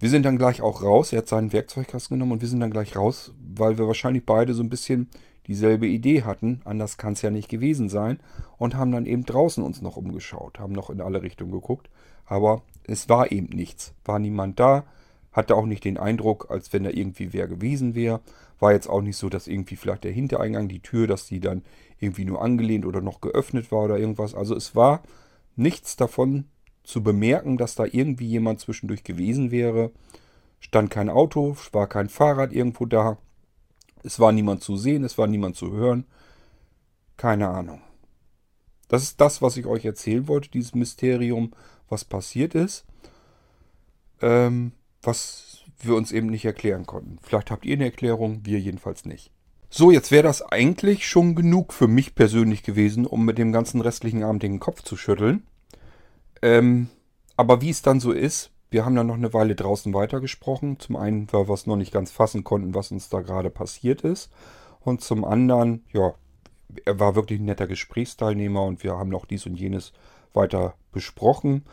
Wir 0.00 0.10
sind 0.10 0.24
dann 0.24 0.38
gleich 0.38 0.60
auch 0.60 0.82
raus. 0.82 1.12
Er 1.12 1.18
hat 1.18 1.28
seinen 1.28 1.52
Werkzeugkasten 1.52 2.16
genommen 2.16 2.32
und 2.32 2.40
wir 2.40 2.48
sind 2.48 2.58
dann 2.58 2.72
gleich 2.72 2.96
raus, 2.96 3.32
weil 3.54 3.78
wir 3.78 3.86
wahrscheinlich 3.86 4.26
beide 4.26 4.52
so 4.52 4.62
ein 4.64 4.70
bisschen 4.70 5.08
dieselbe 5.46 5.86
Idee 5.86 6.22
hatten. 6.24 6.62
Anders 6.64 6.96
kann 6.96 7.12
es 7.12 7.22
ja 7.22 7.30
nicht 7.30 7.48
gewesen 7.48 7.88
sein. 7.88 8.18
Und 8.58 8.74
haben 8.74 8.90
dann 8.90 9.06
eben 9.06 9.24
draußen 9.24 9.62
uns 9.62 9.82
noch 9.82 9.96
umgeschaut, 9.96 10.58
haben 10.58 10.72
noch 10.72 10.90
in 10.90 11.00
alle 11.00 11.22
Richtungen 11.22 11.52
geguckt. 11.52 11.90
Aber 12.24 12.62
es 12.84 13.08
war 13.08 13.30
eben 13.30 13.54
nichts. 13.54 13.92
War 14.04 14.18
niemand 14.18 14.58
da. 14.58 14.84
Hatte 15.32 15.54
auch 15.54 15.66
nicht 15.66 15.84
den 15.84 15.96
Eindruck, 15.96 16.50
als 16.50 16.72
wenn 16.72 16.84
da 16.84 16.90
irgendwie 16.90 17.32
wer 17.32 17.46
gewesen 17.46 17.94
wäre. 17.94 18.20
War 18.58 18.72
jetzt 18.72 18.88
auch 18.88 19.00
nicht 19.00 19.16
so, 19.16 19.28
dass 19.28 19.46
irgendwie 19.46 19.76
vielleicht 19.76 20.04
der 20.04 20.12
Hintereingang, 20.12 20.68
die 20.68 20.80
Tür, 20.80 21.06
dass 21.06 21.26
die 21.26 21.40
dann 21.40 21.62
irgendwie 21.98 22.24
nur 22.24 22.42
angelehnt 22.42 22.84
oder 22.84 23.00
noch 23.00 23.20
geöffnet 23.20 23.70
war 23.70 23.84
oder 23.84 23.98
irgendwas. 23.98 24.34
Also 24.34 24.56
es 24.56 24.74
war 24.74 25.02
nichts 25.56 25.96
davon 25.96 26.46
zu 26.82 27.02
bemerken, 27.02 27.56
dass 27.56 27.74
da 27.74 27.84
irgendwie 27.84 28.26
jemand 28.26 28.60
zwischendurch 28.60 29.04
gewesen 29.04 29.50
wäre. 29.50 29.92
Stand 30.58 30.90
kein 30.90 31.08
Auto, 31.08 31.56
war 31.72 31.86
kein 31.86 32.08
Fahrrad 32.08 32.52
irgendwo 32.52 32.86
da. 32.86 33.18
Es 34.02 34.18
war 34.18 34.32
niemand 34.32 34.62
zu 34.62 34.76
sehen, 34.76 35.04
es 35.04 35.16
war 35.16 35.26
niemand 35.26 35.56
zu 35.56 35.72
hören. 35.72 36.04
Keine 37.16 37.48
Ahnung. 37.48 37.80
Das 38.88 39.02
ist 39.02 39.20
das, 39.20 39.40
was 39.40 39.56
ich 39.56 39.66
euch 39.66 39.84
erzählen 39.84 40.26
wollte, 40.26 40.50
dieses 40.50 40.74
Mysterium, 40.74 41.52
was 41.88 42.04
passiert 42.04 42.54
ist, 42.54 42.84
ähm, 44.20 44.72
was 45.02 45.64
wir 45.78 45.94
uns 45.94 46.12
eben 46.12 46.28
nicht 46.28 46.44
erklären 46.44 46.86
konnten. 46.86 47.18
Vielleicht 47.22 47.50
habt 47.50 47.64
ihr 47.64 47.74
eine 47.74 47.84
Erklärung, 47.84 48.40
wir 48.44 48.60
jedenfalls 48.60 49.04
nicht. 49.04 49.30
So, 49.70 49.90
jetzt 49.90 50.10
wäre 50.10 50.24
das 50.24 50.42
eigentlich 50.42 51.08
schon 51.08 51.34
genug 51.34 51.72
für 51.72 51.86
mich 51.86 52.14
persönlich 52.14 52.62
gewesen, 52.62 53.06
um 53.06 53.24
mit 53.24 53.38
dem 53.38 53.52
ganzen 53.52 53.80
restlichen 53.80 54.24
Abend 54.24 54.42
den 54.42 54.58
Kopf 54.58 54.82
zu 54.82 54.96
schütteln. 54.96 55.44
Ähm, 56.42 56.88
aber 57.36 57.60
wie 57.60 57.70
es 57.70 57.80
dann 57.82 58.00
so 58.00 58.12
ist, 58.12 58.50
wir 58.70 58.84
haben 58.84 58.94
dann 58.94 59.06
noch 59.06 59.14
eine 59.14 59.32
Weile 59.32 59.54
draußen 59.54 59.94
weitergesprochen. 59.94 60.78
Zum 60.78 60.96
einen, 60.96 61.32
weil 61.32 61.48
wir 61.48 61.54
es 61.54 61.66
noch 61.66 61.76
nicht 61.76 61.92
ganz 61.92 62.10
fassen 62.10 62.44
konnten, 62.44 62.74
was 62.74 62.90
uns 62.90 63.08
da 63.08 63.20
gerade 63.20 63.50
passiert 63.50 64.02
ist. 64.02 64.30
Und 64.80 65.02
zum 65.02 65.24
anderen, 65.24 65.84
ja, 65.92 66.14
er 66.84 66.98
war 66.98 67.14
wirklich 67.14 67.40
ein 67.40 67.46
netter 67.46 67.66
Gesprächsteilnehmer 67.66 68.64
und 68.64 68.82
wir 68.82 68.96
haben 68.96 69.08
noch 69.08 69.26
dies 69.26 69.46
und 69.46 69.56
jenes 69.56 69.92
weiter 70.32 70.74
besprochen, 70.92 71.64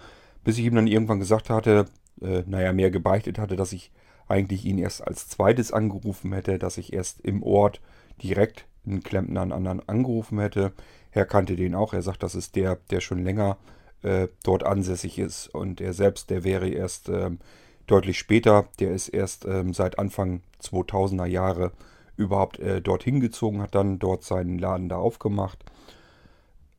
bis 0.43 0.57
ich 0.57 0.65
ihm 0.65 0.75
dann 0.75 0.87
irgendwann 0.87 1.19
gesagt 1.19 1.49
hatte, 1.49 1.85
äh, 2.21 2.43
naja, 2.45 2.73
mehr 2.73 2.91
gebeichtet 2.91 3.39
hatte, 3.39 3.55
dass 3.55 3.73
ich 3.73 3.91
eigentlich 4.27 4.65
ihn 4.65 4.77
erst 4.77 5.05
als 5.07 5.27
zweites 5.27 5.71
angerufen 5.71 6.33
hätte, 6.33 6.59
dass 6.59 6.77
ich 6.77 6.93
erst 6.93 7.21
im 7.21 7.43
Ort 7.43 7.81
direkt 8.21 8.65
einen 8.85 9.03
Klempner 9.03 9.41
einen 9.41 9.51
anderen 9.51 9.87
angerufen 9.87 10.39
hätte. 10.39 10.73
Er 11.11 11.25
kannte 11.25 11.55
den 11.55 11.75
auch. 11.75 11.93
Er 11.93 12.01
sagt, 12.01 12.23
das 12.23 12.35
ist 12.35 12.55
der, 12.55 12.77
der 12.89 13.01
schon 13.01 13.23
länger 13.23 13.57
äh, 14.03 14.27
dort 14.43 14.63
ansässig 14.63 15.19
ist. 15.19 15.47
Und 15.47 15.81
er 15.81 15.93
selbst, 15.93 16.29
der 16.29 16.43
wäre 16.43 16.69
erst 16.69 17.09
ähm, 17.09 17.39
deutlich 17.87 18.17
später, 18.17 18.67
der 18.79 18.91
ist 18.91 19.09
erst 19.09 19.45
ähm, 19.45 19.73
seit 19.73 19.99
Anfang 19.99 20.41
2000er 20.61 21.25
Jahre 21.25 21.71
überhaupt 22.17 22.59
äh, 22.59 22.81
dorthin 22.81 23.19
gezogen, 23.19 23.61
hat 23.61 23.75
dann 23.75 23.99
dort 23.99 24.23
seinen 24.23 24.59
Laden 24.59 24.89
da 24.89 24.97
aufgemacht. 24.97 25.63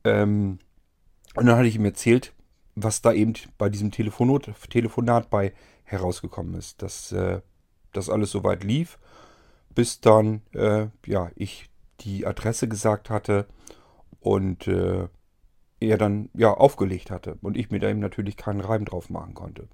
Ähm, 0.03 0.59
und 1.35 1.45
dann 1.45 1.57
hatte 1.57 1.67
ich 1.67 1.75
ihm 1.75 1.85
erzählt, 1.85 2.33
was 2.83 3.01
da 3.01 3.13
eben 3.13 3.33
bei 3.57 3.69
diesem 3.69 3.91
Telefonat, 3.91 4.51
Telefonat 4.69 5.29
bei 5.29 5.53
herausgekommen 5.83 6.55
ist, 6.55 6.81
dass 6.81 7.11
äh, 7.11 7.41
das 7.93 8.09
alles 8.09 8.31
soweit 8.31 8.63
lief, 8.63 8.99
bis 9.73 10.01
dann 10.01 10.41
äh, 10.53 10.87
ja 11.05 11.31
ich 11.35 11.69
die 12.01 12.25
Adresse 12.25 12.67
gesagt 12.67 13.09
hatte 13.09 13.47
und 14.19 14.67
äh, 14.67 15.07
er 15.79 15.97
dann 15.97 16.29
ja 16.33 16.53
aufgelegt 16.53 17.11
hatte 17.11 17.37
und 17.41 17.57
ich 17.57 17.71
mir 17.71 17.79
da 17.79 17.89
eben 17.89 17.99
natürlich 17.99 18.37
keinen 18.37 18.61
Reim 18.61 18.85
drauf 18.85 19.09
machen 19.09 19.33
konnte. 19.33 19.67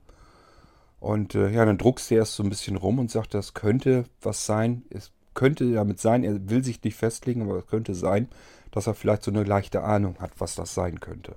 Und 1.00 1.36
äh, 1.36 1.50
ja, 1.50 1.66
dann 1.66 1.78
druckste 1.78 2.16
er 2.16 2.20
erst 2.20 2.36
so 2.36 2.44
ein 2.44 2.50
bisschen 2.50 2.78
rum 2.78 3.00
und 3.00 3.12
sagte, 3.12 3.38
das 3.38 3.54
könnte 3.54 4.06
was 4.22 4.46
sein. 4.46 4.84
Es 4.90 5.12
könnte 5.34 5.72
damit 5.72 6.00
sein, 6.00 6.24
er 6.24 6.50
will 6.50 6.64
sich 6.64 6.82
nicht 6.84 6.98
festlegen, 6.98 7.42
aber 7.44 7.58
es 7.58 7.68
könnte 7.68 7.94
sein, 7.94 8.30
dass 8.72 8.88
er 8.88 8.96
vielleicht 8.96 9.24
so 9.24 9.32
eine 9.32 9.44
leichte 9.44 9.84
Ahnung 9.84 10.18
hat, 10.20 10.32
was 10.40 10.56
das 10.56 10.74
sein 10.74 11.00
könnte. 11.00 11.36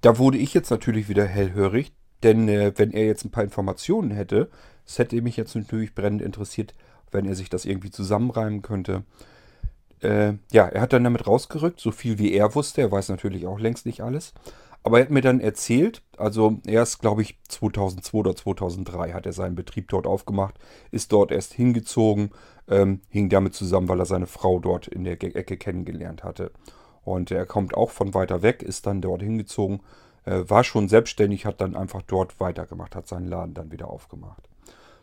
Da 0.00 0.18
wurde 0.18 0.38
ich 0.38 0.54
jetzt 0.54 0.70
natürlich 0.70 1.08
wieder 1.08 1.26
hellhörig, 1.26 1.92
denn 2.22 2.48
äh, 2.48 2.72
wenn 2.76 2.92
er 2.92 3.06
jetzt 3.06 3.24
ein 3.24 3.30
paar 3.30 3.44
Informationen 3.44 4.10
hätte, 4.10 4.50
es 4.86 4.98
hätte 4.98 5.20
mich 5.22 5.36
jetzt 5.36 5.54
natürlich 5.54 5.94
brennend 5.94 6.22
interessiert, 6.22 6.74
wenn 7.10 7.26
er 7.26 7.34
sich 7.34 7.50
das 7.50 7.64
irgendwie 7.64 7.90
zusammenreimen 7.90 8.62
könnte. 8.62 9.04
Äh, 10.00 10.34
ja, 10.52 10.66
er 10.66 10.80
hat 10.80 10.92
dann 10.92 11.04
damit 11.04 11.26
rausgerückt, 11.26 11.80
so 11.80 11.92
viel 11.92 12.18
wie 12.18 12.32
er 12.32 12.54
wusste. 12.54 12.80
Er 12.80 12.90
weiß 12.90 13.10
natürlich 13.10 13.46
auch 13.46 13.58
längst 13.58 13.86
nicht 13.86 14.00
alles. 14.02 14.32
Aber 14.82 14.98
er 14.98 15.04
hat 15.04 15.10
mir 15.10 15.20
dann 15.20 15.40
erzählt, 15.40 16.02
also 16.16 16.58
erst, 16.66 17.00
glaube 17.00 17.20
ich, 17.20 17.38
2002 17.48 18.18
oder 18.18 18.34
2003 18.34 19.12
hat 19.12 19.26
er 19.26 19.34
seinen 19.34 19.54
Betrieb 19.54 19.88
dort 19.88 20.06
aufgemacht, 20.06 20.54
ist 20.90 21.12
dort 21.12 21.32
erst 21.32 21.52
hingezogen, 21.52 22.30
ähm, 22.66 23.02
hing 23.10 23.28
damit 23.28 23.54
zusammen, 23.54 23.88
weil 23.88 24.00
er 24.00 24.06
seine 24.06 24.26
Frau 24.26 24.58
dort 24.58 24.88
in 24.88 25.04
der 25.04 25.22
Ecke 25.22 25.58
kennengelernt 25.58 26.24
hatte. 26.24 26.50
Und 27.10 27.30
er 27.30 27.46
kommt 27.46 27.74
auch 27.74 27.90
von 27.90 28.14
weiter 28.14 28.42
weg, 28.42 28.62
ist 28.62 28.86
dann 28.86 29.00
dort 29.00 29.22
hingezogen, 29.22 29.80
äh, 30.24 30.42
war 30.46 30.64
schon 30.64 30.88
selbstständig, 30.88 31.46
hat 31.46 31.60
dann 31.60 31.76
einfach 31.76 32.02
dort 32.02 32.38
weitergemacht, 32.40 32.94
hat 32.94 33.08
seinen 33.08 33.28
Laden 33.28 33.54
dann 33.54 33.72
wieder 33.72 33.88
aufgemacht. 33.88 34.48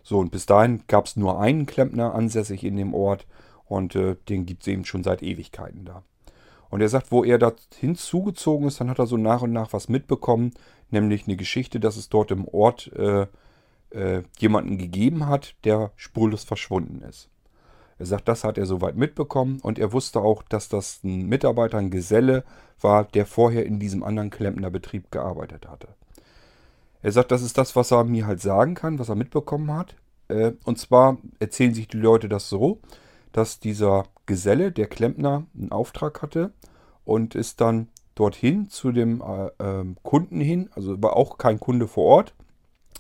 So, 0.04 0.20
und 0.20 0.32
bis 0.32 0.46
dahin 0.46 0.84
gab 0.88 1.06
es 1.06 1.18
nur 1.18 1.40
einen 1.40 1.66
Klempner 1.66 2.16
ansässig 2.16 2.64
in 2.64 2.78
dem 2.78 2.94
Ort 2.94 3.28
und 3.66 3.96
äh, 3.96 4.16
den 4.30 4.46
gibt 4.46 4.64
es 4.64 4.68
eben 4.68 4.86
schon 4.86 5.04
seit 5.04 5.22
Ewigkeiten 5.22 5.86
da. 5.86 6.04
Und 6.70 6.82
er 6.82 6.90
sagt, 6.90 7.12
wo 7.12 7.24
er 7.24 7.38
da 7.38 7.54
hinzugezogen 7.78 8.68
ist, 8.68 8.80
dann 8.80 8.90
hat 8.90 9.00
er 9.00 9.08
so 9.08 9.18
nach 9.18 9.42
und 9.42 9.52
nach 9.52 9.74
was 9.74 9.90
mitbekommen, 9.90 10.54
nämlich 10.92 11.28
eine 11.28 11.36
Geschichte, 11.36 11.80
dass 11.80 11.98
es 11.98 12.10
dort 12.10 12.32
im 12.32 12.48
Ort 12.48 12.92
äh, 12.94 13.28
äh, 13.92 14.24
jemanden 14.40 14.78
gegeben 14.78 15.28
hat, 15.28 15.56
der 15.64 15.92
spurlos 15.96 16.44
verschwunden 16.44 17.02
ist. 17.02 17.30
Er 18.00 18.06
sagt, 18.06 18.28
das 18.28 18.44
hat 18.44 18.58
er 18.58 18.66
soweit 18.66 18.96
mitbekommen 18.96 19.60
und 19.62 19.80
er 19.80 19.92
wusste 19.92 20.20
auch, 20.20 20.44
dass 20.44 20.70
das 20.70 21.04
ein 21.04 21.28
Mitarbeiter, 21.28 21.78
ein 21.78 21.90
Geselle 21.90 22.44
war, 22.80 23.06
der 23.06 23.26
vorher 23.26 23.66
in 23.66 23.80
diesem 23.80 24.04
anderen 24.04 24.30
Klempnerbetrieb 24.30 25.12
gearbeitet 25.12 25.68
hatte. 25.68 25.88
Er 27.02 27.12
sagt, 27.12 27.32
das 27.32 27.42
ist 27.42 27.58
das, 27.58 27.76
was 27.76 27.92
er 27.92 28.04
mir 28.04 28.28
halt 28.28 28.42
sagen 28.42 28.76
kann, 28.76 29.00
was 29.00 29.10
er 29.10 29.16
mitbekommen 29.16 29.74
hat. 29.74 29.96
Äh, 30.28 30.54
und 30.66 30.78
zwar 30.78 31.18
erzählen 31.40 31.74
sich 31.74 31.88
die 31.88 31.98
Leute 31.98 32.30
das 32.30 32.50
so, 32.50 32.80
dass 33.32 33.60
dieser 33.60 34.06
Geselle, 34.26 34.72
der 34.72 34.88
Klempner, 34.88 35.46
einen 35.58 35.72
Auftrag 35.72 36.22
hatte 36.22 36.52
und 37.06 37.34
ist 37.36 37.62
dann 37.62 37.88
dorthin 38.16 38.70
zu 38.70 38.92
dem 38.92 39.22
äh, 39.22 39.48
äh, 39.64 39.86
Kunden 40.04 40.42
hin, 40.42 40.70
also 40.76 41.02
war 41.02 41.16
auch 41.16 41.38
kein 41.38 41.60
Kunde 41.60 41.88
vor 41.88 42.06
Ort. 42.06 42.34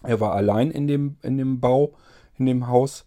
Er 0.03 0.19
war 0.19 0.33
allein 0.33 0.71
in 0.71 0.87
dem, 0.87 1.17
in 1.21 1.37
dem 1.37 1.59
Bau, 1.59 1.93
in 2.37 2.45
dem 2.45 2.67
Haus 2.67 3.05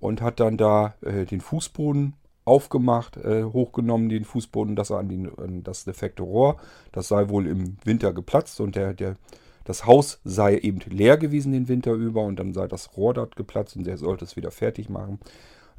und 0.00 0.22
hat 0.22 0.40
dann 0.40 0.56
da 0.56 0.94
äh, 1.02 1.26
den 1.26 1.40
Fußboden 1.40 2.14
aufgemacht, 2.44 3.16
äh, 3.18 3.44
hochgenommen, 3.44 4.08
den 4.08 4.24
Fußboden, 4.24 4.74
das 4.74 4.90
an, 4.90 5.08
den, 5.08 5.38
an 5.38 5.62
das 5.62 5.84
defekte 5.84 6.22
Rohr. 6.22 6.56
Das 6.92 7.08
sei 7.08 7.28
wohl 7.28 7.46
im 7.46 7.76
Winter 7.84 8.12
geplatzt 8.12 8.60
und 8.60 8.74
der, 8.74 8.94
der, 8.94 9.16
das 9.64 9.86
Haus 9.86 10.20
sei 10.24 10.56
eben 10.56 10.80
leer 10.90 11.16
gewesen 11.16 11.52
den 11.52 11.68
Winter 11.68 11.92
über 11.92 12.22
und 12.24 12.40
dann 12.40 12.54
sei 12.54 12.66
das 12.66 12.96
Rohr 12.96 13.14
dort 13.14 13.36
geplatzt 13.36 13.76
und 13.76 13.86
er 13.86 13.98
sollte 13.98 14.24
es 14.24 14.36
wieder 14.36 14.50
fertig 14.50 14.88
machen. 14.88 15.20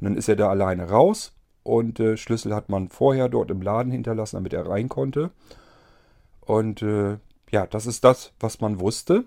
Und 0.00 0.04
dann 0.04 0.16
ist 0.16 0.28
er 0.28 0.36
da 0.36 0.48
alleine 0.48 0.88
raus 0.88 1.34
und 1.62 2.00
äh, 2.00 2.16
Schlüssel 2.16 2.54
hat 2.54 2.68
man 2.68 2.88
vorher 2.88 3.28
dort 3.28 3.50
im 3.50 3.60
Laden 3.60 3.92
hinterlassen, 3.92 4.36
damit 4.36 4.52
er 4.52 4.66
rein 4.66 4.88
konnte. 4.88 5.30
Und 6.40 6.82
äh, 6.82 7.18
ja, 7.50 7.66
das 7.66 7.86
ist 7.86 8.02
das, 8.04 8.32
was 8.40 8.60
man 8.60 8.80
wusste. 8.80 9.24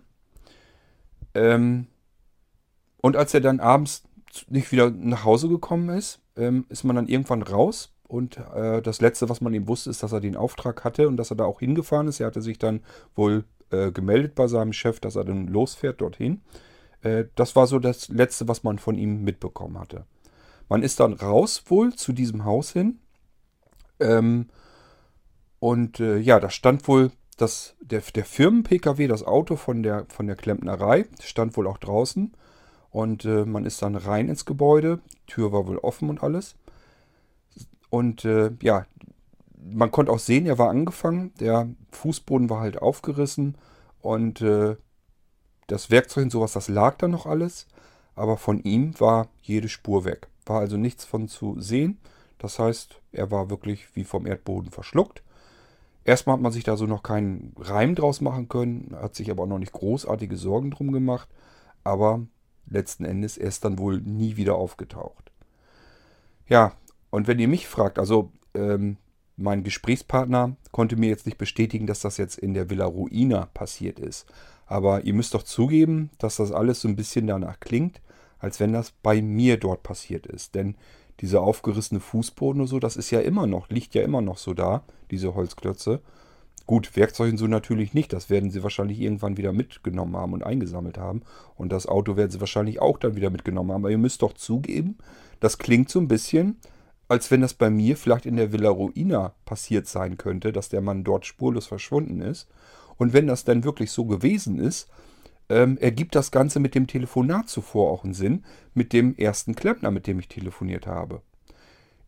Ähm, 1.34 1.88
und 3.02 3.16
als 3.16 3.34
er 3.34 3.42
dann 3.42 3.60
abends 3.60 4.04
nicht 4.50 4.72
wieder 4.72 4.90
nach 4.90 5.24
Hause 5.24 5.50
gekommen 5.50 5.90
ist, 5.90 6.22
ähm, 6.36 6.66
ist 6.70 6.84
man 6.84 6.96
dann 6.96 7.08
irgendwann 7.08 7.42
raus. 7.42 7.94
Und 8.08 8.38
äh, 8.38 8.82
das 8.82 9.02
Letzte, 9.02 9.30
was 9.30 9.42
man 9.42 9.54
ihm 9.54 9.68
wusste, 9.68 9.90
ist, 9.90 10.04
dass 10.04 10.12
er 10.12 10.20
den 10.20 10.36
Auftrag 10.36 10.84
hatte 10.84 11.08
und 11.08 11.18
dass 11.18 11.32
er 11.32 11.38
da 11.38 11.46
auch 11.46 11.60
hingefahren 11.60 12.08
ist. 12.08 12.20
Er 12.20 12.28
hatte 12.28 12.42
sich 12.42 12.60
dann 12.60 12.82
wohl 13.16 13.46
äh, 13.72 13.92
gemeldet 13.92 14.36
bei 14.36 14.48
seinem 14.48 14.74
Chef, 14.74 15.00
dass 15.00 15.16
er 15.16 15.26
dann 15.26 15.48
losfährt 15.48 16.02
dorthin. 16.02 16.42
Äh, 17.02 17.26
das 17.36 17.56
war 17.56 17.68
so 17.68 17.80
das 17.80 18.10
Letzte, 18.10 18.48
was 18.48 18.64
man 18.64 18.78
von 18.78 18.96
ihm 18.96 19.24
mitbekommen 19.24 19.80
hatte. 19.80 20.06
Man 20.70 20.84
ist 20.84 21.00
dann 21.00 21.14
raus 21.14 21.64
wohl 21.68 21.94
zu 21.94 22.14
diesem 22.14 22.46
Haus 22.46 22.72
hin. 22.72 23.00
Ähm, 24.00 24.50
und 25.60 26.00
äh, 26.00 26.18
ja, 26.18 26.40
da 26.40 26.50
stand 26.50 26.88
wohl 26.88 27.12
das, 27.38 27.76
der, 27.82 28.02
der 28.14 28.26
Firmen-Pkw, 28.26 29.08
das 29.08 29.24
Auto 29.24 29.56
von 29.56 29.84
der, 29.84 30.06
von 30.10 30.28
der 30.28 30.36
Klempnerei, 30.36 31.06
stand 31.22 31.58
wohl 31.58 31.68
auch 31.68 31.78
draußen. 31.78 32.34
Und 32.96 33.26
äh, 33.26 33.44
man 33.44 33.66
ist 33.66 33.82
dann 33.82 33.98
rein 33.98 34.30
ins 34.30 34.46
Gebäude. 34.46 35.02
Tür 35.28 35.52
war 35.52 35.68
wohl 35.68 35.80
offen 35.80 36.10
und 36.10 36.24
alles. 36.24 36.56
Und 37.90 38.24
äh, 38.24 38.52
ja, 38.62 38.86
man 39.70 39.92
konnte 39.92 40.14
auch 40.14 40.20
sehen, 40.20 40.46
er 40.46 40.58
war 40.58 40.70
angefangen. 40.70 41.34
Der 41.42 41.68
Fußboden 41.92 42.50
war 42.50 42.62
halt 42.62 42.82
aufgerissen. 42.82 43.58
Und 44.00 44.40
äh, 44.40 44.78
das 45.68 45.92
Werkzeug 45.92 46.24
und 46.24 46.30
sowas, 46.30 46.54
das 46.54 46.70
lag 46.70 46.96
da 46.98 47.10
noch 47.10 47.26
alles. 47.26 47.68
Aber 48.16 48.38
von 48.38 48.64
ihm 48.64 48.98
war 48.98 49.28
jede 49.42 49.68
Spur 49.68 50.06
weg. 50.06 50.30
War 50.46 50.62
also 50.62 50.78
nichts 50.78 51.04
von 51.04 51.28
zu 51.28 51.60
sehen. 51.60 51.98
Das 52.38 52.60
heißt, 52.60 53.02
er 53.12 53.30
war 53.30 53.50
wirklich 53.50 53.94
wie 53.98 54.06
vom 54.06 54.26
Erdboden 54.26 54.72
verschluckt. 54.72 55.22
Erstmal 56.06 56.38
hat 56.38 56.42
man 56.42 56.54
sich 56.54 56.64
da 56.64 56.78
so 56.78 56.86
noch 56.86 57.04
keinen 57.04 57.54
Reim 57.60 57.94
draus 57.94 58.22
machen 58.22 58.48
können, 58.48 58.96
hat 58.96 59.16
sich 59.16 59.30
aber 59.30 59.44
auch 59.44 59.48
noch 59.48 59.60
nicht 59.60 59.74
großartige 59.74 60.38
Sorgen 60.38 60.72
drum 60.72 60.94
gemacht. 60.94 61.28
Aber 61.84 62.22
letzten 62.68 63.06
Endes 63.06 63.38
er 63.38 63.48
ist 63.48 63.66
dann 63.66 63.80
wohl 63.80 64.02
nie 64.02 64.38
wieder 64.38 64.56
aufgetaucht. 64.56 65.32
Ja, 66.48 66.74
und 67.10 67.28
wenn 67.28 67.40
ihr 67.40 67.48
mich 67.48 67.68
fragt, 67.68 67.98
also 68.00 68.32
ähm, 68.54 68.98
mein 69.38 69.64
Gesprächspartner 69.64 70.56
konnte 70.72 70.96
mir 70.96 71.10
jetzt 71.10 71.26
nicht 71.26 71.38
bestätigen, 71.38 71.88
dass 71.88 72.00
das 72.00 72.18
jetzt 72.18 72.38
in 72.38 72.54
der 72.54 72.70
Villa 72.70 72.86
Ruina 72.86 73.48
passiert 73.54 74.00
ist. 74.00 74.26
Aber 74.66 75.04
ihr 75.04 75.14
müsst 75.14 75.34
doch 75.34 75.44
zugeben, 75.44 76.10
dass 76.18 76.38
das 76.38 76.52
alles 76.52 76.82
so 76.82 76.88
ein 76.88 76.96
bisschen 76.96 77.28
danach 77.28 77.60
klingt, 77.60 78.02
als 78.40 78.60
wenn 78.60 78.74
das 78.74 78.92
bei 78.92 79.22
mir 79.22 79.58
dort 79.58 79.84
passiert 79.84 80.26
ist. 80.26 80.56
Denn 80.56 80.76
dieser 81.20 81.42
aufgerissene 81.42 82.00
Fußboden 82.00 82.62
und 82.62 82.68
so, 82.68 82.80
das 82.80 82.98
ist 82.98 83.12
ja 83.12 83.22
immer 83.22 83.48
noch, 83.48 83.70
liegt 83.70 83.94
ja 83.94 84.02
immer 84.02 84.22
noch 84.22 84.38
so 84.38 84.54
da, 84.54 84.84
diese 85.12 85.36
Holzklötze. 85.36 86.02
Gut, 86.66 86.96
Werkzeuge 86.96 87.38
so 87.38 87.46
natürlich 87.46 87.94
nicht. 87.94 88.12
Das 88.12 88.30
werden 88.30 88.50
sie 88.50 88.64
wahrscheinlich 88.64 89.00
irgendwann 89.00 89.38
wieder 89.38 89.52
mitgenommen 89.52 90.16
haben 90.16 90.34
und 90.34 90.44
eingesammelt 90.44 90.98
haben. 90.98 91.22
Und 91.56 91.72
das 91.72 91.88
Auto 91.88 92.18
werden 92.18 92.32
sie 92.32 92.40
wahrscheinlich 92.40 92.82
auch 92.82 92.98
dann 92.98 93.16
wieder 93.16 93.30
mitgenommen 93.30 93.72
haben. 93.72 93.84
Aber 93.84 93.92
ihr 93.92 94.00
müsst 94.00 94.24
doch 94.24 94.34
zugeben, 94.34 94.98
das 95.40 95.60
klingt 95.60 95.90
so 95.90 96.00
ein 96.00 96.08
bisschen, 96.08 96.58
als 97.08 97.30
wenn 97.30 97.42
das 97.42 97.54
bei 97.54 97.70
mir 97.70 97.98
vielleicht 97.98 98.26
in 98.26 98.36
der 98.36 98.52
Villa 98.52 98.70
Ruina 98.70 99.36
passiert 99.46 99.88
sein 99.88 100.18
könnte, 100.18 100.52
dass 100.52 100.70
der 100.70 100.82
Mann 100.82 101.04
dort 101.04 101.26
spurlos 101.28 101.68
verschwunden 101.68 102.22
ist. 102.22 102.48
Und 102.98 103.14
wenn 103.14 103.28
das 103.28 103.44
dann 103.44 103.64
wirklich 103.64 103.92
so 103.92 104.06
gewesen 104.06 104.58
ist, 104.58 104.90
ähm, 105.50 105.78
ergibt 105.78 106.16
das 106.16 106.32
Ganze 106.32 106.60
mit 106.60 106.74
dem 106.74 106.88
Telefonat 106.88 107.50
zuvor 107.50 107.92
auch 107.92 108.04
einen 108.04 108.16
Sinn, 108.16 108.44
mit 108.74 108.94
dem 108.94 109.16
ersten 109.16 109.54
Klempner, 109.54 109.92
mit 109.92 110.08
dem 110.08 110.18
ich 110.18 110.28
telefoniert 110.28 110.88
habe. 110.88 111.22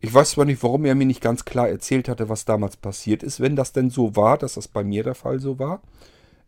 Ich 0.00 0.14
weiß 0.14 0.30
zwar 0.30 0.44
nicht, 0.44 0.62
warum 0.62 0.84
er 0.84 0.94
mir 0.94 1.06
nicht 1.06 1.20
ganz 1.20 1.44
klar 1.44 1.68
erzählt 1.68 2.08
hatte, 2.08 2.28
was 2.28 2.44
damals 2.44 2.76
passiert 2.76 3.22
ist, 3.22 3.40
wenn 3.40 3.56
das 3.56 3.72
denn 3.72 3.90
so 3.90 4.14
war, 4.14 4.38
dass 4.38 4.54
das 4.54 4.68
bei 4.68 4.84
mir 4.84 5.02
der 5.02 5.16
Fall 5.16 5.40
so 5.40 5.58
war. 5.58 5.82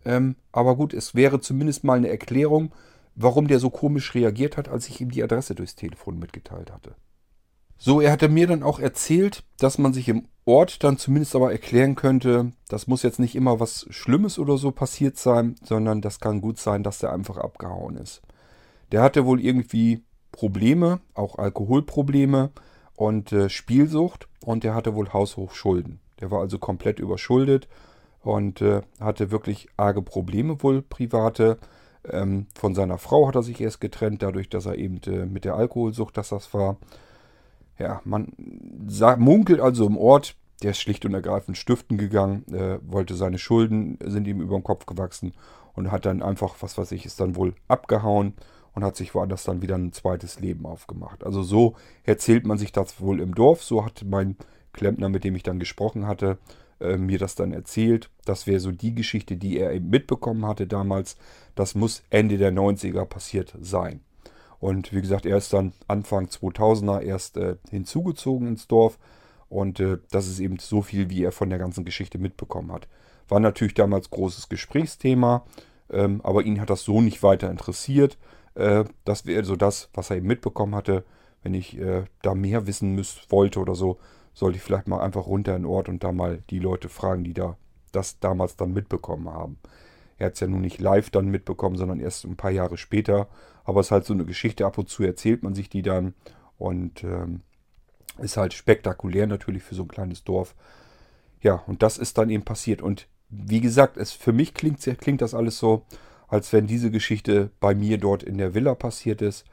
Ähm, 0.05 0.37
aber 0.53 0.77
gut, 0.77 0.95
es 0.95 1.15
wäre 1.15 1.41
zumindest 1.41 1.83
mal 1.83 1.99
eine 1.99 2.09
Erklärung, 2.09 2.73
warum 3.17 3.49
der 3.49 3.59
so 3.59 3.71
komisch 3.71 4.15
reagiert 4.15 4.57
hat, 4.57 4.69
als 4.69 4.89
ich 4.89 5.01
ihm 5.01 5.11
die 5.11 5.23
Adresse 5.23 5.55
durchs 5.55 5.75
Telefon 5.75 6.19
mitgeteilt 6.19 6.71
hatte. 6.73 6.95
So, 7.77 8.01
er 8.01 8.13
hatte 8.13 8.29
mir 8.29 8.47
dann 8.47 8.63
auch 8.63 8.79
erzählt, 8.79 9.43
dass 9.59 9.79
man 9.79 9.93
sich 9.93 10.09
im 10.09 10.27
Ort 10.45 10.85
dann 10.85 10.99
zumindest 10.99 11.35
aber 11.35 11.51
erklären 11.51 11.97
könnte, 11.97 12.53
das 12.69 12.87
muss 12.87 13.03
jetzt 13.03 13.19
nicht 13.19 13.35
immer 13.35 13.59
was 13.59 13.87
Schlimmes 13.91 14.39
oder 14.39 14.59
so 14.59 14.71
passiert 14.71 15.17
sein, 15.17 15.57
sondern 15.63 16.03
das 16.03 16.21
kann 16.21 16.41
gut 16.41 16.59
sein, 16.59 16.83
dass 16.83 16.99
der 16.99 17.13
einfach 17.13 17.39
abgehauen 17.39 17.97
ist. 17.97 18.21
Der 18.93 19.03
hatte 19.03 19.25
wohl 19.25 19.41
irgendwie 19.41 20.03
Probleme, 20.31 21.01
auch 21.15 21.39
Alkoholprobleme 21.39 22.51
und 23.01 23.33
äh, 23.33 23.49
Spielsucht 23.49 24.29
und 24.45 24.63
der 24.63 24.75
hatte 24.75 24.95
wohl 24.95 25.11
Haushochschulden. 25.11 26.01
Der 26.21 26.31
war 26.31 26.41
also 26.41 26.59
komplett 26.59 26.99
überschuldet 26.99 27.67
und 28.21 28.61
äh, 28.61 28.83
hatte 29.01 29.31
wirklich 29.31 29.69
arge 29.79 30.03
Probleme 30.03 30.63
wohl 30.63 30.83
private. 30.83 31.57
Ähm, 32.05 32.47
von 32.55 32.75
seiner 32.75 32.99
Frau 32.99 33.27
hat 33.27 33.37
er 33.37 33.43
sich 33.43 33.59
erst 33.59 33.81
getrennt, 33.81 34.23
dadurch, 34.23 34.51
dass 34.51 34.67
er 34.67 34.77
eben 34.77 35.01
äh, 35.07 35.25
mit 35.25 35.47
der 35.47 35.55
Alkoholsucht, 35.55 36.15
dass 36.19 36.29
das 36.29 36.53
war. 36.53 36.77
Ja, 37.79 38.03
man 38.05 38.35
munkelt 39.17 39.61
also 39.61 39.87
im 39.87 39.97
Ort, 39.97 40.37
der 40.63 40.73
ist 40.73 40.81
schlicht 40.83 41.07
und 41.07 41.15
ergreifend 41.15 41.57
stiften 41.57 41.97
gegangen, 41.97 42.45
äh, 42.53 42.81
wollte 42.83 43.15
seine 43.15 43.39
Schulden, 43.39 43.97
sind 44.05 44.27
ihm 44.27 44.43
über 44.43 44.59
den 44.59 44.65
Kopf 44.65 44.85
gewachsen 44.85 45.33
und 45.73 45.91
hat 45.91 46.05
dann 46.05 46.23
einfach, 46.23 46.57
was 46.61 46.77
weiß 46.77 46.93
ich, 46.93 47.07
ist 47.07 47.19
dann 47.19 47.35
wohl 47.35 47.55
abgehauen 47.67 48.35
und 48.75 48.85
hat 48.85 48.97
sich 48.97 49.15
woanders 49.15 49.45
dann 49.45 49.63
wieder 49.63 49.77
ein 49.77 49.93
zweites 49.93 50.41
Leben 50.41 50.67
aufgemacht. 50.67 51.25
Also 51.25 51.43
so 51.43 51.77
erzählt 52.05 52.47
man 52.47 52.59
sich 52.59 52.73
das 52.73 53.01
wohl 53.01 53.21
im 53.21 53.35
Dorf. 53.35 53.63
So 53.63 53.85
hat 53.85 54.05
mein 54.07 54.37
Klempner, 54.73 55.09
mit 55.09 55.25
dem 55.25 55.35
ich 55.35 55.43
dann 55.43 55.59
gesprochen 55.59 56.07
hatte, 56.07 56.39
äh, 56.81 56.97
mir 56.97 57.19
das 57.19 57.35
dann 57.35 57.53
erzählt. 57.53 58.11
Das 58.25 58.47
wäre 58.47 58.61
so 58.61 58.73
die 58.73 58.95
Geschichte, 58.95 59.37
die 59.37 59.59
er 59.59 59.73
eben 59.73 59.91
mitbekommen 59.91 60.47
hatte 60.47 60.67
damals. 60.67 61.17
Das 61.55 61.75
muss 61.75 62.03
Ende 62.11 62.39
der 62.39 62.53
90er 62.53 63.05
passiert 63.05 63.55
sein. 63.61 64.01
Und 64.61 64.93
wie 64.93 65.01
gesagt, 65.01 65.27
er 65.27 65.39
ist 65.39 65.53
dann 65.53 65.73
Anfang 65.89 66.27
2000er 66.27 67.01
erst 67.01 67.37
äh, 67.39 67.57
hinzugezogen 67.71 68.47
ins 68.47 68.69
Dorf. 68.69 68.99
Und 69.49 69.81
äh, 69.81 69.99
das 70.11 70.29
ist 70.29 70.39
eben 70.39 70.59
so 70.59 70.83
viel, 70.83 71.11
wie 71.11 71.25
er 71.25 71.33
von 71.33 71.51
der 71.51 71.59
ganzen 71.59 71.85
Geschichte 71.85 72.19
mitbekommen 72.19 72.71
hat. 72.71 72.87
War 73.29 73.41
natürlich 73.41 73.75
damals 73.75 74.11
großes 74.11 74.49
Gesprächsthema, 74.49 75.45
ähm, 75.91 76.21
aber 76.23 76.43
ihn 76.43 76.61
hat 76.61 76.71
das 76.71 76.83
so 76.83 77.01
nicht 77.01 77.23
weiter 77.23 77.51
interessiert. 77.51 78.17
Äh, 78.61 78.85
das 79.05 79.27
wäre 79.27 79.45
so 79.45 79.57
das, 79.57 79.89
was 79.95 80.11
er 80.11 80.19
eben 80.19 80.27
mitbekommen 80.27 80.75
hatte. 80.75 81.05
Wenn 81.43 81.55
ich 81.55 81.79
äh, 81.79 82.05
da 82.23 82.35
mehr 82.35 82.67
wissen 82.67 82.95
müsste, 82.95 83.31
wollte 83.31 83.61
oder 83.61 83.75
so, 83.75 83.99
sollte 84.35 84.57
ich 84.57 84.63
vielleicht 84.63 84.89
mal 84.89 85.01
einfach 85.01 85.27
runter 85.27 85.57
in 85.57 85.63
den 85.63 85.71
Ort 85.71 85.89
und 85.89 86.05
da 86.05 86.13
mal 86.13 86.43
die 86.51 86.59
Leute 86.59 86.89
fragen, 86.89 87.25
die 87.25 87.35
da 87.35 87.57
das 87.93 88.21
damals 88.21 88.57
dann 88.57 88.73
mitbekommen 88.73 89.29
haben. 89.29 89.59
Er 90.19 90.27
hat 90.27 90.35
es 90.35 90.41
ja 90.41 90.47
nun 90.47 90.61
nicht 90.61 90.81
live 90.81 91.11
dann 91.11 91.29
mitbekommen, 91.29 91.77
sondern 91.77 91.99
erst 91.99 92.25
ein 92.25 92.37
paar 92.37 92.51
Jahre 92.51 92.77
später. 92.77 93.29
Aber 93.65 93.81
es 93.81 93.87
ist 93.87 93.91
halt 93.91 94.05
so 94.05 94.13
eine 94.13 94.27
Geschichte, 94.27 94.67
ab 94.67 94.77
und 94.79 94.89
zu 94.89 95.03
erzählt 95.03 95.43
man 95.43 95.55
sich 95.55 95.71
die 95.71 95.83
dann. 95.83 96.15
Und 96.59 97.03
ähm, 97.05 97.41
ist 98.19 98.37
halt 98.37 98.53
spektakulär 98.53 99.27
natürlich 99.27 99.63
für 99.63 99.75
so 99.75 99.83
ein 99.83 99.89
kleines 99.89 100.25
Dorf. 100.25 100.55
Ja, 101.41 101.63
und 101.67 101.83
das 101.83 101.97
ist 101.97 102.19
dann 102.19 102.29
eben 102.29 102.45
passiert. 102.45 102.83
Und 102.83 103.09
wie 103.31 103.61
gesagt, 103.63 103.97
es, 103.97 104.13
für 104.13 104.33
mich 104.33 104.53
klingt, 104.53 104.81
klingt 105.01 105.23
das 105.23 105.35
alles 105.35 105.59
so, 105.59 105.87
als 106.31 106.53
wenn 106.53 106.67
diese 106.67 106.91
Geschichte 106.91 107.51
bei 107.61 107.75
mir 107.75 107.99
dort 107.99 108.23
in 108.23 108.39
der 108.39 108.55
Villa 108.55 108.75
passiert 108.75 109.21
ist. 109.21 109.45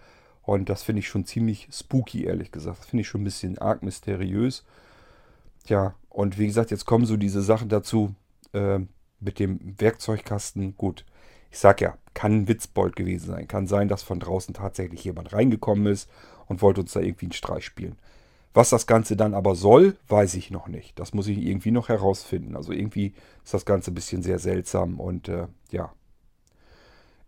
Und 0.44 0.70
das 0.70 0.84
finde 0.84 1.00
ich 1.00 1.08
schon 1.08 1.26
ziemlich 1.26 1.68
spooky, 1.72 2.24
ehrlich 2.24 2.52
gesagt. 2.52 2.80
Das 2.80 2.86
finde 2.86 3.02
ich 3.02 3.08
schon 3.08 3.22
ein 3.22 3.26
bisschen 3.26 3.58
arg 3.58 3.84
mysteriös. 3.84 4.64
Ja, 5.66 5.96
und 6.10 6.38
wie 6.38 6.48
gesagt, 6.48 6.72
jetzt 6.72 6.86
kommen 6.86 7.06
so 7.06 7.18
diese 7.18 7.42
Sachen 7.42 7.68
dazu 7.68 8.16
äh, 8.54 8.80
mit 9.20 9.40
dem 9.40 9.60
Werkzeugkasten. 9.78 10.78
Gut, 10.78 11.04
ich 11.52 11.60
sag 11.60 11.82
ja, 11.82 11.98
kann 12.14 12.34
ein 12.34 12.48
Witzbold 12.48 12.96
gewesen 12.96 13.32
sein. 13.32 13.48
Kann 13.48 13.68
sein, 13.68 13.88
dass 13.88 14.04
von 14.04 14.20
draußen 14.20 14.54
tatsächlich 14.54 15.04
jemand 15.04 15.34
reingekommen 15.34 15.88
ist 15.88 16.10
und 16.46 16.62
wollte 16.62 16.82
uns 16.82 16.94
da 16.94 17.02
irgendwie 17.02 17.26
einen 17.26 17.34
Streich 17.34 17.66
spielen. 17.66 17.98
Was 18.54 18.70
das 18.70 18.88
Ganze 18.88 19.18
dann 19.18 19.34
aber 19.34 19.56
soll, 19.56 19.98
weiß 20.08 20.36
ich 20.36 20.50
noch 20.50 20.68
nicht. 20.68 20.98
Das 20.98 21.14
muss 21.14 21.28
ich 21.28 21.40
irgendwie 21.40 21.72
noch 21.72 21.90
herausfinden. 21.90 22.56
Also 22.56 22.72
irgendwie 22.72 23.14
ist 23.44 23.54
das 23.54 23.66
Ganze 23.66 23.92
ein 23.92 23.96
bisschen 23.96 24.24
sehr 24.24 24.40
seltsam 24.40 25.00
und 25.00 25.28
äh, 25.28 25.48
ja, 25.72 25.92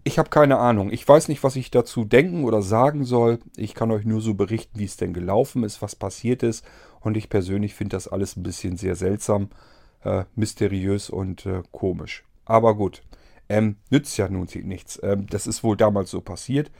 ich 0.09 0.17
habe 0.17 0.31
keine 0.31 0.57
Ahnung. 0.57 0.91
Ich 0.91 1.07
weiß 1.07 1.27
nicht, 1.27 1.43
was 1.43 1.55
ich 1.55 1.69
dazu 1.69 2.03
denken 2.03 2.43
oder 2.43 2.63
sagen 2.63 3.03
soll. 3.03 3.37
Ich 3.55 3.75
kann 3.75 3.91
euch 3.91 4.05
nur 4.05 4.21
so 4.21 4.33
berichten, 4.33 4.79
wie 4.79 4.85
es 4.85 4.97
denn 4.97 5.13
gelaufen 5.13 5.63
ist, 5.63 5.83
was 5.83 5.95
passiert 5.95 6.41
ist. 6.41 6.65
Und 6.99 7.15
ich 7.15 7.29
persönlich 7.29 7.75
finde 7.75 7.95
das 7.95 8.07
alles 8.07 8.35
ein 8.35 8.41
bisschen 8.41 8.75
sehr 8.75 8.95
seltsam, 8.95 9.49
äh, 10.03 10.23
mysteriös 10.35 11.11
und 11.11 11.45
äh, 11.45 11.61
komisch. 11.71 12.23
Aber 12.45 12.75
gut, 12.75 13.03
ähm, 13.49 13.75
nützt 13.91 14.17
ja 14.17 14.27
nun 14.29 14.47
nichts. 14.63 14.99
Ähm, 15.03 15.27
das 15.27 15.45
ist 15.45 15.63
wohl 15.63 15.77
damals 15.77 16.09
so 16.09 16.21
passiert. 16.21 16.71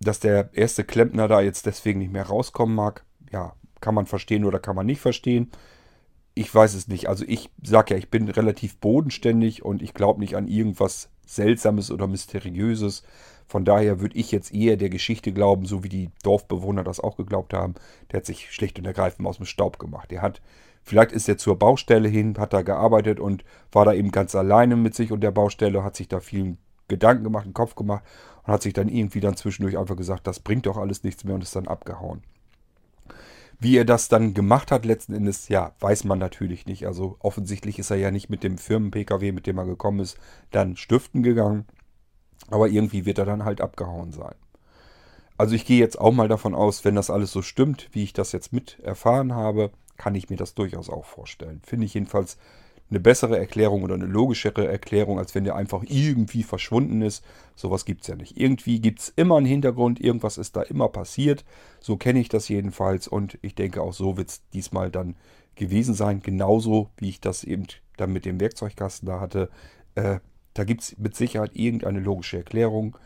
Dass 0.00 0.18
der 0.18 0.48
erste 0.54 0.82
Klempner 0.82 1.28
da 1.28 1.42
jetzt 1.42 1.66
deswegen 1.66 1.98
nicht 1.98 2.12
mehr 2.12 2.26
rauskommen 2.26 2.74
mag, 2.74 3.04
ja, 3.30 3.52
kann 3.82 3.94
man 3.94 4.06
verstehen 4.06 4.46
oder 4.46 4.58
kann 4.58 4.76
man 4.76 4.86
nicht 4.86 5.02
verstehen. 5.02 5.50
Ich 6.40 6.54
weiß 6.54 6.72
es 6.72 6.88
nicht. 6.88 7.06
Also 7.06 7.26
ich 7.28 7.50
sage 7.62 7.92
ja, 7.92 7.98
ich 7.98 8.08
bin 8.08 8.26
relativ 8.30 8.78
bodenständig 8.78 9.62
und 9.62 9.82
ich 9.82 9.92
glaube 9.92 10.20
nicht 10.20 10.36
an 10.36 10.48
irgendwas 10.48 11.10
Seltsames 11.26 11.90
oder 11.90 12.06
Mysteriöses. 12.06 13.02
Von 13.46 13.66
daher 13.66 14.00
würde 14.00 14.16
ich 14.16 14.32
jetzt 14.32 14.50
eher 14.54 14.78
der 14.78 14.88
Geschichte 14.88 15.32
glauben, 15.32 15.66
so 15.66 15.84
wie 15.84 15.90
die 15.90 16.08
Dorfbewohner 16.22 16.82
das 16.82 16.98
auch 16.98 17.18
geglaubt 17.18 17.52
haben. 17.52 17.74
Der 18.10 18.20
hat 18.20 18.24
sich 18.24 18.50
schlicht 18.52 18.78
und 18.78 18.86
ergreifend 18.86 19.28
aus 19.28 19.36
dem 19.36 19.44
Staub 19.44 19.78
gemacht. 19.78 20.10
Der 20.10 20.22
hat, 20.22 20.40
vielleicht 20.82 21.12
ist 21.12 21.28
er 21.28 21.36
zur 21.36 21.58
Baustelle 21.58 22.08
hin, 22.08 22.38
hat 22.38 22.54
da 22.54 22.62
gearbeitet 22.62 23.20
und 23.20 23.44
war 23.70 23.84
da 23.84 23.92
eben 23.92 24.10
ganz 24.10 24.34
alleine 24.34 24.76
mit 24.76 24.94
sich 24.94 25.12
und 25.12 25.20
der 25.20 25.32
Baustelle, 25.32 25.84
hat 25.84 25.94
sich 25.94 26.08
da 26.08 26.20
viel 26.20 26.56
Gedanken 26.88 27.24
gemacht, 27.24 27.44
einen 27.44 27.52
Kopf 27.52 27.74
gemacht 27.74 28.02
und 28.46 28.54
hat 28.54 28.62
sich 28.62 28.72
dann 28.72 28.88
irgendwie 28.88 29.20
dann 29.20 29.36
zwischendurch 29.36 29.76
einfach 29.76 29.96
gesagt, 29.96 30.26
das 30.26 30.40
bringt 30.40 30.64
doch 30.64 30.78
alles 30.78 31.04
nichts 31.04 31.22
mehr 31.22 31.34
und 31.34 31.42
ist 31.42 31.54
dann 31.54 31.68
abgehauen. 31.68 32.22
Wie 33.62 33.76
er 33.76 33.84
das 33.84 34.08
dann 34.08 34.32
gemacht 34.32 34.72
hat, 34.72 34.86
letzten 34.86 35.12
Endes, 35.12 35.48
ja, 35.48 35.72
weiß 35.80 36.04
man 36.04 36.18
natürlich 36.18 36.64
nicht. 36.64 36.86
Also 36.86 37.16
offensichtlich 37.18 37.78
ist 37.78 37.90
er 37.90 37.98
ja 37.98 38.10
nicht 38.10 38.30
mit 38.30 38.42
dem 38.42 38.56
Firmen-Pkw, 38.56 39.32
mit 39.32 39.46
dem 39.46 39.58
er 39.58 39.66
gekommen 39.66 40.00
ist, 40.00 40.16
dann 40.50 40.76
stiften 40.76 41.22
gegangen. 41.22 41.66
Aber 42.48 42.68
irgendwie 42.68 43.04
wird 43.04 43.18
er 43.18 43.26
dann 43.26 43.44
halt 43.44 43.60
abgehauen 43.60 44.12
sein. 44.12 44.34
Also 45.36 45.54
ich 45.54 45.66
gehe 45.66 45.78
jetzt 45.78 46.00
auch 46.00 46.12
mal 46.12 46.28
davon 46.28 46.54
aus, 46.54 46.86
wenn 46.86 46.94
das 46.94 47.10
alles 47.10 47.32
so 47.32 47.42
stimmt, 47.42 47.90
wie 47.92 48.02
ich 48.02 48.14
das 48.14 48.32
jetzt 48.32 48.52
mit 48.52 48.78
erfahren 48.80 49.34
habe, 49.34 49.70
kann 49.98 50.14
ich 50.14 50.30
mir 50.30 50.36
das 50.36 50.54
durchaus 50.54 50.88
auch 50.88 51.04
vorstellen. 51.04 51.60
Finde 51.64 51.84
ich 51.84 51.92
jedenfalls 51.92 52.38
eine 52.90 53.00
bessere 53.00 53.38
Erklärung 53.38 53.82
oder 53.82 53.94
eine 53.94 54.06
logischere 54.06 54.66
Erklärung, 54.66 55.18
als 55.18 55.34
wenn 55.34 55.44
der 55.44 55.54
einfach 55.54 55.84
irgendwie 55.86 56.42
verschwunden 56.42 57.02
ist. 57.02 57.24
Sowas 57.54 57.84
gibt 57.84 58.02
es 58.02 58.08
ja 58.08 58.16
nicht. 58.16 58.36
Irgendwie 58.36 58.80
gibt 58.80 59.00
es 59.00 59.12
immer 59.14 59.36
einen 59.36 59.46
Hintergrund, 59.46 60.00
irgendwas 60.00 60.38
ist 60.38 60.56
da 60.56 60.62
immer 60.62 60.88
passiert. 60.88 61.44
So 61.80 61.96
kenne 61.96 62.20
ich 62.20 62.28
das 62.28 62.48
jedenfalls 62.48 63.06
und 63.06 63.38
ich 63.42 63.54
denke 63.54 63.80
auch 63.80 63.92
so 63.92 64.16
wird 64.16 64.30
es 64.30 64.48
diesmal 64.50 64.90
dann 64.90 65.14
gewesen 65.54 65.94
sein. 65.94 66.20
Genauso 66.20 66.90
wie 66.96 67.10
ich 67.10 67.20
das 67.20 67.44
eben 67.44 67.66
dann 67.96 68.12
mit 68.12 68.24
dem 68.24 68.40
Werkzeugkasten 68.40 69.06
da 69.06 69.20
hatte. 69.20 69.50
Äh, 69.94 70.18
da 70.54 70.64
gibt 70.64 70.82
es 70.82 70.98
mit 70.98 71.14
Sicherheit 71.14 71.54
irgendeine 71.54 72.00
logische 72.00 72.38
Erklärung. 72.38 72.96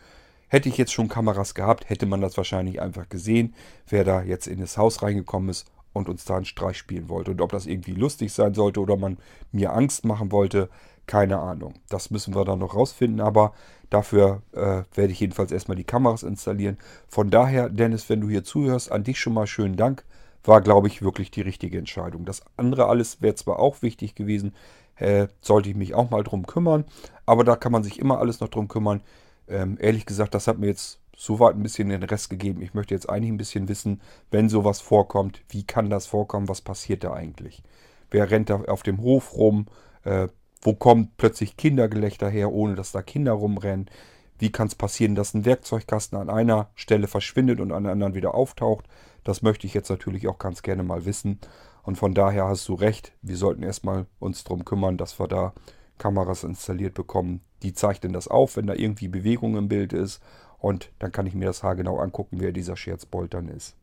Hätte 0.48 0.68
ich 0.68 0.78
jetzt 0.78 0.92
schon 0.92 1.08
Kameras 1.08 1.54
gehabt, 1.54 1.90
hätte 1.90 2.06
man 2.06 2.20
das 2.20 2.36
wahrscheinlich 2.36 2.80
einfach 2.80 3.08
gesehen, 3.08 3.54
wer 3.88 4.04
da 4.04 4.22
jetzt 4.22 4.46
in 4.46 4.60
das 4.60 4.78
Haus 4.78 5.02
reingekommen 5.02 5.50
ist 5.50 5.70
und 5.94 6.10
uns 6.10 6.26
da 6.26 6.36
einen 6.36 6.44
Streich 6.44 6.76
spielen 6.76 7.08
wollte. 7.08 7.30
Und 7.30 7.40
ob 7.40 7.50
das 7.52 7.64
irgendwie 7.64 7.94
lustig 7.94 8.32
sein 8.32 8.52
sollte 8.52 8.80
oder 8.80 8.96
man 8.96 9.16
mir 9.52 9.72
Angst 9.72 10.04
machen 10.04 10.30
wollte, 10.30 10.68
keine 11.06 11.38
Ahnung. 11.38 11.74
Das 11.88 12.10
müssen 12.10 12.34
wir 12.34 12.44
dann 12.44 12.58
noch 12.58 12.74
rausfinden, 12.74 13.20
aber 13.20 13.52
dafür 13.90 14.42
äh, 14.52 14.82
werde 14.94 15.12
ich 15.12 15.20
jedenfalls 15.20 15.52
erstmal 15.52 15.76
die 15.76 15.84
Kameras 15.84 16.22
installieren. 16.22 16.78
Von 17.08 17.30
daher, 17.30 17.70
Dennis, 17.70 18.08
wenn 18.10 18.20
du 18.20 18.28
hier 18.28 18.44
zuhörst, 18.44 18.92
an 18.92 19.04
dich 19.04 19.18
schon 19.18 19.34
mal 19.34 19.46
schönen 19.46 19.76
Dank. 19.76 20.04
War, 20.46 20.60
glaube 20.60 20.88
ich, 20.88 21.00
wirklich 21.00 21.30
die 21.30 21.40
richtige 21.40 21.78
Entscheidung. 21.78 22.26
Das 22.26 22.42
andere 22.58 22.86
alles 22.86 23.22
wäre 23.22 23.34
zwar 23.34 23.58
auch 23.58 23.80
wichtig 23.80 24.14
gewesen, 24.14 24.52
äh, 24.96 25.28
sollte 25.40 25.70
ich 25.70 25.74
mich 25.74 25.94
auch 25.94 26.10
mal 26.10 26.22
drum 26.22 26.46
kümmern, 26.46 26.84
aber 27.26 27.44
da 27.44 27.56
kann 27.56 27.72
man 27.72 27.82
sich 27.82 27.98
immer 27.98 28.18
alles 28.18 28.40
noch 28.40 28.48
drum 28.48 28.68
kümmern. 28.68 29.00
Ähm, 29.48 29.78
ehrlich 29.80 30.06
gesagt, 30.06 30.34
das 30.34 30.46
hat 30.46 30.58
mir 30.58 30.66
jetzt 30.66 31.00
soweit 31.16 31.54
ein 31.54 31.62
bisschen 31.62 31.88
den 31.88 32.02
Rest 32.02 32.30
gegeben. 32.30 32.62
Ich 32.62 32.74
möchte 32.74 32.94
jetzt 32.94 33.08
eigentlich 33.08 33.30
ein 33.30 33.36
bisschen 33.36 33.68
wissen, 33.68 34.00
wenn 34.30 34.48
sowas 34.48 34.80
vorkommt, 34.80 35.42
wie 35.48 35.64
kann 35.64 35.90
das 35.90 36.06
vorkommen, 36.06 36.48
was 36.48 36.60
passiert 36.60 37.04
da 37.04 37.12
eigentlich? 37.12 37.62
Wer 38.10 38.30
rennt 38.30 38.50
da 38.50 38.62
auf 38.62 38.82
dem 38.82 39.00
Hof 39.00 39.36
rum? 39.36 39.66
Äh, 40.04 40.28
wo 40.62 40.74
kommt 40.74 41.16
plötzlich 41.16 41.56
Kindergelächter 41.56 42.28
her, 42.28 42.52
ohne 42.52 42.74
dass 42.74 42.92
da 42.92 43.02
Kinder 43.02 43.32
rumrennen? 43.32 43.90
Wie 44.38 44.50
kann 44.50 44.66
es 44.66 44.74
passieren, 44.74 45.14
dass 45.14 45.34
ein 45.34 45.44
Werkzeugkasten 45.44 46.18
an 46.18 46.30
einer 46.30 46.70
Stelle 46.74 47.06
verschwindet 47.06 47.60
und 47.60 47.72
an 47.72 47.84
der 47.84 47.92
anderen 47.92 48.14
wieder 48.14 48.34
auftaucht? 48.34 48.86
Das 49.22 49.42
möchte 49.42 49.66
ich 49.66 49.74
jetzt 49.74 49.90
natürlich 49.90 50.26
auch 50.28 50.38
ganz 50.38 50.62
gerne 50.62 50.82
mal 50.82 51.04
wissen. 51.04 51.38
Und 51.82 51.96
von 51.96 52.14
daher 52.14 52.46
hast 52.46 52.68
du 52.68 52.74
recht, 52.74 53.12
wir 53.22 53.36
sollten 53.36 53.62
erstmal 53.62 54.06
uns 54.18 54.42
darum 54.44 54.64
kümmern, 54.64 54.96
dass 54.96 55.20
wir 55.20 55.28
da 55.28 55.52
Kameras 55.98 56.42
installiert 56.44 56.94
bekommen. 56.94 57.42
Die 57.62 57.74
zeichnen 57.74 58.12
das 58.12 58.26
auf, 58.26 58.56
wenn 58.56 58.66
da 58.66 58.74
irgendwie 58.74 59.08
Bewegung 59.08 59.56
im 59.56 59.68
Bild 59.68 59.92
ist 59.92 60.20
und 60.64 60.90
dann 60.98 61.12
kann 61.12 61.26
ich 61.26 61.34
mir 61.34 61.44
das 61.44 61.62
haargenau 61.62 61.98
angucken, 61.98 62.38
wer 62.40 62.50
dieser 62.50 62.74
Scherzbold 62.74 63.34
dann 63.34 63.48
ist. 63.48 63.76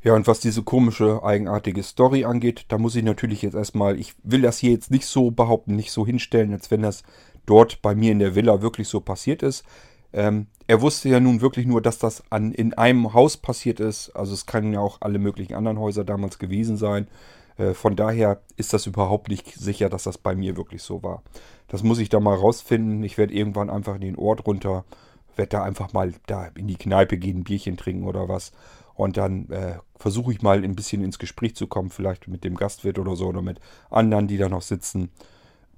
Ja, 0.00 0.14
und 0.14 0.28
was 0.28 0.38
diese 0.38 0.62
komische, 0.62 1.24
eigenartige 1.24 1.82
Story 1.82 2.24
angeht, 2.24 2.66
da 2.68 2.78
muss 2.78 2.94
ich 2.94 3.02
natürlich 3.02 3.42
jetzt 3.42 3.54
erstmal, 3.54 3.98
ich 3.98 4.14
will 4.22 4.42
das 4.42 4.58
hier 4.58 4.70
jetzt 4.70 4.92
nicht 4.92 5.06
so 5.06 5.32
behaupten, 5.32 5.74
nicht 5.74 5.90
so 5.90 6.06
hinstellen, 6.06 6.52
als 6.52 6.70
wenn 6.70 6.82
das 6.82 7.02
dort 7.46 7.82
bei 7.82 7.96
mir 7.96 8.12
in 8.12 8.20
der 8.20 8.36
Villa 8.36 8.62
wirklich 8.62 8.86
so 8.86 9.00
passiert 9.00 9.42
ist. 9.42 9.64
Ähm, 10.12 10.46
er 10.68 10.80
wusste 10.80 11.08
ja 11.08 11.18
nun 11.18 11.40
wirklich 11.40 11.66
nur, 11.66 11.82
dass 11.82 11.98
das 11.98 12.22
an, 12.30 12.52
in 12.52 12.74
einem 12.74 13.12
Haus 13.12 13.36
passiert 13.36 13.80
ist. 13.80 14.10
Also 14.10 14.34
es 14.34 14.46
können 14.46 14.72
ja 14.72 14.80
auch 14.80 14.98
alle 15.00 15.18
möglichen 15.18 15.54
anderen 15.54 15.80
Häuser 15.80 16.04
damals 16.04 16.38
gewesen 16.38 16.76
sein. 16.76 17.08
Äh, 17.56 17.74
von 17.74 17.96
daher 17.96 18.40
ist 18.56 18.72
das 18.72 18.86
überhaupt 18.86 19.28
nicht 19.28 19.52
sicher, 19.54 19.88
dass 19.88 20.04
das 20.04 20.18
bei 20.18 20.36
mir 20.36 20.56
wirklich 20.56 20.82
so 20.82 21.02
war. 21.02 21.24
Das 21.66 21.82
muss 21.82 21.98
ich 21.98 22.08
da 22.08 22.20
mal 22.20 22.36
rausfinden. 22.36 23.02
Ich 23.02 23.18
werde 23.18 23.34
irgendwann 23.34 23.68
einfach 23.70 23.96
in 23.96 24.02
den 24.02 24.16
Ort 24.16 24.46
runter 24.46 24.84
werde 25.36 25.50
da 25.50 25.62
einfach 25.62 25.92
mal 25.92 26.12
da 26.26 26.46
in 26.56 26.66
die 26.66 26.76
Kneipe 26.76 27.18
gehen, 27.18 27.38
ein 27.38 27.44
Bierchen 27.44 27.76
trinken 27.76 28.04
oder 28.04 28.28
was. 28.28 28.52
Und 28.94 29.16
dann 29.16 29.50
äh, 29.50 29.78
versuche 29.96 30.32
ich 30.32 30.42
mal 30.42 30.62
ein 30.62 30.76
bisschen 30.76 31.02
ins 31.02 31.18
Gespräch 31.18 31.56
zu 31.56 31.66
kommen, 31.66 31.90
vielleicht 31.90 32.28
mit 32.28 32.44
dem 32.44 32.54
Gastwirt 32.54 32.98
oder 32.98 33.16
so 33.16 33.26
oder 33.26 33.42
mit 33.42 33.60
anderen, 33.90 34.28
die 34.28 34.38
da 34.38 34.48
noch 34.48 34.62
sitzen. 34.62 35.10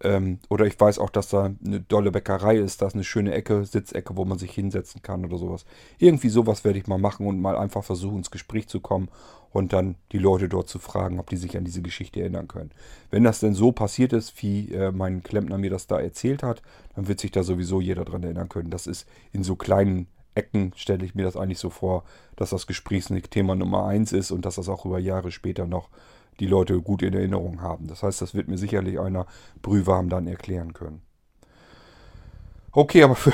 Ähm, 0.02 0.38
oder 0.48 0.66
ich 0.66 0.78
weiß 0.78 0.98
auch, 0.98 1.10
dass 1.10 1.28
da 1.28 1.50
eine 1.64 1.80
dolle 1.80 2.10
Bäckerei 2.10 2.56
ist, 2.56 2.82
da 2.82 2.86
ist 2.86 2.94
eine 2.94 3.04
schöne 3.04 3.32
Ecke, 3.32 3.64
Sitzecke, 3.64 4.16
wo 4.16 4.24
man 4.24 4.38
sich 4.38 4.52
hinsetzen 4.52 5.02
kann 5.02 5.24
oder 5.24 5.38
sowas. 5.38 5.64
Irgendwie 5.98 6.28
sowas 6.28 6.64
werde 6.64 6.78
ich 6.78 6.86
mal 6.86 6.98
machen 6.98 7.26
und 7.26 7.40
mal 7.40 7.56
einfach 7.56 7.84
versuchen, 7.84 8.18
ins 8.18 8.30
Gespräch 8.30 8.68
zu 8.68 8.80
kommen 8.80 9.08
und 9.50 9.72
dann 9.72 9.96
die 10.12 10.18
Leute 10.18 10.48
dort 10.48 10.68
zu 10.68 10.78
fragen, 10.78 11.18
ob 11.18 11.30
die 11.30 11.36
sich 11.36 11.56
an 11.56 11.64
diese 11.64 11.82
Geschichte 11.82 12.20
erinnern 12.20 12.48
können. 12.48 12.72
Wenn 13.10 13.24
das 13.24 13.40
denn 13.40 13.54
so 13.54 13.72
passiert 13.72 14.12
ist, 14.12 14.42
wie 14.42 14.72
äh, 14.72 14.92
mein 14.92 15.22
Klempner 15.22 15.58
mir 15.58 15.70
das 15.70 15.86
da 15.86 15.98
erzählt 15.98 16.42
hat, 16.42 16.62
dann 16.94 17.08
wird 17.08 17.20
sich 17.20 17.30
da 17.30 17.42
sowieso 17.42 17.80
jeder 17.80 18.04
dran 18.04 18.22
erinnern 18.22 18.48
können. 18.48 18.70
Das 18.70 18.86
ist 18.86 19.06
in 19.32 19.44
so 19.44 19.56
kleinen 19.56 20.08
Ecken, 20.34 20.72
stelle 20.76 21.04
ich 21.04 21.14
mir 21.14 21.24
das 21.24 21.36
eigentlich 21.36 21.58
so 21.58 21.70
vor, 21.70 22.04
dass 22.36 22.50
das 22.50 22.66
Gesprächsthema 22.66 23.54
Nummer 23.54 23.86
eins 23.86 24.12
ist 24.12 24.30
und 24.30 24.44
dass 24.44 24.56
das 24.56 24.68
auch 24.68 24.84
über 24.84 24.98
Jahre 24.98 25.30
später 25.30 25.66
noch 25.66 25.88
die 26.40 26.46
Leute 26.46 26.80
gut 26.80 27.02
in 27.02 27.14
Erinnerung 27.14 27.62
haben. 27.62 27.86
Das 27.86 28.02
heißt, 28.02 28.20
das 28.20 28.34
wird 28.34 28.48
mir 28.48 28.58
sicherlich 28.58 28.98
einer 28.98 29.26
brühwarm 29.62 30.08
dann 30.08 30.26
erklären 30.26 30.72
können. 30.72 31.02
Okay, 32.72 33.02
aber 33.02 33.14
für, 33.14 33.32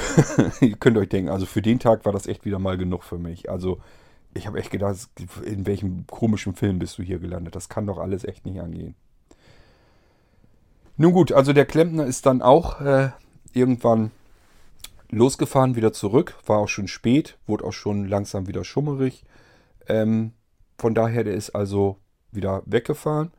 ihr 0.64 0.76
könnt 0.76 0.96
euch 0.96 1.09
denken, 1.09 1.30
also 1.30 1.46
für 1.46 1.62
den 1.62 1.80
Tag 1.80 2.05
war 2.05 2.12
das 2.12 2.26
echt 2.26 2.44
wieder 2.44 2.59
mal 2.59 2.78
genug 2.78 3.03
für 3.03 3.18
mich. 3.18 3.50
Also 3.50 3.80
ich 4.34 4.46
habe 4.46 4.59
echt 4.59 4.70
gedacht, 4.70 5.09
in 5.44 5.66
welchem 5.66 6.07
komischen 6.07 6.55
Film 6.55 6.78
bist 6.78 6.96
du 6.98 7.03
hier 7.03 7.18
gelandet? 7.18 7.57
Das 7.57 7.68
kann 7.68 7.86
doch 7.86 7.98
alles 7.98 8.24
echt 8.24 8.46
nicht 8.46 8.61
angehen. 8.61 8.94
Nun 10.96 11.12
gut, 11.12 11.32
also 11.32 11.53
der 11.53 11.66
Klempner 11.66 12.07
ist 12.07 12.26
dann 12.26 12.42
auch 12.42 12.80
äh, 12.80 13.11
irgendwann 13.53 14.11
losgefahren, 15.11 15.74
wieder 15.74 15.92
zurück. 15.92 16.36
War 16.46 16.59
auch 16.59 16.68
schon 16.68 16.88
spät, 16.88 17.38
wurde 17.46 17.64
auch 17.64 17.72
schon 17.72 18.07
langsam 18.07 18.46
wieder 18.46 18.64
schummerig. 18.64 19.24
Ähm, 19.88 20.32
von 20.78 20.94
daher, 20.94 21.24
der 21.24 21.34
ist 21.34 21.50
also 21.50 21.96
wieder 22.33 22.62
weggefahren. 22.66 23.30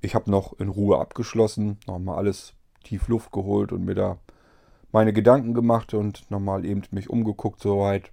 Ich 0.00 0.14
habe 0.14 0.30
noch 0.30 0.58
in 0.58 0.68
Ruhe 0.68 0.98
abgeschlossen, 0.98 1.78
nochmal 1.86 2.16
alles 2.18 2.54
tief 2.84 3.08
Luft 3.08 3.32
geholt 3.32 3.72
und 3.72 3.84
mir 3.84 3.94
da 3.94 4.18
meine 4.92 5.12
Gedanken 5.12 5.52
gemacht 5.52 5.94
und 5.94 6.30
nochmal 6.30 6.64
eben 6.64 6.82
mich 6.90 7.10
umgeguckt 7.10 7.60
soweit. 7.60 8.10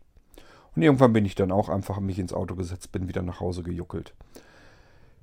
Und 0.76 0.82
irgendwann 0.82 1.14
bin 1.14 1.26
ich 1.26 1.36
dann 1.36 1.52
auch 1.52 1.70
einfach 1.70 2.00
mich 2.00 2.20
ins 2.20 2.34
Auto 2.34 2.56
gesetzt, 2.56 2.92
bin 2.92 3.08
wieder 3.08 3.22
nach 3.22 3.40
Hause 3.40 3.64
gejuckelt. 3.64 4.14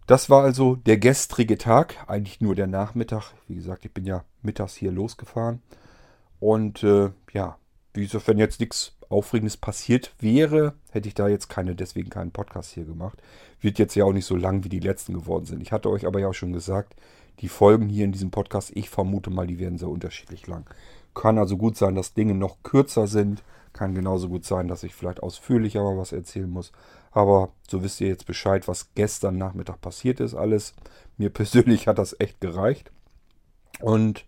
Das 0.06 0.30
war 0.30 0.42
also 0.42 0.76
der 0.76 0.98
gestrige 0.98 1.58
Tag, 1.58 1.96
eigentlich 2.08 2.40
nur 2.40 2.54
der 2.54 2.66
Nachmittag. 2.66 3.32
Wie 3.46 3.56
gesagt, 3.56 3.84
ich 3.84 3.92
bin 3.92 4.06
ja 4.06 4.24
mittags 4.42 4.74
hier 4.74 4.90
losgefahren. 4.90 5.62
Und 6.38 6.82
äh, 6.82 7.10
ja, 7.32 7.58
wie 7.94 8.02
gesagt, 8.02 8.26
wenn 8.28 8.38
jetzt 8.38 8.60
nichts 8.60 8.96
Aufregendes 9.10 9.56
passiert 9.56 10.12
wäre, 10.20 10.74
hätte 10.90 11.08
ich 11.08 11.14
da 11.14 11.28
jetzt 11.28 11.48
keine, 11.48 11.74
deswegen 11.74 12.10
keinen 12.10 12.30
Podcast 12.30 12.70
hier 12.72 12.84
gemacht. 12.84 13.18
Wird 13.60 13.78
jetzt 13.78 13.96
ja 13.96 14.04
auch 14.04 14.12
nicht 14.12 14.24
so 14.24 14.36
lang 14.36 14.64
wie 14.64 14.68
die 14.68 14.78
letzten 14.78 15.12
geworden 15.12 15.44
sind. 15.44 15.60
Ich 15.60 15.72
hatte 15.72 15.90
euch 15.90 16.06
aber 16.06 16.20
ja 16.20 16.28
auch 16.28 16.34
schon 16.34 16.52
gesagt, 16.52 16.94
die 17.40 17.48
Folgen 17.48 17.88
hier 17.88 18.04
in 18.04 18.12
diesem 18.12 18.30
Podcast, 18.30 18.70
ich 18.74 18.88
vermute 18.88 19.30
mal, 19.30 19.46
die 19.46 19.58
werden 19.58 19.78
sehr 19.78 19.88
unterschiedlich 19.88 20.46
lang. 20.46 20.64
Kann 21.12 21.38
also 21.38 21.56
gut 21.56 21.76
sein, 21.76 21.96
dass 21.96 22.14
Dinge 22.14 22.34
noch 22.34 22.62
kürzer 22.62 23.08
sind. 23.08 23.42
Kann 23.72 23.94
genauso 23.94 24.28
gut 24.28 24.44
sein, 24.44 24.68
dass 24.68 24.84
ich 24.84 24.94
vielleicht 24.94 25.22
ausführlicher 25.22 25.82
mal 25.82 25.96
was 25.96 26.12
erzählen 26.12 26.50
muss. 26.50 26.70
Aber 27.10 27.50
so 27.68 27.82
wisst 27.82 28.00
ihr 28.00 28.08
jetzt 28.08 28.26
Bescheid, 28.26 28.68
was 28.68 28.94
gestern 28.94 29.36
Nachmittag 29.36 29.80
passiert 29.80 30.20
ist. 30.20 30.34
Alles. 30.34 30.74
Mir 31.18 31.30
persönlich 31.30 31.88
hat 31.88 31.98
das 31.98 32.14
echt 32.20 32.40
gereicht. 32.40 32.92
Und 33.80 34.24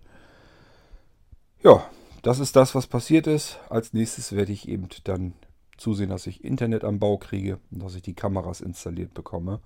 ja, 1.63 1.85
das 2.23 2.39
ist 2.39 2.57
das, 2.57 2.75
was 2.75 2.87
passiert 2.87 3.27
ist. 3.27 3.59
Als 3.69 3.93
nächstes 3.93 4.33
werde 4.33 4.53
ich 4.53 4.69
eben 4.69 4.89
dann 5.05 5.35
zusehen, 5.77 6.11
dass 6.11 6.27
ich 6.27 6.45
Internet 6.45 6.85
am 6.85 6.99
Bau 6.99 7.19
kriege 7.19 7.59
und 7.71 7.83
dass 7.83 7.97
ich 7.97 8.03
die 8.03 8.15
Kameras 8.15 8.61
installiert 8.61 9.15
bekomme. 9.15 9.61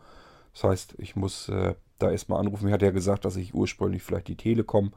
Das 0.55 0.65
heißt, 0.65 0.95
ich 0.99 1.17
muss 1.17 1.51
äh, 1.51 1.75
da 1.99 2.11
erstmal 2.11 2.41
anrufen. 2.41 2.67
Ich 2.67 2.73
hatte 2.73 2.87
ja 2.87 2.91
gesagt, 2.91 3.27
dass 3.27 3.37
ich 3.37 3.55
ursprünglich 3.55 4.03
vielleicht 4.03 4.29
die 4.29 4.37
Telekom 4.37 4.95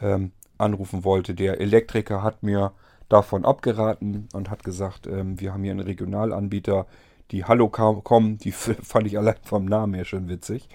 ähm, 0.00 0.30
anrufen 0.58 1.04
wollte. 1.04 1.34
Der 1.34 1.60
Elektriker 1.60 2.22
hat 2.22 2.44
mir 2.44 2.72
davon 3.08 3.44
abgeraten 3.44 4.28
und 4.32 4.50
hat 4.50 4.62
gesagt, 4.62 5.08
ähm, 5.08 5.40
wir 5.40 5.52
haben 5.52 5.64
hier 5.64 5.72
einen 5.72 5.80
Regionalanbieter, 5.80 6.86
die 7.32 7.44
Hallo 7.44 7.68
kommen, 7.68 8.38
die 8.38 8.52
fand 8.52 9.06
ich 9.08 9.18
allein 9.18 9.36
vom 9.42 9.64
Namen 9.64 9.94
her 9.94 10.04
schon 10.04 10.28
witzig. 10.28 10.68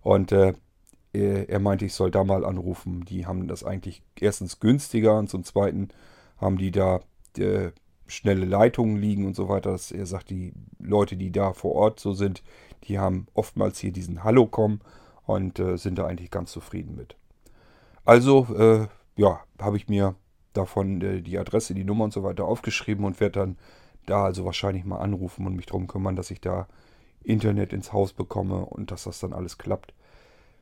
Und 0.00 0.32
äh, 0.32 0.54
er 1.14 1.60
meinte, 1.60 1.84
ich 1.84 1.94
soll 1.94 2.10
da 2.10 2.24
mal 2.24 2.44
anrufen. 2.44 3.04
Die 3.04 3.26
haben 3.26 3.48
das 3.48 3.64
eigentlich 3.64 4.02
erstens 4.18 4.60
günstiger 4.60 5.18
und 5.18 5.28
zum 5.30 5.44
Zweiten 5.44 5.88
haben 6.38 6.58
die 6.58 6.70
da 6.70 7.00
äh, 7.38 7.70
schnelle 8.06 8.44
Leitungen 8.44 8.96
liegen 8.96 9.26
und 9.26 9.34
so 9.36 9.48
weiter. 9.48 9.72
Das, 9.72 9.92
er 9.92 10.06
sagt, 10.06 10.30
die 10.30 10.52
Leute, 10.78 11.16
die 11.16 11.30
da 11.30 11.52
vor 11.52 11.72
Ort 11.72 12.00
so 12.00 12.12
sind, 12.12 12.42
die 12.84 12.98
haben 12.98 13.26
oftmals 13.34 13.78
hier 13.78 13.92
diesen 13.92 14.24
Hallo-Com 14.24 14.80
und 15.26 15.58
äh, 15.58 15.78
sind 15.78 15.98
da 15.98 16.06
eigentlich 16.06 16.30
ganz 16.30 16.52
zufrieden 16.52 16.96
mit. 16.96 17.16
Also, 18.04 18.46
äh, 18.56 18.88
ja, 19.16 19.40
habe 19.60 19.76
ich 19.76 19.88
mir 19.88 20.14
davon 20.52 21.00
äh, 21.00 21.22
die 21.22 21.38
Adresse, 21.38 21.74
die 21.74 21.84
Nummer 21.84 22.04
und 22.04 22.12
so 22.12 22.22
weiter 22.22 22.44
aufgeschrieben 22.44 23.04
und 23.04 23.20
werde 23.20 23.40
dann 23.40 23.56
da 24.06 24.24
also 24.24 24.44
wahrscheinlich 24.44 24.84
mal 24.84 24.98
anrufen 24.98 25.46
und 25.46 25.56
mich 25.56 25.66
darum 25.66 25.86
kümmern, 25.86 26.16
dass 26.16 26.30
ich 26.30 26.40
da 26.40 26.66
Internet 27.22 27.72
ins 27.72 27.92
Haus 27.92 28.12
bekomme 28.12 28.66
und 28.66 28.90
dass 28.90 29.04
das 29.04 29.20
dann 29.20 29.32
alles 29.32 29.56
klappt. 29.56 29.94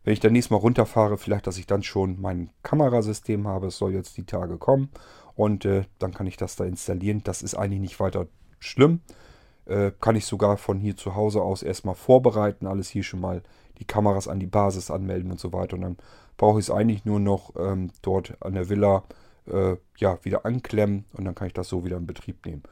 Wenn 0.05 0.13
ich 0.13 0.21
dann 0.21 0.33
nächstes 0.33 0.51
Mal 0.51 0.57
runterfahre, 0.57 1.17
vielleicht, 1.17 1.47
dass 1.47 1.59
ich 1.59 1.67
dann 1.67 1.83
schon 1.83 2.21
mein 2.21 2.51
Kamerasystem 2.63 3.47
habe. 3.47 3.69
Es 3.69 3.79
soll 3.79 3.93
jetzt 3.93 4.17
die 4.17 4.27
Tage 4.27 4.59
kommen. 4.59 4.91
Und 5.35 5.65
äh, 5.65 5.85
dann 5.99 6.13
kann 6.13 6.27
ich 6.27 6.37
das 6.37 6.57
da 6.57 6.65
installieren. 6.65 7.23
Das 7.25 7.43
ist 7.43 7.55
eigentlich 7.55 7.81
nicht 7.81 8.01
weiter 8.01 8.27
schlimm. 8.59 9.01
Äh, 9.67 9.93
kann 10.01 10.17
ich 10.17 10.27
sogar 10.27 10.57
von 10.57 10.79
hier 10.79 10.97
zu 10.97 11.15
Hause 11.15 11.43
aus 11.43 11.63
erstmal 11.63 11.95
vorbereiten. 11.95 12.67
Alles 12.67 12.89
hier 12.89 13.05
schon 13.05 13.21
mal 13.21 13.43
die 13.79 13.85
Kameras 13.85 14.29
an 14.29 14.41
die 14.41 14.47
Basis 14.47 14.91
anmelden 14.91 15.31
und 15.31 15.41
so 15.41 15.53
weiter. 15.53 15.77
Und 15.77 15.83
dann 15.83 15.97
brauche 16.37 16.59
ich 16.59 16.67
es 16.67 16.71
eigentlich 16.71 17.05
nur 17.05 17.21
noch 17.21 17.55
ähm, 17.57 17.91
dort 18.03 18.37
an 18.41 18.55
der 18.55 18.69
Villa 18.69 19.05
äh, 19.47 19.77
ja, 19.99 20.19
wieder 20.25 20.45
anklemmen. 20.45 21.05
Und 21.13 21.25
dann 21.25 21.35
kann 21.35 21.47
ich 21.47 21.55
das 21.55 21.69
so 21.69 21.85
wieder 21.85 21.97
in 21.97 22.07
Betrieb 22.07 22.45
nehmen. 22.45 22.63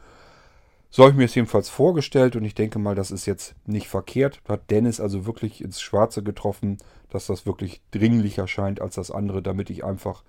So 0.92 1.04
habe 1.04 1.12
ich 1.12 1.16
mir 1.16 1.26
es 1.26 1.36
jedenfalls 1.36 1.68
vorgestellt 1.68 2.34
und 2.34 2.44
ich 2.44 2.56
denke 2.56 2.80
mal, 2.80 2.96
das 2.96 3.12
ist 3.12 3.24
jetzt 3.24 3.54
nicht 3.64 3.86
verkehrt. 3.86 4.40
Da 4.44 4.54
hat 4.54 4.70
Dennis 4.70 5.00
also 5.00 5.24
wirklich 5.24 5.62
ins 5.62 5.80
Schwarze 5.80 6.24
getroffen, 6.24 6.78
dass 7.10 7.26
das 7.26 7.46
wirklich 7.46 7.82
dringlicher 7.90 8.48
scheint 8.48 8.80
als 8.80 8.94
das 8.94 9.10
andere, 9.10 9.42
damit 9.42 9.70
ich 9.70 9.84
einfach 9.84 10.24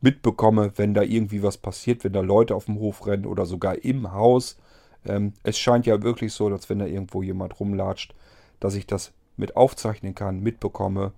mitbekomme, 0.00 0.72
wenn 0.76 0.94
da 0.94 1.02
irgendwie 1.02 1.42
was 1.42 1.56
passiert, 1.56 2.04
wenn 2.04 2.12
da 2.12 2.20
Leute 2.20 2.54
auf 2.54 2.66
dem 2.66 2.78
Hof 2.78 3.06
rennen 3.06 3.26
oder 3.26 3.46
sogar 3.46 3.84
im 3.84 4.12
Haus. 4.12 4.58
Ähm, 5.06 5.32
es 5.42 5.58
scheint 5.58 5.86
ja 5.86 6.02
wirklich 6.02 6.32
so, 6.32 6.46
als 6.48 6.68
wenn 6.68 6.78
da 6.78 6.86
irgendwo 6.86 7.22
jemand 7.22 7.58
rumlatscht, 7.58 8.14
dass 8.60 8.74
ich 8.74 8.86
das 8.86 9.12
mit 9.36 9.56
aufzeichnen 9.56 10.14
kann, 10.14 10.40
mitbekomme. 10.40 11.12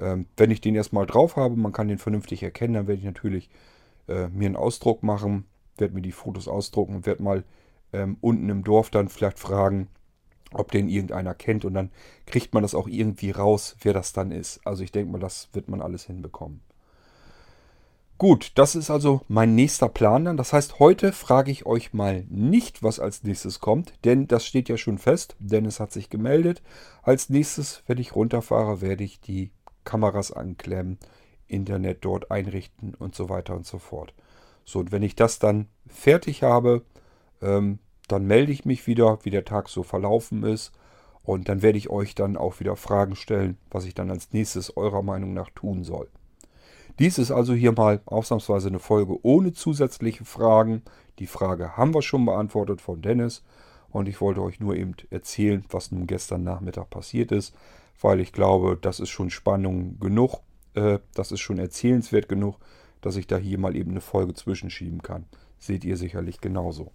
Ähm, 0.00 0.26
wenn 0.36 0.50
ich 0.50 0.60
den 0.60 0.74
erstmal 0.74 1.06
drauf 1.06 1.36
habe, 1.36 1.56
man 1.56 1.72
kann 1.72 1.88
den 1.88 1.98
vernünftig 1.98 2.42
erkennen, 2.42 2.74
dann 2.74 2.86
werde 2.86 2.98
ich 2.98 3.04
natürlich 3.04 3.50
äh, 4.08 4.28
mir 4.28 4.46
einen 4.46 4.56
Ausdruck 4.56 5.02
machen, 5.02 5.44
werde 5.76 5.94
mir 5.94 6.02
die 6.02 6.12
Fotos 6.12 6.48
ausdrucken 6.48 6.96
und 6.96 7.06
werde 7.06 7.22
mal 7.22 7.44
ähm, 7.92 8.16
unten 8.20 8.48
im 8.48 8.64
Dorf 8.64 8.90
dann 8.90 9.08
vielleicht 9.08 9.38
fragen, 9.38 9.88
ob 10.54 10.70
den 10.70 10.88
irgendeiner 10.88 11.34
kennt 11.34 11.64
und 11.64 11.74
dann 11.74 11.90
kriegt 12.26 12.54
man 12.54 12.62
das 12.62 12.74
auch 12.74 12.88
irgendwie 12.88 13.30
raus, 13.30 13.76
wer 13.82 13.92
das 13.92 14.12
dann 14.12 14.30
ist. 14.30 14.60
Also 14.64 14.82
ich 14.82 14.92
denke 14.92 15.12
mal, 15.12 15.18
das 15.18 15.48
wird 15.52 15.68
man 15.68 15.80
alles 15.80 16.04
hinbekommen. 16.04 16.60
Gut, 18.18 18.52
das 18.54 18.76
ist 18.76 18.88
also 18.88 19.22
mein 19.26 19.56
nächster 19.56 19.88
Plan 19.88 20.24
dann. 20.24 20.36
Das 20.36 20.52
heißt, 20.52 20.78
heute 20.78 21.12
frage 21.12 21.50
ich 21.50 21.66
euch 21.66 21.92
mal 21.92 22.24
nicht, 22.28 22.82
was 22.82 23.00
als 23.00 23.24
nächstes 23.24 23.58
kommt, 23.58 23.94
denn 24.04 24.28
das 24.28 24.46
steht 24.46 24.68
ja 24.68 24.76
schon 24.76 24.98
fest. 24.98 25.34
Dennis 25.40 25.80
hat 25.80 25.90
sich 25.90 26.08
gemeldet. 26.08 26.62
Als 27.02 27.30
nächstes, 27.30 27.82
wenn 27.88 27.98
ich 27.98 28.14
runterfahre, 28.14 28.80
werde 28.80 29.02
ich 29.02 29.20
die 29.20 29.50
Kameras 29.82 30.30
anklemmen, 30.30 30.98
Internet 31.48 32.04
dort 32.04 32.30
einrichten 32.30 32.94
und 32.94 33.16
so 33.16 33.28
weiter 33.28 33.56
und 33.56 33.66
so 33.66 33.80
fort. 33.80 34.14
So, 34.64 34.78
und 34.78 34.92
wenn 34.92 35.02
ich 35.02 35.16
das 35.16 35.40
dann 35.40 35.66
fertig 35.88 36.44
habe, 36.44 36.84
ähm, 37.40 37.80
dann 38.08 38.26
melde 38.26 38.52
ich 38.52 38.64
mich 38.64 38.86
wieder, 38.86 39.18
wie 39.22 39.30
der 39.30 39.44
Tag 39.44 39.68
so 39.68 39.82
verlaufen 39.82 40.42
ist. 40.42 40.72
Und 41.22 41.48
dann 41.48 41.62
werde 41.62 41.78
ich 41.78 41.88
euch 41.88 42.14
dann 42.14 42.36
auch 42.36 42.58
wieder 42.58 42.74
Fragen 42.74 43.14
stellen, 43.14 43.56
was 43.70 43.84
ich 43.84 43.94
dann 43.94 44.10
als 44.10 44.32
nächstes 44.32 44.76
eurer 44.76 45.02
Meinung 45.02 45.34
nach 45.34 45.50
tun 45.50 45.84
soll. 45.84 46.08
Dies 46.98 47.18
ist 47.18 47.30
also 47.30 47.54
hier 47.54 47.72
mal 47.72 48.00
ausnahmsweise 48.06 48.68
eine 48.68 48.80
Folge 48.80 49.16
ohne 49.22 49.52
zusätzliche 49.52 50.24
Fragen. 50.24 50.82
Die 51.18 51.26
Frage 51.26 51.76
haben 51.76 51.94
wir 51.94 52.02
schon 52.02 52.26
beantwortet 52.26 52.80
von 52.80 53.00
Dennis. 53.00 53.44
Und 53.90 54.08
ich 54.08 54.20
wollte 54.20 54.42
euch 54.42 54.58
nur 54.58 54.74
eben 54.74 54.94
erzählen, 55.10 55.64
was 55.70 55.92
nun 55.92 56.06
gestern 56.06 56.42
Nachmittag 56.44 56.90
passiert 56.90 57.30
ist, 57.30 57.54
weil 58.00 58.20
ich 58.20 58.32
glaube, 58.32 58.78
das 58.80 59.00
ist 59.00 59.10
schon 59.10 59.30
Spannung 59.30 60.00
genug, 60.00 60.40
äh, 60.74 60.98
das 61.14 61.30
ist 61.30 61.40
schon 61.40 61.58
erzählenswert 61.58 62.28
genug, 62.28 62.56
dass 63.02 63.16
ich 63.16 63.26
da 63.26 63.36
hier 63.36 63.58
mal 63.58 63.76
eben 63.76 63.90
eine 63.90 64.00
Folge 64.00 64.32
zwischenschieben 64.32 65.02
kann. 65.02 65.26
Seht 65.58 65.84
ihr 65.84 65.98
sicherlich 65.98 66.40
genauso. 66.40 66.90